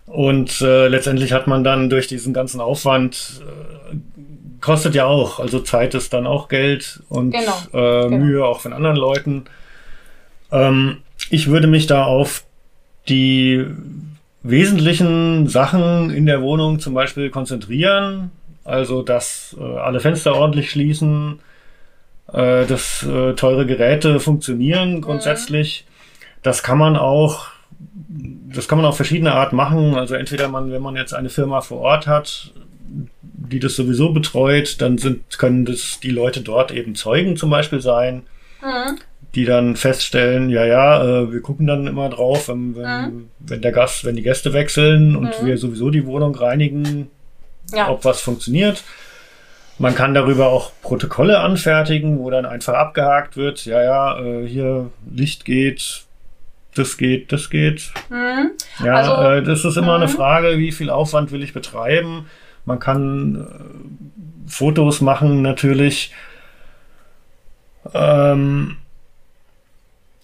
Und 0.07 0.61
äh, 0.61 0.87
letztendlich 0.87 1.31
hat 1.31 1.45
man 1.45 1.63
dann 1.63 1.91
durch 1.91 2.07
diesen 2.07 2.33
ganzen 2.33 2.59
Aufwand 2.59 3.41
äh, 3.91 3.95
kostet 4.61 4.95
ja 4.95 5.05
auch. 5.05 5.39
Also 5.39 5.59
Zeit 5.59 5.93
ist 5.93 6.11
dann 6.13 6.25
auch 6.25 6.47
Geld 6.47 7.01
und 7.09 7.31
genau. 7.31 7.51
Äh, 7.73 8.09
genau. 8.09 8.17
Mühe 8.17 8.45
auch 8.45 8.61
von 8.61 8.73
anderen 8.73 8.97
Leuten. 8.97 9.45
Ähm, 10.51 10.97
ich 11.29 11.47
würde 11.47 11.67
mich 11.67 11.85
da 11.85 12.03
auf 12.03 12.45
die 13.07 13.63
wesentlichen 14.43 15.47
Sachen 15.47 16.09
in 16.11 16.25
der 16.25 16.41
Wohnung 16.41 16.79
zum 16.79 16.93
Beispiel 16.93 17.29
konzentrieren. 17.29 18.31
Also, 18.65 19.01
dass 19.01 19.55
äh, 19.59 19.63
alle 19.63 19.99
Fenster 19.99 20.35
ordentlich 20.35 20.71
schließen, 20.71 21.39
äh, 22.31 22.65
dass 22.65 23.03
äh, 23.03 23.33
teure 23.33 23.65
Geräte 23.65 24.19
funktionieren 24.19 24.95
mhm. 24.95 25.01
grundsätzlich. 25.01 25.85
Mhm. 25.85 25.93
Das 26.43 26.63
kann 26.63 26.77
man 26.77 26.95
auch, 26.95 27.47
das 28.07 28.67
kann 28.67 28.77
man 28.77 28.85
auf 28.85 28.95
verschiedene 28.95 29.33
Art 29.33 29.53
machen. 29.53 29.95
Also 29.95 30.15
entweder 30.15 30.47
man, 30.47 30.71
wenn 30.71 30.81
man 30.81 30.95
jetzt 30.95 31.13
eine 31.13 31.29
Firma 31.29 31.61
vor 31.61 31.79
Ort 31.79 32.07
hat, 32.07 32.51
die 33.49 33.59
das 33.59 33.75
sowieso 33.75 34.13
betreut, 34.13 34.81
dann 34.81 34.97
sind, 34.97 35.37
können 35.37 35.65
das 35.65 35.99
die 36.01 36.11
Leute 36.11 36.41
dort 36.41 36.71
eben 36.71 36.95
Zeugen 36.95 37.37
zum 37.37 37.49
Beispiel 37.49 37.81
sein, 37.81 38.23
mhm. 38.61 38.99
Die 39.35 39.45
dann 39.45 39.75
feststellen, 39.75 40.49
ja, 40.49 40.65
ja, 40.65 41.03
äh, 41.03 41.31
wir 41.31 41.41
gucken 41.41 41.65
dann 41.65 41.87
immer 41.87 42.09
drauf, 42.09 42.49
wenn, 42.49 42.75
wenn, 42.75 43.01
mhm. 43.01 43.29
wenn, 43.39 43.61
der 43.61 43.71
Gast, 43.71 44.05
wenn 44.05 44.15
die 44.15 44.21
Gäste 44.21 44.53
wechseln 44.53 45.15
und 45.15 45.41
mhm. 45.41 45.45
wir 45.45 45.57
sowieso 45.57 45.89
die 45.89 46.05
Wohnung 46.05 46.35
reinigen, 46.35 47.09
ja. 47.73 47.89
ob 47.89 48.05
was 48.05 48.21
funktioniert. 48.21 48.83
Man 49.79 49.95
kann 49.95 50.13
darüber 50.13 50.47
auch 50.47 50.71
Protokolle 50.83 51.39
anfertigen, 51.39 52.19
wo 52.19 52.29
dann 52.29 52.45
einfach 52.45 52.75
abgehakt 52.75 53.35
wird, 53.35 53.65
ja, 53.65 53.83
ja, 53.83 54.19
äh, 54.19 54.47
hier 54.47 54.91
Licht 55.11 55.45
geht, 55.45 56.03
das 56.75 56.97
geht, 56.97 57.31
das 57.31 57.49
geht. 57.49 57.91
Mhm. 58.09 58.51
Ja, 58.83 58.95
also, 58.95 59.13
äh, 59.13 59.43
das 59.43 59.65
ist 59.65 59.77
immer 59.77 59.95
eine 59.95 60.05
mhm. 60.05 60.11
Frage, 60.11 60.59
wie 60.59 60.71
viel 60.71 60.91
Aufwand 60.91 61.31
will 61.31 61.41
ich 61.41 61.53
betreiben. 61.53 62.27
Man 62.65 62.79
kann 62.79 63.35
äh, 63.35 64.49
Fotos 64.49 65.01
machen 65.01 65.41
natürlich. 65.41 66.11
Ähm, 67.93 68.77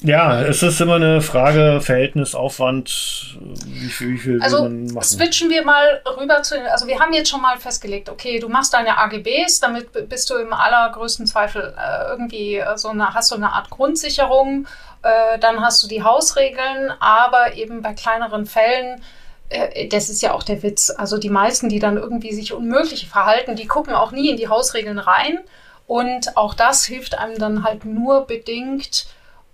ja, 0.02 0.42
es 0.44 0.64
ist 0.64 0.80
immer 0.80 0.96
eine 0.96 1.22
Frage 1.22 1.82
Verhältnis, 1.82 2.34
Aufwand, 2.34 3.38
wie 3.66 3.90
viel, 3.90 4.14
wie 4.14 4.18
viel 4.18 4.42
also, 4.42 4.64
will 4.64 4.70
man 4.70 4.86
machen. 4.86 5.04
Switchen 5.04 5.50
wir 5.50 5.66
mal 5.66 6.02
rüber 6.18 6.42
zu, 6.42 6.60
also 6.72 6.88
wir 6.88 7.00
haben 7.00 7.12
jetzt 7.12 7.30
schon 7.30 7.42
mal 7.42 7.58
festgelegt, 7.58 8.10
okay, 8.10 8.40
du 8.40 8.48
machst 8.48 8.74
deine 8.74 8.98
AGBs, 8.98 9.60
damit 9.60 10.08
bist 10.08 10.30
du 10.30 10.36
im 10.36 10.54
allergrößten 10.54 11.28
Zweifel 11.28 11.74
äh, 11.78 12.12
irgendwie 12.12 12.64
so 12.76 12.90
eine, 12.90 13.14
hast 13.14 13.32
du 13.32 13.36
eine 13.36 13.52
Art 13.52 13.70
Grundsicherung, 13.70 14.68
äh, 15.02 15.38
dann 15.40 15.60
hast 15.60 15.84
du 15.84 15.88
die 15.88 16.02
Hausregeln, 16.02 16.92
aber 17.00 17.56
eben 17.56 17.82
bei 17.82 17.94
kleineren 17.94 18.46
Fällen 18.46 19.02
äh, 19.50 19.88
das 19.88 20.10
ist 20.10 20.22
ja 20.22 20.34
auch 20.34 20.44
der 20.44 20.64
Witz. 20.64 20.92
Also 20.96 21.18
die 21.18 21.30
meisten, 21.30 21.70
die 21.70 21.80
dann 21.80 21.98
irgendwie 21.98 22.34
sich 22.34 22.54
unmöglich 22.54 23.10
verhalten, 23.10 23.56
die 23.56 23.68
gucken 23.68 23.94
auch 23.94 24.12
nie 24.12 24.30
in 24.30 24.38
die 24.38 24.48
Hausregeln 24.48 25.00
rein. 25.00 25.40
Und 25.88 26.38
auch 26.38 26.54
das 26.54 26.86
hilft 26.86 27.18
einem 27.18 27.40
dann 27.40 27.64
halt 27.64 27.84
nur 27.84 28.28
bedingt, 28.28 29.08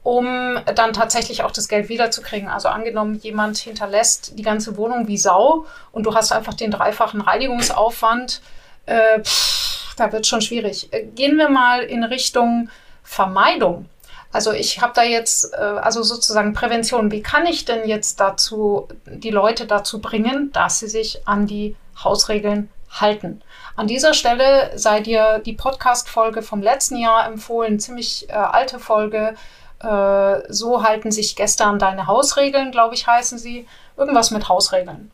um 0.06 0.60
dann 0.76 0.94
tatsächlich 0.94 1.42
auch 1.42 1.50
das 1.50 1.68
Geld 1.68 1.90
wiederzukriegen. 1.90 2.48
Also 2.48 2.68
angenommen, 2.68 3.16
jemand 3.24 3.58
hinterlässt 3.58 4.38
die 4.38 4.44
ganze 4.44 4.78
Wohnung 4.78 5.08
wie 5.08 5.18
Sau 5.18 5.66
und 5.92 6.06
du 6.06 6.14
hast 6.14 6.32
einfach 6.32 6.54
den 6.54 6.70
dreifachen 6.70 7.22
Reinigungsaufwand, 7.22 8.40
äh, 8.86 9.20
pff, 9.20 9.96
da 9.98 10.12
wird 10.12 10.28
schon 10.28 10.42
schwierig. 10.42 10.94
Äh, 10.94 11.06
gehen 11.06 11.38
wir 11.38 11.50
mal 11.50 11.82
in 11.82 12.04
Richtung 12.04 12.70
Vermeidung. 13.02 13.90
Also 14.32 14.52
ich 14.52 14.80
habe 14.80 14.94
da 14.94 15.02
jetzt, 15.02 15.52
äh, 15.56 15.58
also 15.58 16.04
sozusagen 16.04 16.54
Prävention. 16.54 17.10
Wie 17.12 17.24
kann 17.24 17.48
ich 17.48 17.66
denn 17.66 17.88
jetzt 17.88 18.20
dazu, 18.20 18.88
die 19.08 19.32
Leute 19.32 19.66
dazu 19.66 20.02
bringen, 20.02 20.52
dass 20.52 20.82
sie 20.82 20.88
sich 20.88 21.28
an 21.28 21.48
die 21.48 21.76
Hausregeln 22.04 22.70
halten? 22.92 23.42
An 23.76 23.88
dieser 23.88 24.14
Stelle 24.14 24.72
sei 24.76 25.00
dir 25.00 25.40
die 25.40 25.54
Podcast-Folge 25.54 26.44
vom 26.44 26.62
letzten 26.62 26.98
Jahr 26.98 27.26
empfohlen, 27.26 27.80
ziemlich 27.80 28.30
äh, 28.30 28.34
alte 28.34 28.78
Folge. 28.78 29.34
Äh, 29.82 30.52
so 30.52 30.84
halten 30.84 31.12
sich 31.12 31.36
Gäste 31.36 31.66
an 31.66 31.80
deine 31.80 32.08
Hausregeln, 32.08 32.72
glaube 32.72 32.96
ich, 32.96 33.08
heißen 33.08 33.38
sie. 33.38 33.68
Irgendwas 33.98 34.32
mit 34.32 34.50
Hausregeln. 34.50 35.12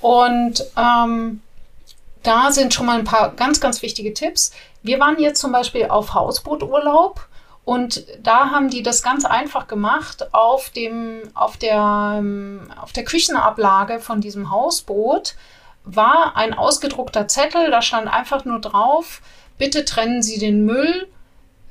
Und 0.00 0.64
ähm, 0.76 1.40
da 2.22 2.52
sind 2.52 2.74
schon 2.74 2.86
mal 2.86 2.98
ein 2.98 3.04
paar 3.04 3.32
ganz, 3.32 3.60
ganz 3.60 3.82
wichtige 3.82 4.14
Tipps. 4.14 4.52
Wir 4.82 5.00
waren 5.00 5.18
jetzt 5.18 5.40
zum 5.40 5.52
Beispiel 5.52 5.86
auf 5.86 6.14
Hausbooturlaub 6.14 7.26
und 7.64 8.04
da 8.22 8.50
haben 8.50 8.68
die 8.68 8.82
das 8.82 9.02
ganz 9.02 9.24
einfach 9.24 9.66
gemacht. 9.66 10.34
Auf, 10.34 10.70
dem, 10.70 11.22
auf, 11.34 11.56
der, 11.56 12.16
ähm, 12.18 12.70
auf 12.80 12.92
der 12.92 13.04
Küchenablage 13.04 14.00
von 14.00 14.20
diesem 14.20 14.50
Hausboot 14.50 15.34
war 15.84 16.36
ein 16.36 16.54
ausgedruckter 16.54 17.28
Zettel, 17.28 17.70
da 17.70 17.82
stand 17.82 18.08
einfach 18.08 18.44
nur 18.44 18.60
drauf, 18.60 19.20
bitte 19.58 19.84
trennen 19.84 20.22
Sie 20.22 20.38
den 20.38 20.64
Müll. 20.64 21.08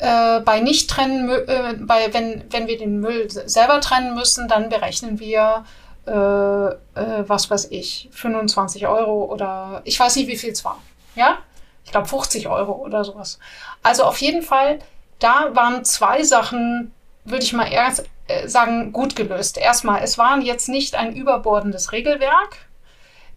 Äh, 0.03 0.41
bei 0.41 0.59
nicht 0.59 0.89
trennen, 0.89 1.29
äh, 1.29 1.75
bei, 1.79 2.13
wenn, 2.13 2.43
wenn 2.49 2.67
wir 2.67 2.77
den 2.77 2.99
Müll 2.99 3.29
selber 3.29 3.79
trennen 3.79 4.15
müssen, 4.15 4.49
dann 4.49 4.67
berechnen 4.67 5.17
wir, 5.17 5.63
äh, 6.05 6.11
äh 6.11 6.75
was 7.25 7.49
weiß 7.49 7.71
ich, 7.71 8.09
25 8.11 8.85
Euro 8.85 9.31
oder 9.31 9.81
ich 9.85 9.97
weiß 9.97 10.17
nicht, 10.17 10.27
wie 10.27 10.35
viel 10.35 10.51
es 10.51 10.65
war. 10.65 10.77
Ja? 11.15 11.37
Ich 11.85 11.91
glaube 11.91 12.09
50 12.09 12.49
Euro 12.49 12.73
oder 12.73 13.05
sowas. 13.05 13.39
Also 13.81 14.03
auf 14.03 14.17
jeden 14.17 14.41
Fall, 14.41 14.79
da 15.19 15.55
waren 15.55 15.85
zwei 15.85 16.21
Sachen, 16.23 16.91
würde 17.23 17.45
ich 17.45 17.53
mal 17.53 17.71
erst 17.71 18.03
äh, 18.27 18.49
sagen, 18.49 18.91
gut 18.91 19.15
gelöst. 19.15 19.57
Erstmal, 19.57 20.03
es 20.03 20.17
war 20.17 20.37
jetzt 20.39 20.67
nicht 20.67 20.95
ein 20.95 21.15
überbordendes 21.15 21.93
Regelwerk 21.93 22.57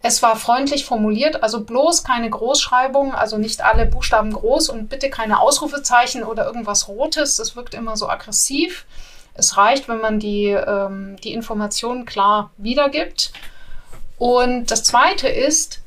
es 0.01 0.21
war 0.21 0.35
freundlich 0.35 0.85
formuliert, 0.85 1.43
also 1.43 1.61
bloß 1.61 2.03
keine 2.03 2.29
Großschreibung, 2.29 3.13
also 3.13 3.37
nicht 3.37 3.63
alle 3.63 3.85
Buchstaben 3.85 4.31
groß 4.31 4.69
und 4.69 4.89
bitte 4.89 5.09
keine 5.09 5.39
Ausrufezeichen 5.39 6.23
oder 6.23 6.45
irgendwas 6.45 6.87
Rotes. 6.87 7.37
Das 7.37 7.55
wirkt 7.55 7.73
immer 7.73 7.97
so 7.97 8.07
aggressiv. 8.07 8.85
Es 9.33 9.57
reicht, 9.57 9.87
wenn 9.87 9.99
man 9.99 10.19
die, 10.19 10.47
ähm, 10.47 11.17
die 11.23 11.33
Informationen 11.33 12.05
klar 12.05 12.51
wiedergibt. 12.57 13.31
Und 14.17 14.71
das 14.71 14.83
Zweite 14.83 15.27
ist, 15.27 15.81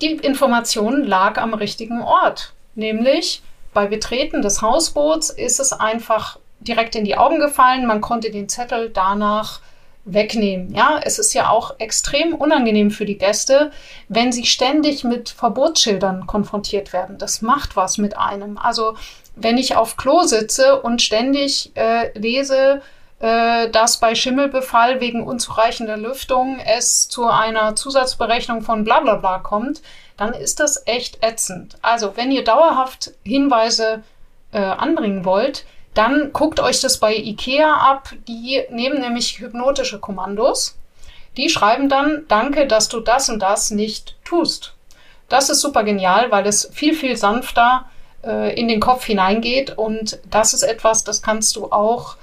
die 0.00 0.12
Information 0.12 1.04
lag 1.04 1.38
am 1.38 1.54
richtigen 1.54 2.02
Ort. 2.02 2.52
Nämlich 2.74 3.42
bei 3.74 3.86
Betreten 3.86 4.42
des 4.42 4.62
Hausboots 4.62 5.30
ist 5.30 5.60
es 5.60 5.72
einfach 5.72 6.38
direkt 6.60 6.94
in 6.94 7.04
die 7.04 7.16
Augen 7.16 7.38
gefallen. 7.40 7.86
Man 7.86 8.00
konnte 8.00 8.30
den 8.30 8.48
Zettel 8.48 8.90
danach 8.90 9.60
wegnehmen. 10.04 10.74
Ja, 10.74 11.00
es 11.02 11.18
ist 11.18 11.34
ja 11.34 11.50
auch 11.50 11.74
extrem 11.78 12.34
unangenehm 12.34 12.90
für 12.90 13.04
die 13.04 13.18
Gäste, 13.18 13.70
wenn 14.08 14.32
sie 14.32 14.46
ständig 14.46 15.04
mit 15.04 15.28
Verbotsschildern 15.30 16.26
konfrontiert 16.26 16.92
werden. 16.92 17.18
Das 17.18 17.42
macht 17.42 17.76
was 17.76 17.98
mit 17.98 18.16
einem. 18.16 18.58
Also 18.58 18.96
wenn 19.36 19.58
ich 19.58 19.76
auf 19.76 19.96
Klo 19.96 20.22
sitze 20.22 20.80
und 20.80 21.02
ständig 21.02 21.72
äh, 21.76 22.16
lese, 22.18 22.82
äh, 23.20 23.68
dass 23.68 24.00
bei 24.00 24.14
Schimmelbefall 24.14 25.00
wegen 25.00 25.22
unzureichender 25.22 25.96
Lüftung 25.96 26.58
es 26.58 27.08
zu 27.08 27.26
einer 27.26 27.76
Zusatzberechnung 27.76 28.62
von 28.62 28.84
bla 28.84 29.00
bla 29.00 29.16
bla 29.16 29.38
kommt, 29.38 29.82
dann 30.16 30.32
ist 30.32 30.60
das 30.60 30.86
echt 30.86 31.22
ätzend. 31.22 31.76
Also 31.82 32.16
wenn 32.16 32.30
ihr 32.30 32.44
dauerhaft 32.44 33.12
Hinweise 33.22 34.02
äh, 34.52 34.58
anbringen 34.58 35.24
wollt, 35.24 35.64
dann 35.94 36.32
guckt 36.32 36.60
euch 36.60 36.80
das 36.80 36.98
bei 36.98 37.14
IKEA 37.14 37.72
ab. 37.72 38.14
Die 38.28 38.62
nehmen 38.70 39.00
nämlich 39.00 39.40
hypnotische 39.40 39.98
Kommandos. 39.98 40.78
Die 41.36 41.48
schreiben 41.48 41.88
dann, 41.88 42.24
danke, 42.28 42.66
dass 42.66 42.88
du 42.88 43.00
das 43.00 43.28
und 43.28 43.40
das 43.40 43.70
nicht 43.70 44.16
tust. 44.24 44.74
Das 45.28 45.48
ist 45.48 45.60
super 45.60 45.84
genial, 45.84 46.30
weil 46.30 46.46
es 46.46 46.70
viel, 46.72 46.94
viel 46.94 47.16
sanfter 47.16 47.86
äh, 48.24 48.58
in 48.58 48.68
den 48.68 48.80
Kopf 48.80 49.04
hineingeht. 49.04 49.76
Und 49.76 50.18
das 50.28 50.54
ist 50.54 50.62
etwas, 50.62 51.04
das 51.04 51.22
kannst 51.22 51.56
du 51.56 51.70
auch 51.70 52.16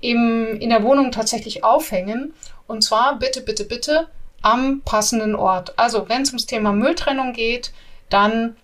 im, 0.00 0.58
in 0.60 0.70
der 0.70 0.82
Wohnung 0.82 1.12
tatsächlich 1.12 1.64
aufhängen. 1.64 2.34
Und 2.66 2.82
zwar 2.82 3.18
bitte, 3.18 3.40
bitte, 3.40 3.64
bitte 3.64 4.08
am 4.42 4.82
passenden 4.84 5.34
Ort. 5.34 5.78
Also 5.78 6.08
wenn 6.08 6.22
es 6.22 6.30
ums 6.30 6.46
Thema 6.46 6.72
Mülltrennung 6.72 7.32
geht, 7.32 7.72
dann 8.10 8.56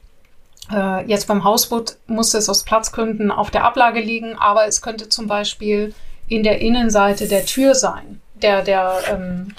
äh, 0.72 1.04
jetzt 1.06 1.26
beim 1.26 1.44
Hausboot 1.44 1.96
muss 2.06 2.34
es 2.34 2.48
aus 2.48 2.62
Platzgründen 2.62 3.30
auf 3.30 3.50
der 3.50 3.64
Ablage 3.64 4.00
liegen, 4.00 4.36
aber 4.36 4.66
es 4.66 4.82
könnte 4.82 5.08
zum 5.08 5.26
Beispiel 5.26 5.94
in 6.28 6.42
der 6.42 6.60
Innenseite 6.60 7.26
der 7.26 7.44
Tür 7.44 7.74
sein, 7.74 8.20
der, 8.34 8.62
der, 8.62 9.00
ähm, 9.10 9.54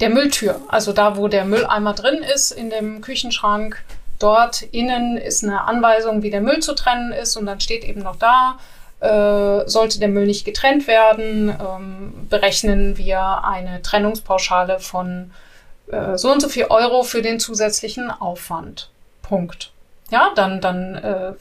der 0.00 0.10
Mülltür. 0.10 0.60
Also 0.68 0.92
da, 0.92 1.16
wo 1.16 1.28
der 1.28 1.44
Mülleimer 1.44 1.92
drin 1.92 2.22
ist, 2.22 2.50
in 2.50 2.70
dem 2.70 3.02
Küchenschrank, 3.02 3.82
dort 4.18 4.62
innen 4.62 5.18
ist 5.18 5.44
eine 5.44 5.62
Anweisung, 5.64 6.22
wie 6.22 6.30
der 6.30 6.40
Müll 6.40 6.60
zu 6.60 6.74
trennen 6.74 7.12
ist 7.12 7.36
und 7.36 7.46
dann 7.46 7.60
steht 7.60 7.84
eben 7.84 8.00
noch 8.00 8.16
da, 8.16 8.58
äh, 9.00 9.68
sollte 9.68 9.98
der 9.98 10.08
Müll 10.08 10.26
nicht 10.26 10.46
getrennt 10.46 10.86
werden, 10.86 11.50
ähm, 11.50 12.26
berechnen 12.30 12.96
wir 12.96 13.44
eine 13.44 13.82
Trennungspauschale 13.82 14.80
von 14.80 15.30
äh, 15.92 16.16
so 16.16 16.32
und 16.32 16.40
so 16.40 16.48
viel 16.48 16.64
Euro 16.64 17.02
für 17.02 17.20
den 17.20 17.38
zusätzlichen 17.38 18.10
Aufwand. 18.10 18.88
Punkt 19.20 19.72
ja, 20.10 20.30
dann, 20.34 20.60
dann 20.60 20.94
äh, 20.94 21.32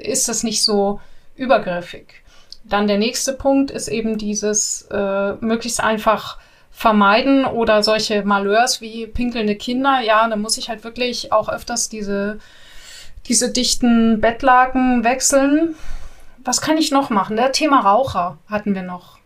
ist 0.00 0.28
das 0.28 0.42
nicht 0.42 0.62
so 0.62 1.00
übergriffig. 1.36 2.22
Dann 2.64 2.86
der 2.86 2.98
nächste 2.98 3.32
Punkt 3.32 3.70
ist 3.70 3.88
eben 3.88 4.18
dieses 4.18 4.88
äh, 4.90 5.32
möglichst 5.40 5.82
einfach 5.82 6.38
vermeiden 6.70 7.44
oder 7.44 7.82
solche 7.82 8.24
Malheurs 8.24 8.80
wie 8.80 9.06
pinkelnde 9.06 9.54
Kinder. 9.54 10.00
Ja, 10.00 10.28
da 10.28 10.36
muss 10.36 10.58
ich 10.58 10.68
halt 10.68 10.82
wirklich 10.82 11.32
auch 11.32 11.48
öfters 11.48 11.88
diese, 11.88 12.38
diese 13.26 13.52
dichten 13.52 14.20
Bettlaken 14.20 15.04
wechseln. 15.04 15.74
Was 16.42 16.60
kann 16.60 16.76
ich 16.76 16.90
noch 16.90 17.10
machen? 17.10 17.36
Der 17.36 17.52
Thema 17.52 17.80
Raucher 17.80 18.38
hatten 18.48 18.74
wir 18.74 18.82
noch. 18.82 19.18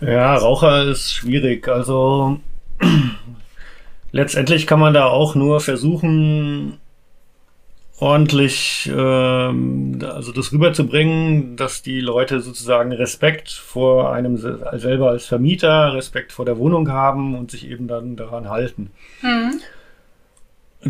Ja, 0.00 0.34
Raucher 0.34 0.84
ist 0.84 1.12
schwierig. 1.12 1.68
Also 1.68 2.38
letztendlich 4.12 4.66
kann 4.66 4.80
man 4.80 4.94
da 4.94 5.06
auch 5.06 5.34
nur 5.34 5.60
versuchen, 5.60 6.80
ordentlich 8.04 8.90
ähm, 8.94 9.98
also 10.02 10.30
das 10.32 10.52
rüberzubringen, 10.52 11.56
dass 11.56 11.80
die 11.82 12.00
Leute 12.00 12.40
sozusagen 12.40 12.92
Respekt 12.92 13.50
vor 13.50 14.12
einem 14.12 14.36
selber 14.36 15.10
als 15.10 15.24
Vermieter, 15.24 15.94
Respekt 15.94 16.30
vor 16.30 16.44
der 16.44 16.58
Wohnung 16.58 16.90
haben 16.90 17.34
und 17.34 17.50
sich 17.50 17.66
eben 17.68 17.88
dann 17.88 18.16
daran 18.16 18.50
halten. 18.50 18.90
Mhm. 19.22 19.60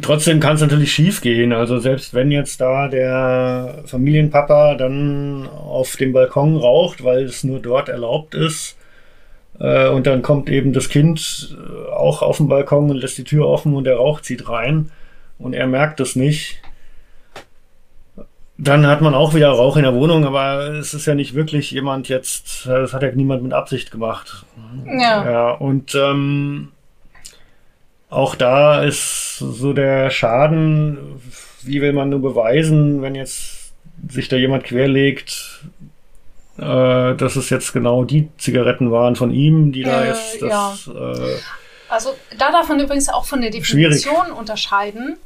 Trotzdem 0.03 0.41
kann 0.41 0.57
es 0.57 0.61
natürlich 0.61 0.93
schief 0.93 1.21
gehen. 1.21 1.53
Also 1.53 1.79
selbst 1.79 2.15
wenn 2.15 2.33
jetzt 2.33 2.61
da 2.61 2.89
der 2.89 3.85
Familienpapa 3.87 4.75
dann 4.75 5.49
auf 5.49 5.95
dem 5.95 6.13
Balkon 6.13 6.57
raucht, 6.57 7.05
weil 7.05 7.23
es 7.23 7.45
nur 7.45 7.61
dort 7.61 7.89
erlaubt 7.89 8.35
ist, 8.35 8.77
äh, 9.61 9.89
und 9.89 10.09
dann 10.09 10.23
kommt 10.23 10.51
eben 10.51 10.73
das 10.73 10.89
Kind 10.89 11.57
äh, 11.57 11.93
auch 11.93 12.23
auf 12.23 12.39
den 12.39 12.49
Balkon 12.49 12.91
und 12.91 12.97
lässt 12.97 13.19
die 13.19 13.25
Tür 13.25 13.47
offen 13.47 13.73
und 13.77 13.85
der 13.85 13.99
Rauch 13.99 14.21
zieht 14.21 14.49
rein 14.49 14.91
und 15.39 15.53
er 15.53 15.69
merkt 15.69 16.01
es 16.01 16.17
nicht, 16.17 16.61
dann 18.57 18.87
hat 18.87 19.01
man 19.01 19.15
auch 19.15 19.35
wieder 19.35 19.49
Rauch 19.51 19.77
in 19.77 19.83
der 19.83 19.95
Wohnung, 19.95 20.25
aber 20.25 20.75
es 20.75 20.95
ist 20.95 21.07
ja 21.07 21.15
nicht 21.15 21.35
wirklich 21.35 21.71
jemand 21.73 22.09
jetzt, 22.09 22.67
das 22.67 22.93
hat 22.93 23.03
ja 23.03 23.11
niemand 23.11 23.43
mit 23.43 23.53
Absicht 23.53 23.91
gemacht. 23.91 24.45
Ja. 24.87 25.31
Ja, 25.31 25.51
und 25.53 25.95
ähm, 25.95 26.73
auch 28.11 28.37
da 28.37 28.83
ist 28.83 29.39
so 29.39 29.73
der 29.73 30.11
Schaden, 30.11 31.21
wie 31.63 31.81
will 31.83 31.93
man 31.93 32.11
nur 32.11 32.23
beweisen, 32.23 33.03
wenn 33.03 33.17
jetzt 33.17 33.73
sich 34.09 34.29
da 34.29 34.37
jemand 34.37 34.65
querlegt, 34.65 35.65
äh, 36.59 37.15
dass 37.15 37.35
es 37.35 37.51
jetzt 37.51 37.73
genau 37.73 38.05
die 38.05 38.29
Zigaretten 38.39 38.93
waren 38.93 39.17
von 39.17 39.33
ihm, 39.33 39.73
die 39.73 39.83
da 39.83 40.05
äh, 40.05 40.09
jetzt 40.09 40.43
das. 40.43 40.87
Ja. 40.87 41.13
Äh, 41.13 41.37
also 41.89 42.15
da 42.39 42.53
darf 42.53 42.69
man 42.69 42.79
übrigens 42.79 43.09
auch 43.09 43.25
von 43.25 43.41
der 43.41 43.51
Definition 43.51 44.15
schwierig. 44.15 44.39
unterscheiden. 44.39 45.17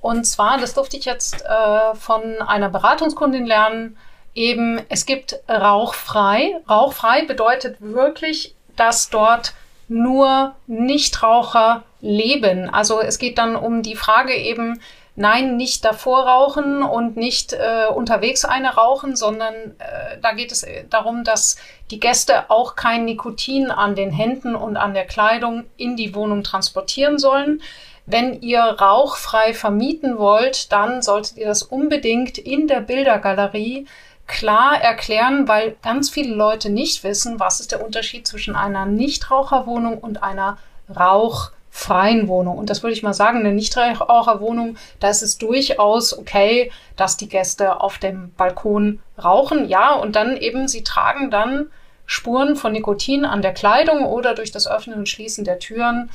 Und 0.00 0.24
zwar, 0.24 0.58
das 0.58 0.74
durfte 0.74 0.96
ich 0.96 1.04
jetzt 1.04 1.44
äh, 1.44 1.94
von 1.94 2.40
einer 2.42 2.68
Beratungskundin 2.68 3.46
lernen, 3.46 3.96
eben, 4.34 4.80
es 4.88 5.06
gibt 5.06 5.40
rauchfrei. 5.48 6.60
Rauchfrei 6.68 7.24
bedeutet 7.24 7.76
wirklich, 7.80 8.54
dass 8.76 9.10
dort 9.10 9.54
nur 9.88 10.54
Nichtraucher 10.66 11.84
leben. 12.00 12.70
Also 12.70 13.00
es 13.00 13.18
geht 13.18 13.38
dann 13.38 13.56
um 13.56 13.82
die 13.82 13.96
Frage 13.96 14.34
eben, 14.34 14.80
nein, 15.16 15.56
nicht 15.56 15.84
davor 15.84 16.26
rauchen 16.26 16.82
und 16.82 17.16
nicht 17.16 17.52
äh, 17.52 17.86
unterwegs 17.92 18.44
eine 18.44 18.74
rauchen, 18.74 19.16
sondern 19.16 19.54
äh, 19.54 20.18
da 20.20 20.32
geht 20.32 20.52
es 20.52 20.62
äh, 20.62 20.84
darum, 20.88 21.24
dass 21.24 21.56
die 21.90 22.00
Gäste 22.00 22.50
auch 22.50 22.76
kein 22.76 23.06
Nikotin 23.06 23.70
an 23.70 23.94
den 23.94 24.10
Händen 24.10 24.54
und 24.54 24.76
an 24.76 24.92
der 24.92 25.06
Kleidung 25.06 25.64
in 25.76 25.96
die 25.96 26.14
Wohnung 26.14 26.42
transportieren 26.42 27.18
sollen. 27.18 27.62
Wenn 28.06 28.40
ihr 28.40 28.60
rauchfrei 28.60 29.52
vermieten 29.52 30.18
wollt, 30.18 30.70
dann 30.72 31.02
solltet 31.02 31.38
ihr 31.38 31.46
das 31.46 31.64
unbedingt 31.64 32.38
in 32.38 32.68
der 32.68 32.80
Bildergalerie 32.80 33.86
klar 34.28 34.80
erklären, 34.80 35.48
weil 35.48 35.76
ganz 35.82 36.10
viele 36.10 36.34
Leute 36.34 36.70
nicht 36.70 37.04
wissen, 37.04 37.40
was 37.40 37.60
ist 37.60 37.72
der 37.72 37.84
Unterschied 37.84 38.26
zwischen 38.26 38.56
einer 38.56 38.86
Nichtraucherwohnung 38.86 39.98
und 39.98 40.22
einer 40.22 40.58
Rauch 40.94 41.50
freien 41.70 42.26
Wohnung. 42.26 42.56
Und 42.56 42.70
das 42.70 42.82
würde 42.82 42.94
ich 42.94 43.02
mal 43.02 43.12
sagen, 43.12 43.40
eine 43.40 43.52
Nichtraucherwohnung, 43.52 44.76
da 44.98 45.10
ist 45.10 45.22
es 45.22 45.36
durchaus 45.36 46.16
okay, 46.16 46.72
dass 46.96 47.16
die 47.16 47.28
Gäste 47.28 47.80
auf 47.80 47.98
dem 47.98 48.32
Balkon 48.36 49.00
rauchen. 49.22 49.68
Ja, 49.68 49.94
und 49.94 50.16
dann 50.16 50.36
eben, 50.36 50.68
sie 50.68 50.84
tragen 50.84 51.30
dann 51.30 51.66
Spuren 52.06 52.56
von 52.56 52.72
Nikotin 52.72 53.24
an 53.24 53.42
der 53.42 53.52
Kleidung 53.52 54.06
oder 54.06 54.34
durch 54.34 54.52
das 54.52 54.66
Öffnen 54.66 54.96
und 54.96 55.08
Schließen 55.08 55.44
der 55.44 55.58
Türen 55.58 56.08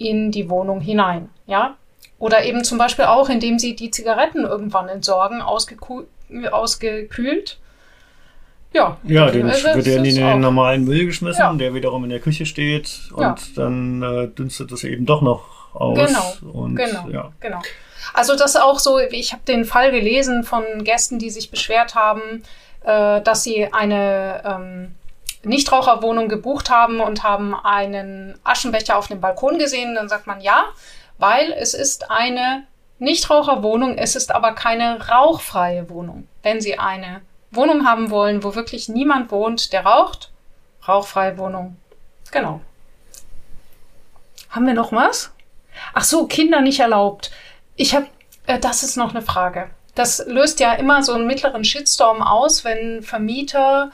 in 0.00 0.30
die 0.30 0.48
Wohnung 0.50 0.80
hinein. 0.80 1.28
Ja, 1.46 1.76
oder 2.18 2.44
eben 2.44 2.64
zum 2.64 2.78
Beispiel 2.78 3.06
auch, 3.06 3.28
indem 3.28 3.58
sie 3.58 3.76
die 3.76 3.90
Zigaretten 3.90 4.44
irgendwann 4.44 4.88
entsorgen, 4.88 5.40
ausgekühlt 5.42 6.08
ja, 8.72 8.98
ja 9.02 9.30
den 9.30 9.48
wird 9.48 9.86
er 9.86 9.96
in 9.96 10.04
den 10.04 10.40
normalen 10.40 10.84
Müll 10.84 11.06
geschmissen, 11.06 11.40
ja. 11.40 11.52
der 11.52 11.74
wiederum 11.74 12.04
in 12.04 12.10
der 12.10 12.20
Küche 12.20 12.46
steht 12.46 13.10
und 13.12 13.22
ja. 13.22 13.34
dann 13.56 14.02
äh, 14.02 14.28
dünstet 14.28 14.70
es 14.70 14.84
eben 14.84 15.06
doch 15.06 15.22
noch 15.22 15.74
aus. 15.74 15.98
Genau, 15.98 16.52
und, 16.52 16.76
genau, 16.76 17.08
ja. 17.08 17.32
genau. 17.40 17.60
Also 18.14 18.36
das 18.36 18.56
auch 18.56 18.78
so, 18.78 18.98
ich 18.98 19.32
habe 19.32 19.42
den 19.46 19.64
Fall 19.64 19.90
gelesen 19.90 20.44
von 20.44 20.62
Gästen, 20.84 21.18
die 21.18 21.30
sich 21.30 21.50
beschwert 21.50 21.94
haben, 21.96 22.42
äh, 22.84 23.20
dass 23.22 23.42
sie 23.42 23.72
eine 23.72 24.42
ähm, 24.44 24.94
Nichtraucherwohnung 25.42 26.28
gebucht 26.28 26.70
haben 26.70 27.00
und 27.00 27.22
haben 27.22 27.54
einen 27.54 28.38
Aschenbecher 28.44 28.98
auf 28.98 29.08
dem 29.08 29.20
Balkon 29.20 29.58
gesehen. 29.58 29.94
Dann 29.94 30.08
sagt 30.08 30.26
man 30.26 30.40
ja, 30.40 30.64
weil 31.18 31.52
es 31.52 31.74
ist 31.74 32.10
eine 32.10 32.64
Nichtraucherwohnung, 32.98 33.96
es 33.96 34.14
ist 34.14 34.32
aber 34.32 34.52
keine 34.52 35.08
rauchfreie 35.08 35.88
Wohnung. 35.88 36.28
Wenn 36.42 36.60
Sie 36.60 36.78
eine 36.78 37.22
Wohnung 37.50 37.86
haben 37.86 38.10
wollen, 38.10 38.44
wo 38.44 38.54
wirklich 38.54 38.88
niemand 38.88 39.30
wohnt, 39.30 39.72
der 39.72 39.86
raucht, 39.86 40.30
rauchfreie 40.86 41.38
Wohnung. 41.38 41.76
Genau. 42.30 42.60
Haben 44.50 44.66
wir 44.66 44.74
noch 44.74 44.92
was? 44.92 45.32
Ach 45.94 46.04
so, 46.04 46.26
Kinder 46.26 46.60
nicht 46.60 46.80
erlaubt. 46.80 47.30
Ich 47.76 47.94
habe, 47.94 48.06
äh, 48.46 48.58
das 48.58 48.82
ist 48.82 48.96
noch 48.96 49.10
eine 49.10 49.22
Frage. 49.22 49.70
Das 49.94 50.24
löst 50.26 50.60
ja 50.60 50.74
immer 50.74 51.02
so 51.02 51.14
einen 51.14 51.26
mittleren 51.26 51.64
Shitstorm 51.64 52.22
aus, 52.22 52.64
wenn 52.64 53.02
Vermieter 53.02 53.90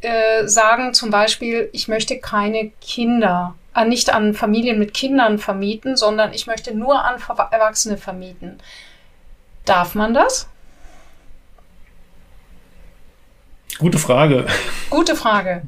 äh, 0.00 0.46
sagen 0.46 0.94
zum 0.94 1.10
Beispiel, 1.10 1.68
ich 1.72 1.88
möchte 1.88 2.18
keine 2.18 2.70
Kinder, 2.80 3.54
äh, 3.74 3.84
nicht 3.84 4.12
an 4.12 4.34
Familien 4.34 4.78
mit 4.78 4.94
Kindern 4.94 5.38
vermieten, 5.38 5.96
sondern 5.96 6.32
ich 6.32 6.46
möchte 6.46 6.74
nur 6.74 7.04
an 7.04 7.16
Erwachsene 7.50 7.96
vermieten. 7.96 8.58
Darf 9.64 9.94
man 9.94 10.14
das? 10.14 10.48
Gute 13.78 13.98
Frage. 13.98 14.46
Gute 14.90 15.16
Frage. 15.16 15.62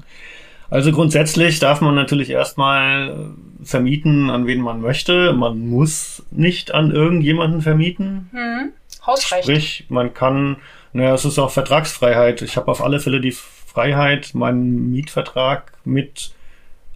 Also 0.70 0.90
grundsätzlich 0.90 1.58
darf 1.58 1.82
man 1.82 1.94
natürlich 1.94 2.30
erstmal 2.30 3.10
äh, 3.10 3.64
vermieten, 3.64 4.30
an 4.30 4.46
wen 4.46 4.60
man 4.60 4.80
möchte. 4.80 5.34
Man 5.34 5.68
muss 5.68 6.22
nicht 6.30 6.72
an 6.72 6.90
irgendjemanden 6.90 7.60
vermieten. 7.60 8.30
Hm. 8.32 8.72
Hausrecht. 9.06 9.44
Sprich, 9.44 9.86
man 9.88 10.14
kann, 10.14 10.56
naja, 10.92 11.14
es 11.14 11.24
ist 11.24 11.38
auch 11.38 11.50
Vertragsfreiheit. 11.50 12.40
Ich 12.42 12.56
habe 12.56 12.70
auf 12.70 12.82
alle 12.82 13.00
Fälle 13.00 13.20
die 13.20 13.36
Freiheit, 13.72 14.34
meinen 14.34 14.90
Mietvertrag 14.90 15.72
mit 15.84 16.32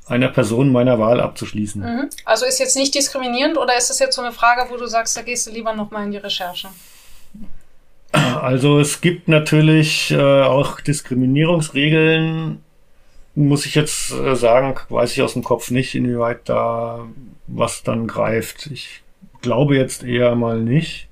einer 0.07 0.29
Person 0.29 0.71
meiner 0.71 0.99
Wahl 0.99 1.21
abzuschließen. 1.21 1.83
Mhm. 1.83 2.11
Also 2.25 2.47
ist 2.47 2.59
jetzt 2.59 2.77
nicht 2.77 2.95
diskriminierend 2.95 3.59
oder 3.59 3.77
ist 3.77 3.91
das 3.91 3.99
jetzt 3.99 4.15
so 4.15 4.23
eine 4.23 4.33
Frage, 4.33 4.71
wo 4.71 4.77
du 4.77 4.87
sagst, 4.87 5.17
da 5.17 5.23
gehst 5.23 5.47
du 5.47 5.51
lieber 5.51 5.73
nochmal 5.73 6.05
in 6.05 6.13
die 6.13 6.19
Recherche? 6.19 6.69
Also 8.13 8.79
es 8.79 9.01
gibt 9.01 9.29
natürlich 9.29 10.11
äh, 10.13 10.43
auch 10.43 10.81
Diskriminierungsregeln, 10.81 12.63
muss 13.35 13.67
ich 13.67 13.75
jetzt 13.75 14.13
äh, 14.13 14.37
sagen, 14.37 14.75
weiß 14.89 15.13
ich 15.13 15.23
aus 15.23 15.33
dem 15.33 15.45
Kopf 15.45 15.71
nicht, 15.71 15.95
inwieweit 15.95 16.49
da 16.49 17.07
was 17.47 17.83
dann 17.83 18.07
greift. 18.07 18.67
Ich 18.67 19.03
glaube 19.43 19.77
jetzt 19.77 20.05
eher 20.05 20.35
mal 20.35 20.61
nicht. 20.61 21.09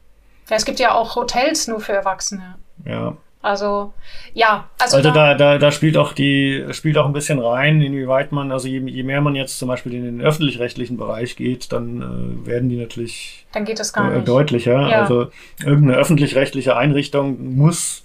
Ja, 0.49 0.57
es 0.57 0.65
gibt 0.65 0.79
ja 0.79 0.95
auch 0.95 1.17
Hotels 1.17 1.67
nur 1.67 1.81
für 1.81 1.93
Erwachsene. 1.93 2.57
Ja. 2.85 3.17
Also 3.45 3.93
ja, 4.33 4.71
also, 4.81 4.97
also 4.97 5.11
da, 5.11 5.35
da, 5.35 5.59
da 5.59 5.71
spielt 5.71 5.99
auch 5.99 6.15
die 6.15 6.65
spielt 6.71 6.97
auch 6.97 7.05
ein 7.05 7.13
bisschen 7.13 7.39
rein, 7.39 7.83
inwieweit 7.83 8.33
man, 8.33 8.51
also 8.51 8.69
je, 8.69 8.79
je 8.79 9.03
mehr 9.03 9.21
man 9.21 9.35
jetzt 9.35 9.59
zum 9.59 9.69
Beispiel 9.69 9.93
in 9.93 10.03
den 10.03 10.23
öffentlich-rechtlichen 10.23 10.97
Bereich 10.97 11.37
geht, 11.37 11.71
dann 11.71 12.01
äh, 12.01 12.47
werden 12.47 12.71
die 12.71 12.79
natürlich 12.79 13.45
dann 13.53 13.67
geht 13.67 13.81
das 13.81 13.93
gar 13.93 14.15
äh, 14.15 14.23
deutlicher. 14.23 14.89
Ja. 14.89 15.03
Also 15.03 15.27
irgendeine 15.63 15.99
öffentlich-rechtliche 15.99 16.75
Einrichtung 16.75 17.55
muss 17.55 18.03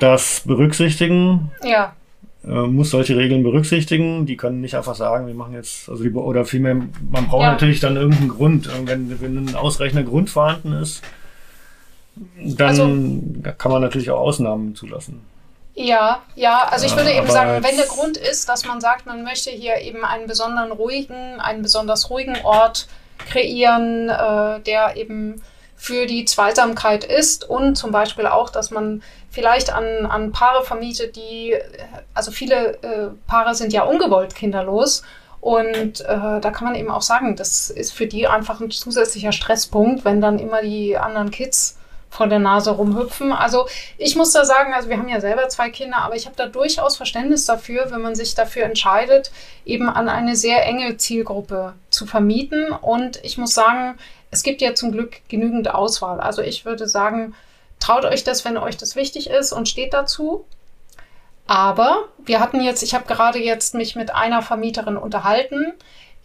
das 0.00 0.40
berücksichtigen. 0.46 1.50
Ja. 1.62 1.94
Äh, 2.42 2.48
muss 2.48 2.88
solche 2.88 3.18
Regeln 3.18 3.42
berücksichtigen. 3.42 4.24
Die 4.24 4.38
können 4.38 4.62
nicht 4.62 4.76
einfach 4.76 4.94
sagen, 4.94 5.26
wir 5.26 5.34
machen 5.34 5.52
jetzt, 5.52 5.90
also 5.90 6.02
die, 6.04 6.10
oder 6.10 6.46
vielmehr, 6.46 6.76
man 6.76 7.26
braucht 7.28 7.42
ja. 7.42 7.52
natürlich 7.52 7.80
dann 7.80 7.96
irgendeinen 7.96 8.30
Grund, 8.30 8.70
wenn, 8.86 9.20
wenn 9.20 9.44
ein 9.44 9.54
ausreichender 9.56 10.04
Grund 10.04 10.30
vorhanden 10.30 10.72
ist 10.72 11.02
dann 12.36 12.68
also, 12.68 13.52
kann 13.58 13.72
man 13.72 13.82
natürlich 13.82 14.10
auch 14.10 14.20
Ausnahmen 14.20 14.74
zulassen. 14.74 15.24
Ja, 15.74 16.20
ja, 16.34 16.68
also 16.70 16.84
ich 16.84 16.94
würde 16.94 17.12
eben 17.12 17.30
sagen, 17.30 17.64
wenn 17.64 17.76
der 17.76 17.86
Grund 17.86 18.18
ist, 18.18 18.48
dass 18.48 18.66
man 18.66 18.80
sagt, 18.80 19.06
man 19.06 19.22
möchte 19.22 19.50
hier 19.50 19.78
eben 19.78 20.04
einen 20.04 20.26
besonderen 20.26 20.70
ruhigen, 20.70 21.40
einen 21.40 21.62
besonders 21.62 22.10
ruhigen 22.10 22.36
Ort 22.44 22.88
kreieren, 23.30 24.10
äh, 24.10 24.60
der 24.60 24.96
eben 24.96 25.42
für 25.76 26.06
die 26.06 26.26
Zweisamkeit 26.26 27.04
ist 27.04 27.48
und 27.48 27.76
zum 27.76 27.90
Beispiel 27.90 28.26
auch, 28.26 28.50
dass 28.50 28.70
man 28.70 29.02
vielleicht 29.30 29.72
an, 29.72 30.06
an 30.06 30.30
Paare 30.30 30.62
vermietet, 30.62 31.16
die, 31.16 31.56
also 32.12 32.30
viele 32.30 32.74
äh, 32.82 33.08
Paare 33.26 33.54
sind 33.54 33.72
ja 33.72 33.82
ungewollt 33.84 34.34
kinderlos 34.34 35.02
und 35.40 36.02
äh, 36.02 36.40
da 36.40 36.50
kann 36.52 36.68
man 36.68 36.76
eben 36.76 36.90
auch 36.90 37.02
sagen, 37.02 37.34
das 37.34 37.70
ist 37.70 37.92
für 37.92 38.06
die 38.06 38.28
einfach 38.28 38.60
ein 38.60 38.70
zusätzlicher 38.70 39.32
Stresspunkt, 39.32 40.04
wenn 40.04 40.20
dann 40.20 40.38
immer 40.38 40.62
die 40.62 40.96
anderen 40.98 41.30
Kids 41.30 41.78
vor 42.12 42.26
der 42.26 42.40
Nase 42.40 42.72
rumhüpfen. 42.72 43.32
Also 43.32 43.66
ich 43.96 44.16
muss 44.16 44.32
da 44.32 44.44
sagen, 44.44 44.74
also 44.74 44.90
wir 44.90 44.98
haben 44.98 45.08
ja 45.08 45.18
selber 45.18 45.48
zwei 45.48 45.70
Kinder, 45.70 45.96
aber 46.02 46.14
ich 46.14 46.26
habe 46.26 46.36
da 46.36 46.46
durchaus 46.46 46.98
Verständnis 46.98 47.46
dafür, 47.46 47.90
wenn 47.90 48.02
man 48.02 48.14
sich 48.14 48.34
dafür 48.34 48.64
entscheidet, 48.64 49.32
eben 49.64 49.88
an 49.88 50.10
eine 50.10 50.36
sehr 50.36 50.66
enge 50.66 50.98
Zielgruppe 50.98 51.72
zu 51.88 52.04
vermieten. 52.04 52.70
Und 52.70 53.18
ich 53.24 53.38
muss 53.38 53.54
sagen, 53.54 53.96
es 54.30 54.42
gibt 54.42 54.60
ja 54.60 54.74
zum 54.74 54.92
Glück 54.92 55.26
genügend 55.28 55.74
Auswahl. 55.74 56.20
Also 56.20 56.42
ich 56.42 56.66
würde 56.66 56.86
sagen, 56.86 57.34
traut 57.80 58.04
euch 58.04 58.24
das, 58.24 58.44
wenn 58.44 58.58
euch 58.58 58.76
das 58.76 58.94
wichtig 58.94 59.30
ist 59.30 59.52
und 59.52 59.66
steht 59.66 59.94
dazu. 59.94 60.44
Aber 61.46 62.08
wir 62.18 62.40
hatten 62.40 62.60
jetzt, 62.60 62.82
ich 62.82 62.94
habe 62.94 63.06
gerade 63.06 63.38
jetzt 63.38 63.74
mich 63.74 63.96
mit 63.96 64.14
einer 64.14 64.42
Vermieterin 64.42 64.98
unterhalten, 64.98 65.72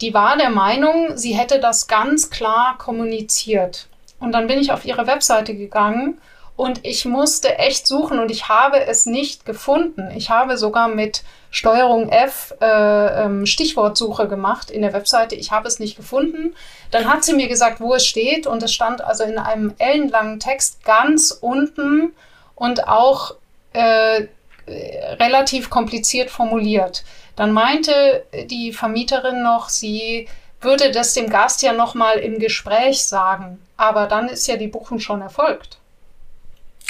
die 0.02 0.14
war 0.14 0.36
der 0.36 0.50
Meinung, 0.50 1.16
sie 1.16 1.34
hätte 1.34 1.62
das 1.62 1.88
ganz 1.88 2.30
klar 2.30 2.78
kommuniziert. 2.78 3.88
Und 4.20 4.32
dann 4.32 4.48
bin 4.48 4.60
ich 4.60 4.72
auf 4.72 4.86
ihre 4.86 5.08
Webseite 5.08 5.56
gegangen 5.56 6.20
und 6.58 6.80
ich 6.84 7.06
musste 7.06 7.60
echt 7.60 7.86
suchen 7.86 8.18
und 8.18 8.32
ich 8.32 8.50
habe 8.50 8.84
es 8.84 9.06
nicht 9.06 9.46
gefunden. 9.46 10.10
Ich 10.16 10.32
habe 10.32 10.58
sogar 10.58 10.88
mit 10.88 11.24
Steuerung 11.52 12.10
F 12.10 12.56
äh, 12.60 13.26
ähm, 13.26 13.46
Stichwortsuche 13.46 14.28
gemacht 14.28 14.72
in 14.72 14.82
der 14.82 14.92
Webseite. 14.92 15.36
Ich 15.36 15.52
habe 15.52 15.68
es 15.68 15.80
nicht 15.80 15.96
gefunden. 15.96 16.56
Dann 16.90 17.08
hat 17.08 17.24
sie 17.24 17.34
mir 17.34 17.48
gesagt, 17.48 17.80
wo 17.80 17.94
es 17.94 18.08
steht 18.08 18.48
und 18.48 18.64
es 18.64 18.74
stand 18.74 19.04
also 19.04 19.24
in 19.24 19.38
einem 19.38 19.76
ellenlangen 19.78 20.40
Text 20.40 20.84
ganz 20.84 21.30
unten 21.30 22.14
und 22.56 22.88
auch 22.88 23.36
äh, 23.74 24.26
relativ 24.68 25.70
kompliziert 25.70 26.32
formuliert. 26.32 27.04
Dann 27.36 27.52
meinte 27.52 28.26
die 28.46 28.74
Vermieterin 28.74 29.44
noch, 29.44 29.70
sie 29.70 30.28
würde 30.62 30.92
das 30.92 31.14
dem 31.14 31.30
Gast 31.30 31.62
ja 31.62 31.74
nochmal 31.74 32.18
im 32.18 32.40
Gespräch 32.40 33.04
sagen. 33.04 33.60
Aber 33.78 34.08
dann 34.08 34.28
ist 34.28 34.48
ja 34.48 34.58
die 34.58 34.68
Buchung 34.68 35.00
schon 35.00 35.22
erfolgt. 35.22 35.80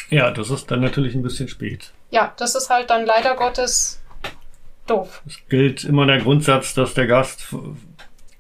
Ja, 0.10 0.32
das 0.32 0.50
ist 0.50 0.72
dann 0.72 0.82
natürlich 0.82 1.16
ein 1.16 1.24
bisschen 1.24 1.50
spät. 1.50 1.92
Ja, 2.12 2.34
das 2.38 2.56
ist 2.56 2.70
halt 2.70 2.90
dann 2.90 3.06
leider 3.06 3.36
Gottes 3.36 4.02
doof. 4.88 5.22
Es 5.28 5.38
gilt 5.50 5.84
immer 5.84 6.06
der 6.06 6.20
Grundsatz, 6.20 6.74
dass 6.74 6.94
der 6.94 7.08
Gast 7.08 7.48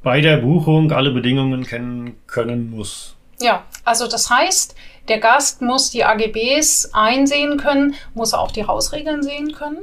bei 0.01 0.21
der 0.21 0.37
Buchung 0.37 0.91
alle 0.93 1.11
Bedingungen 1.11 1.65
kennen 1.65 2.17
können 2.27 2.69
muss. 2.71 3.15
Ja, 3.39 3.65
also 3.83 4.07
das 4.07 4.29
heißt, 4.29 4.75
der 5.09 5.19
Gast 5.19 5.61
muss 5.61 5.89
die 5.89 6.05
AGBs 6.05 6.91
einsehen 6.93 7.57
können, 7.57 7.95
muss 8.13 8.33
auch 8.33 8.51
die 8.51 8.65
Hausregeln 8.65 9.21
sehen 9.21 9.51
können. 9.53 9.79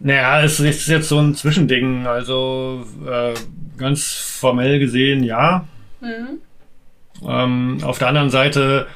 Naja, 0.00 0.42
es 0.42 0.58
ist 0.60 0.88
jetzt 0.88 1.08
so 1.08 1.18
ein 1.18 1.34
Zwischending. 1.34 2.06
Also 2.06 2.84
äh, 3.06 3.34
ganz 3.76 4.12
formell 4.12 4.78
gesehen 4.78 5.22
ja. 5.22 5.66
Mhm. 6.00 6.40
Ähm, 7.26 7.78
auf 7.82 7.98
der 7.98 8.08
anderen 8.08 8.30
Seite 8.30 8.86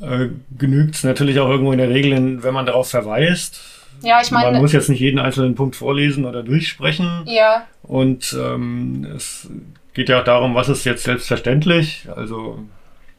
äh, 0.00 0.28
genügt 0.58 0.96
es 0.96 1.04
natürlich 1.04 1.38
auch 1.38 1.48
irgendwo 1.48 1.72
in 1.72 1.78
der 1.78 1.90
Regel, 1.90 2.42
wenn 2.42 2.54
man 2.54 2.66
darauf 2.66 2.90
verweist. 2.90 3.60
Ja, 4.02 4.20
ich 4.22 4.30
meine. 4.30 4.52
Man 4.52 4.62
muss 4.62 4.72
jetzt 4.72 4.88
nicht 4.88 5.00
jeden 5.00 5.18
einzelnen 5.18 5.54
Punkt 5.54 5.76
vorlesen 5.76 6.24
oder 6.24 6.42
durchsprechen. 6.42 7.22
Ja. 7.26 7.66
Und 7.82 8.36
ähm, 8.40 9.06
es 9.16 9.48
geht 9.94 10.08
ja 10.08 10.20
auch 10.20 10.24
darum, 10.24 10.54
was 10.54 10.68
ist 10.68 10.84
jetzt 10.84 11.04
selbstverständlich. 11.04 12.08
Also 12.16 12.64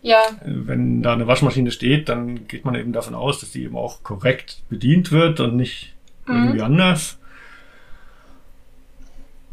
ja. 0.02 0.20
wenn 0.44 1.04
da 1.04 1.14
eine 1.14 1.28
Waschmaschine 1.28 1.72
steht, 1.72 2.10
dann 2.10 2.48
geht 2.48 2.66
man 2.66 2.76
eben 2.76 2.94
davon 2.94 3.14
aus, 3.14 3.40
dass 3.40 3.52
die 3.52 3.64
eben 3.64 3.78
auch 3.78 4.04
korrekt 4.04 4.64
bedient 4.70 5.12
wird 5.12 5.40
und 5.40 5.56
nicht 5.56 5.91
mhm. 6.26 6.36
irgendwie 6.36 6.62
anders. 6.62 7.18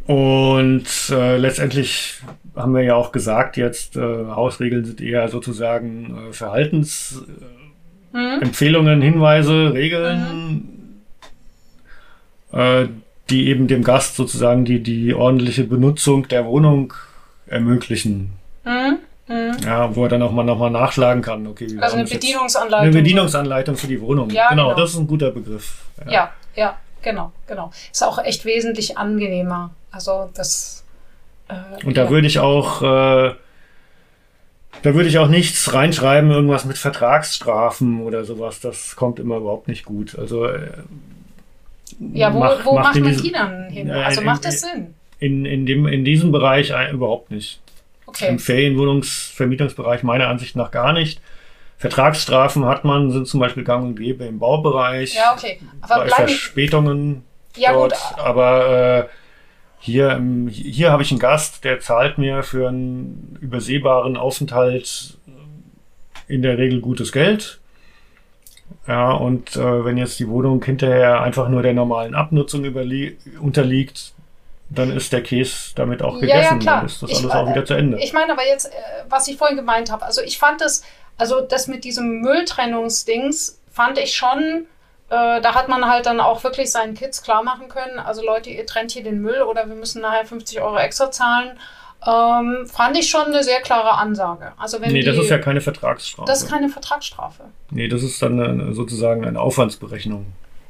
Und 0.06 0.86
äh, 1.10 1.36
letztendlich 1.36 2.22
haben 2.56 2.74
wir 2.74 2.82
ja 2.82 2.94
auch 2.94 3.12
gesagt, 3.12 3.58
jetzt 3.58 3.96
äh, 3.96 4.00
Hausregeln 4.00 4.84
sind 4.84 5.00
eher 5.00 5.28
sozusagen 5.28 6.28
äh, 6.30 6.32
Verhaltensempfehlungen, 6.32 8.98
mhm. 8.98 9.02
Hinweise, 9.02 9.74
Regeln, 9.74 11.02
mhm. 12.50 12.58
äh, 12.58 12.88
die 13.28 13.48
eben 13.48 13.68
dem 13.68 13.84
Gast 13.84 14.16
sozusagen 14.16 14.64
die, 14.64 14.82
die 14.82 15.12
ordentliche 15.12 15.64
Benutzung 15.64 16.26
der 16.28 16.46
Wohnung 16.46 16.94
ermöglichen. 17.46 18.32
Mhm. 18.64 18.96
Mhm. 19.28 19.56
Ja, 19.62 19.94
wo 19.94 20.04
er 20.04 20.08
dann 20.08 20.22
auch 20.22 20.32
mal 20.32 20.42
nochmal 20.42 20.70
nachschlagen 20.70 21.22
kann. 21.22 21.46
Okay, 21.46 21.76
also 21.80 21.96
eine 21.96 22.08
Bedienungsanleitung. 22.08 22.80
Eine 22.80 22.92
Bedienungsanleitung 22.92 23.76
für 23.76 23.86
die 23.86 24.00
Wohnung. 24.00 24.30
Ja, 24.30 24.48
genau, 24.48 24.68
genau, 24.68 24.80
das 24.80 24.92
ist 24.92 24.98
ein 24.98 25.06
guter 25.06 25.30
Begriff. 25.30 25.82
Ja. 26.06 26.12
ja, 26.12 26.32
ja, 26.58 26.76
genau, 27.02 27.32
genau. 27.46 27.70
Ist 27.92 28.02
auch 28.02 28.18
echt 28.18 28.44
wesentlich 28.44 28.98
angenehmer. 28.98 29.70
Also 29.92 30.30
das. 30.34 30.84
Äh, 31.48 31.84
Und 31.86 31.96
da 31.96 32.04
ja. 32.04 32.10
würde 32.10 32.26
ich 32.26 32.40
auch. 32.40 32.82
Äh, 32.82 33.34
da 34.82 34.94
würde 34.94 35.08
ich 35.08 35.18
auch 35.18 35.28
nichts 35.28 35.72
reinschreiben, 35.72 36.30
irgendwas 36.30 36.64
mit 36.64 36.78
Vertragsstrafen 36.78 38.02
oder 38.02 38.24
sowas. 38.24 38.60
Das 38.60 38.96
kommt 38.96 39.18
immer 39.18 39.38
überhaupt 39.38 39.66
nicht 39.66 39.84
gut. 39.84 40.16
Also 40.16 40.46
äh, 40.46 40.68
ja, 42.12 42.32
wo, 42.32 42.38
mach, 42.38 42.64
wo 42.64 42.78
macht 42.78 43.00
man 43.00 43.16
die 43.16 43.32
dann 43.32 43.70
hin? 43.70 43.90
Also 43.90 44.20
macht 44.20 44.44
das 44.44 44.60
Sinn? 44.60 44.94
In, 45.18 45.46
in, 45.46 45.66
dem, 45.66 45.86
in 45.86 46.04
diesem 46.04 46.30
Bereich 46.30 46.72
überhaupt 46.92 47.30
nicht. 47.30 47.60
Okay. 48.06 48.28
Im 48.28 48.38
Ferienwohnungsvermietungsbereich 48.38 50.02
meiner 50.02 50.28
Ansicht 50.28 50.54
nach 50.54 50.70
gar 50.70 50.92
nicht. 50.92 51.20
Vertragsstrafen 51.78 52.64
hat 52.66 52.84
man, 52.84 53.12
sind 53.12 53.28
zum 53.28 53.38
Beispiel 53.38 53.62
gang 53.64 53.84
und 53.84 53.96
gäbe 53.96 54.24
im 54.24 54.40
Baubereich. 54.40 55.14
Ja, 55.14 55.32
okay. 55.32 55.60
Aber 55.80 56.04
bei 56.04 56.08
Verspätungen 56.10 57.24
ja, 57.56 57.72
dort. 57.72 57.92
Gut. 57.92 58.18
Aber 58.18 59.06
äh, 59.06 59.08
hier, 59.78 60.20
hier 60.50 60.90
habe 60.90 61.02
ich 61.02 61.12
einen 61.12 61.20
Gast, 61.20 61.62
der 61.62 61.78
zahlt 61.78 62.18
mir 62.18 62.42
für 62.42 62.68
einen 62.68 63.38
übersehbaren 63.40 64.16
Aufenthalt 64.16 65.16
in 66.26 66.42
der 66.42 66.58
Regel 66.58 66.80
gutes 66.80 67.12
Geld. 67.12 67.60
Ja, 68.86 69.12
und 69.12 69.54
äh, 69.56 69.84
wenn 69.84 69.96
jetzt 69.96 70.18
die 70.18 70.28
Wohnung 70.28 70.62
hinterher 70.64 71.22
einfach 71.22 71.48
nur 71.48 71.62
der 71.62 71.74
normalen 71.74 72.14
Abnutzung 72.14 72.64
unterliegt, 73.40 74.12
dann 74.70 74.94
ist 74.94 75.12
der 75.12 75.22
Käse 75.22 75.74
damit 75.74 76.02
auch 76.02 76.20
gegessen. 76.20 76.38
Ja, 76.38 76.52
ja, 76.52 76.58
klar. 76.58 76.76
Dann 76.78 76.86
ist 76.86 77.02
das 77.02 77.10
ich, 77.10 77.18
alles 77.18 77.30
auch 77.30 77.48
wieder 77.48 77.64
zu 77.64 77.74
Ende. 77.74 77.98
Ich 78.00 78.12
meine 78.12 78.32
aber 78.32 78.46
jetzt, 78.46 78.66
äh, 78.66 78.70
was 79.08 79.28
ich 79.28 79.36
vorhin 79.36 79.56
gemeint 79.56 79.90
habe, 79.90 80.04
also 80.04 80.20
ich 80.22 80.38
fand 80.38 80.60
das, 80.60 80.82
also 81.18 81.40
das 81.40 81.66
mit 81.66 81.84
diesem 81.84 82.20
Mülltrennungsdings 82.20 83.60
fand 83.70 83.98
ich 83.98 84.14
schon, 84.14 84.66
äh, 85.10 85.40
da 85.40 85.54
hat 85.54 85.68
man 85.68 85.88
halt 85.88 86.06
dann 86.06 86.20
auch 86.20 86.42
wirklich 86.44 86.70
seinen 86.70 86.94
Kids 86.94 87.22
klar 87.22 87.42
machen 87.42 87.68
können, 87.68 87.98
also 87.98 88.24
Leute, 88.24 88.50
ihr 88.50 88.66
trennt 88.66 88.92
hier 88.92 89.02
den 89.02 89.20
Müll 89.20 89.42
oder 89.42 89.68
wir 89.68 89.74
müssen 89.74 90.00
nachher 90.00 90.24
50 90.24 90.60
Euro 90.60 90.78
extra 90.78 91.10
zahlen. 91.10 91.58
Ähm, 92.06 92.68
fand 92.68 92.96
ich 92.96 93.10
schon 93.10 93.26
eine 93.26 93.42
sehr 93.42 93.60
klare 93.60 93.98
Ansage. 93.98 94.52
Also 94.56 94.80
wenn 94.80 94.92
nee, 94.92 95.00
die, 95.00 95.06
das 95.06 95.18
ist 95.18 95.30
ja 95.30 95.38
keine 95.38 95.60
Vertragsstrafe. 95.60 96.28
Das 96.28 96.44
ist 96.44 96.48
keine 96.48 96.68
Vertragsstrafe. 96.68 97.44
Nee, 97.70 97.88
das 97.88 98.04
ist 98.04 98.22
dann 98.22 98.40
eine, 98.40 98.72
sozusagen 98.72 99.26
eine 99.26 99.40
Aufwandsberechnung. 99.40 100.26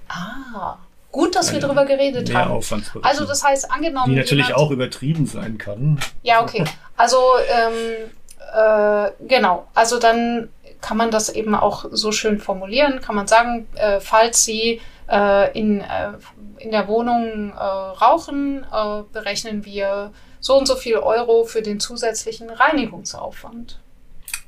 Ah, 0.09 0.79
Gut, 1.11 1.35
dass 1.35 1.53
wir 1.53 1.61
darüber 1.61 1.87
geredet 1.87 2.33
haben. 2.35 2.63
Also 3.03 3.25
das 3.25 3.43
heißt, 3.43 3.73
angenommen. 3.73 4.11
Die 4.11 4.17
natürlich 4.17 4.49
jemand, 4.49 4.63
auch 4.63 4.71
übertrieben 4.71 5.27
sein 5.27 5.57
kann. 5.57 5.99
Ja, 6.23 6.43
okay. 6.43 6.65
Also 6.97 7.17
ähm, 7.51 8.11
äh, 8.55 9.11
genau. 9.27 9.67
Also 9.75 9.99
dann 9.99 10.49
kann 10.81 10.97
man 10.97 11.11
das 11.11 11.29
eben 11.29 11.55
auch 11.55 11.87
so 11.91 12.13
schön 12.13 12.39
formulieren. 12.39 13.01
Kann 13.01 13.17
man 13.17 13.27
sagen, 13.27 13.67
äh, 13.75 14.01
falls 14.01 14.45
Sie 14.45 14.81
äh, 15.11 15.59
in, 15.59 15.81
äh, 15.81 16.13
in 16.59 16.71
der 16.71 16.87
Wohnung 16.89 17.53
äh, 17.53 17.61
rauchen, 17.61 18.65
berechnen 19.13 19.65
wir 19.65 20.13
so 20.41 20.57
und 20.57 20.67
so 20.67 20.77
viel 20.77 20.97
Euro 20.97 21.45
für 21.45 21.63
den 21.63 21.81
zusätzlichen 21.81 22.51
Reinigungsaufwand. 22.51 23.81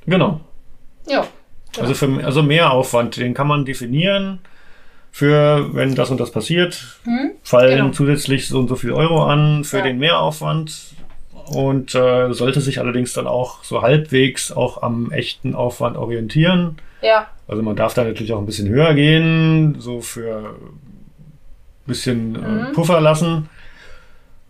Genau. 0.05 0.39
Ja. 1.07 1.25
Genau. 1.73 1.87
Also, 1.87 1.93
für, 1.93 2.25
also 2.25 2.43
mehr 2.43 2.71
Aufwand, 2.71 3.17
den 3.17 3.33
kann 3.33 3.47
man 3.47 3.65
definieren 3.65 4.39
für, 5.11 5.73
wenn 5.73 5.93
das 5.95 6.09
und 6.09 6.19
das 6.19 6.31
passiert, 6.31 6.99
hm? 7.03 7.31
fallen 7.43 7.77
genau. 7.77 7.91
zusätzlich 7.91 8.47
so 8.47 8.59
und 8.59 8.67
so 8.69 8.75
viel 8.75 8.93
Euro 8.93 9.25
an 9.25 9.63
für 9.63 9.79
ja. 9.79 9.83
den 9.83 9.99
Mehraufwand 9.99 10.90
und 11.53 11.93
äh, 11.95 12.33
sollte 12.33 12.61
sich 12.61 12.79
allerdings 12.79 13.13
dann 13.13 13.27
auch 13.27 13.63
so 13.63 13.81
halbwegs 13.81 14.51
auch 14.51 14.81
am 14.81 15.11
echten 15.11 15.55
Aufwand 15.55 15.97
orientieren. 15.97 16.77
Ja. 17.01 17.27
Also 17.47 17.61
man 17.63 17.75
darf 17.75 17.93
da 17.93 18.03
natürlich 18.03 18.33
auch 18.33 18.39
ein 18.39 18.45
bisschen 18.45 18.69
höher 18.69 18.93
gehen, 18.93 19.75
so 19.79 20.01
für 20.01 20.55
ein 20.55 21.87
bisschen 21.87 22.35
äh, 22.35 22.47
mhm. 22.47 22.73
Puffer 22.73 23.01
lassen. 23.01 23.49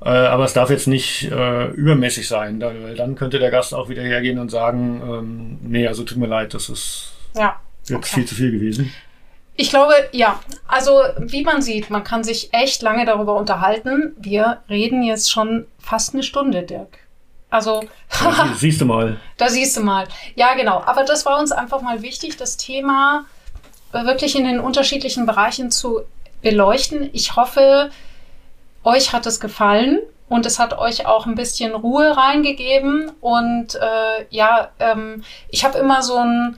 Äh, 0.03 0.09
aber 0.09 0.45
es 0.45 0.53
darf 0.53 0.69
jetzt 0.69 0.87
nicht 0.87 1.31
äh, 1.31 1.67
übermäßig 1.71 2.27
sein, 2.27 2.59
da, 2.59 2.71
weil 2.81 2.95
dann 2.95 3.15
könnte 3.15 3.39
der 3.39 3.51
Gast 3.51 3.73
auch 3.73 3.87
wieder 3.89 4.01
hergehen 4.01 4.39
und 4.39 4.49
sagen, 4.49 5.01
ähm, 5.03 5.59
nee, 5.61 5.87
also 5.87 6.03
tut 6.03 6.17
mir 6.17 6.27
leid, 6.27 6.53
das 6.53 6.69
ist 6.69 7.13
ja. 7.35 7.55
jetzt 7.81 7.91
okay. 7.91 8.15
viel 8.15 8.25
zu 8.25 8.35
viel 8.35 8.51
gewesen. 8.51 8.91
Ich 9.61 9.69
glaube, 9.69 9.93
ja. 10.11 10.39
Also, 10.67 11.03
wie 11.19 11.43
man 11.43 11.61
sieht, 11.61 11.91
man 11.91 12.03
kann 12.03 12.23
sich 12.23 12.51
echt 12.51 12.81
lange 12.81 13.05
darüber 13.05 13.35
unterhalten. 13.35 14.15
Wir 14.17 14.63
reden 14.67 15.03
jetzt 15.03 15.29
schon 15.29 15.67
fast 15.77 16.15
eine 16.15 16.23
Stunde, 16.23 16.63
Dirk. 16.63 16.97
Also, 17.51 17.83
da 18.09 18.49
siehst 18.55 18.81
du 18.81 18.85
mal. 18.85 19.17
Da 19.37 19.49
siehst 19.49 19.77
du 19.77 19.81
mal. 19.81 20.07
Ja, 20.33 20.55
genau. 20.55 20.81
Aber 20.83 21.03
das 21.03 21.27
war 21.27 21.39
uns 21.39 21.51
einfach 21.51 21.83
mal 21.83 22.01
wichtig, 22.01 22.37
das 22.37 22.57
Thema 22.57 23.25
wirklich 23.91 24.35
in 24.35 24.45
den 24.45 24.59
unterschiedlichen 24.59 25.27
Bereichen 25.27 25.69
zu 25.69 26.01
beleuchten. 26.41 27.11
Ich 27.13 27.35
hoffe, 27.35 27.91
euch 28.83 29.13
hat 29.13 29.27
es 29.27 29.39
gefallen 29.39 29.99
und 30.27 30.47
es 30.47 30.57
hat 30.57 30.75
euch 30.75 31.05
auch 31.05 31.27
ein 31.27 31.35
bisschen 31.35 31.75
Ruhe 31.75 32.17
reingegeben. 32.17 33.11
Und 33.21 33.75
äh, 33.75 34.25
ja, 34.31 34.71
ähm, 34.79 35.23
ich 35.49 35.63
habe 35.63 35.77
immer 35.77 36.01
so 36.01 36.17
ein 36.17 36.57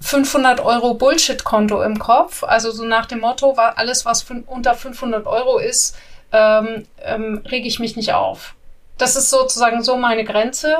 500 0.00 0.60
Euro 0.60 0.94
Bullshit-Konto 0.94 1.82
im 1.82 1.98
Kopf. 1.98 2.44
Also 2.44 2.70
so 2.70 2.84
nach 2.84 3.06
dem 3.06 3.20
Motto, 3.20 3.52
alles, 3.52 4.04
was 4.04 4.26
unter 4.46 4.74
500 4.74 5.26
Euro 5.26 5.58
ist, 5.58 5.96
ähm, 6.32 6.86
ähm, 7.02 7.42
rege 7.46 7.68
ich 7.68 7.78
mich 7.78 7.96
nicht 7.96 8.12
auf. 8.12 8.54
Das 8.98 9.16
ist 9.16 9.30
sozusagen 9.30 9.82
so 9.82 9.96
meine 9.96 10.24
Grenze. 10.24 10.78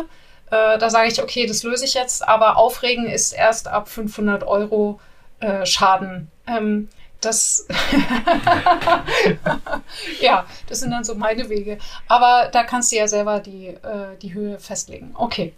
Äh, 0.50 0.78
da 0.78 0.90
sage 0.90 1.08
ich, 1.08 1.22
okay, 1.22 1.46
das 1.46 1.62
löse 1.62 1.84
ich 1.84 1.94
jetzt, 1.94 2.26
aber 2.26 2.56
aufregen 2.56 3.06
ist 3.06 3.32
erst 3.32 3.68
ab 3.68 3.88
500 3.88 4.44
Euro 4.44 5.00
äh, 5.40 5.64
Schaden. 5.64 6.30
Ähm, 6.46 6.88
das, 7.20 7.66
ja, 10.20 10.44
das 10.68 10.80
sind 10.80 10.90
dann 10.90 11.04
so 11.04 11.14
meine 11.14 11.48
Wege. 11.48 11.78
Aber 12.08 12.48
da 12.52 12.64
kannst 12.64 12.92
du 12.92 12.96
ja 12.96 13.08
selber 13.08 13.40
die, 13.40 13.68
äh, 13.68 14.16
die 14.20 14.34
Höhe 14.34 14.58
festlegen. 14.58 15.14
Okay, 15.16 15.54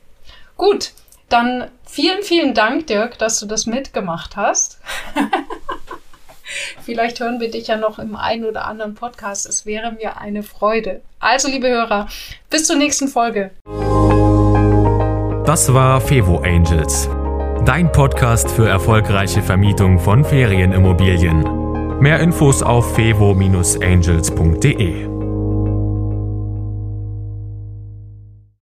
gut. 0.57 0.92
Dann 1.29 1.68
vielen, 1.85 2.22
vielen 2.22 2.55
Dank, 2.55 2.87
Dirk, 2.87 3.18
dass 3.18 3.41
du 3.41 3.47
das 3.47 3.66
mitgemacht 3.66 4.37
hast. 4.37 4.79
Vielleicht 6.85 7.18
hören 7.18 7.41
wir 7.41 7.51
dich 7.51 7.66
ja 7.66 7.77
noch 7.77 7.99
im 7.99 8.14
einen 8.14 8.45
oder 8.45 8.66
anderen 8.66 8.95
Podcast. 8.95 9.47
Es 9.47 9.66
wäre 9.66 9.91
mir 9.93 10.20
eine 10.20 10.45
Freude. 10.45 11.03
Also, 11.18 11.49
liebe 11.49 11.68
Hörer, 11.68 12.07
bis 12.51 12.68
zur 12.68 12.77
nächsten 12.77 13.09
Folge. 13.09 13.51
Das 15.45 15.74
war 15.74 16.01
Fevo 16.01 16.39
Angels, 16.39 17.11
dein 17.64 17.91
Podcast 17.91 18.49
für 18.51 18.68
erfolgreiche 18.68 19.43
Vermietung 19.43 19.99
von 19.99 20.24
Ferienimmobilien. 20.24 21.99
Mehr 22.01 22.20
Infos 22.20 22.62
auf 22.62 22.95
fevo-angels.de. 22.95 25.15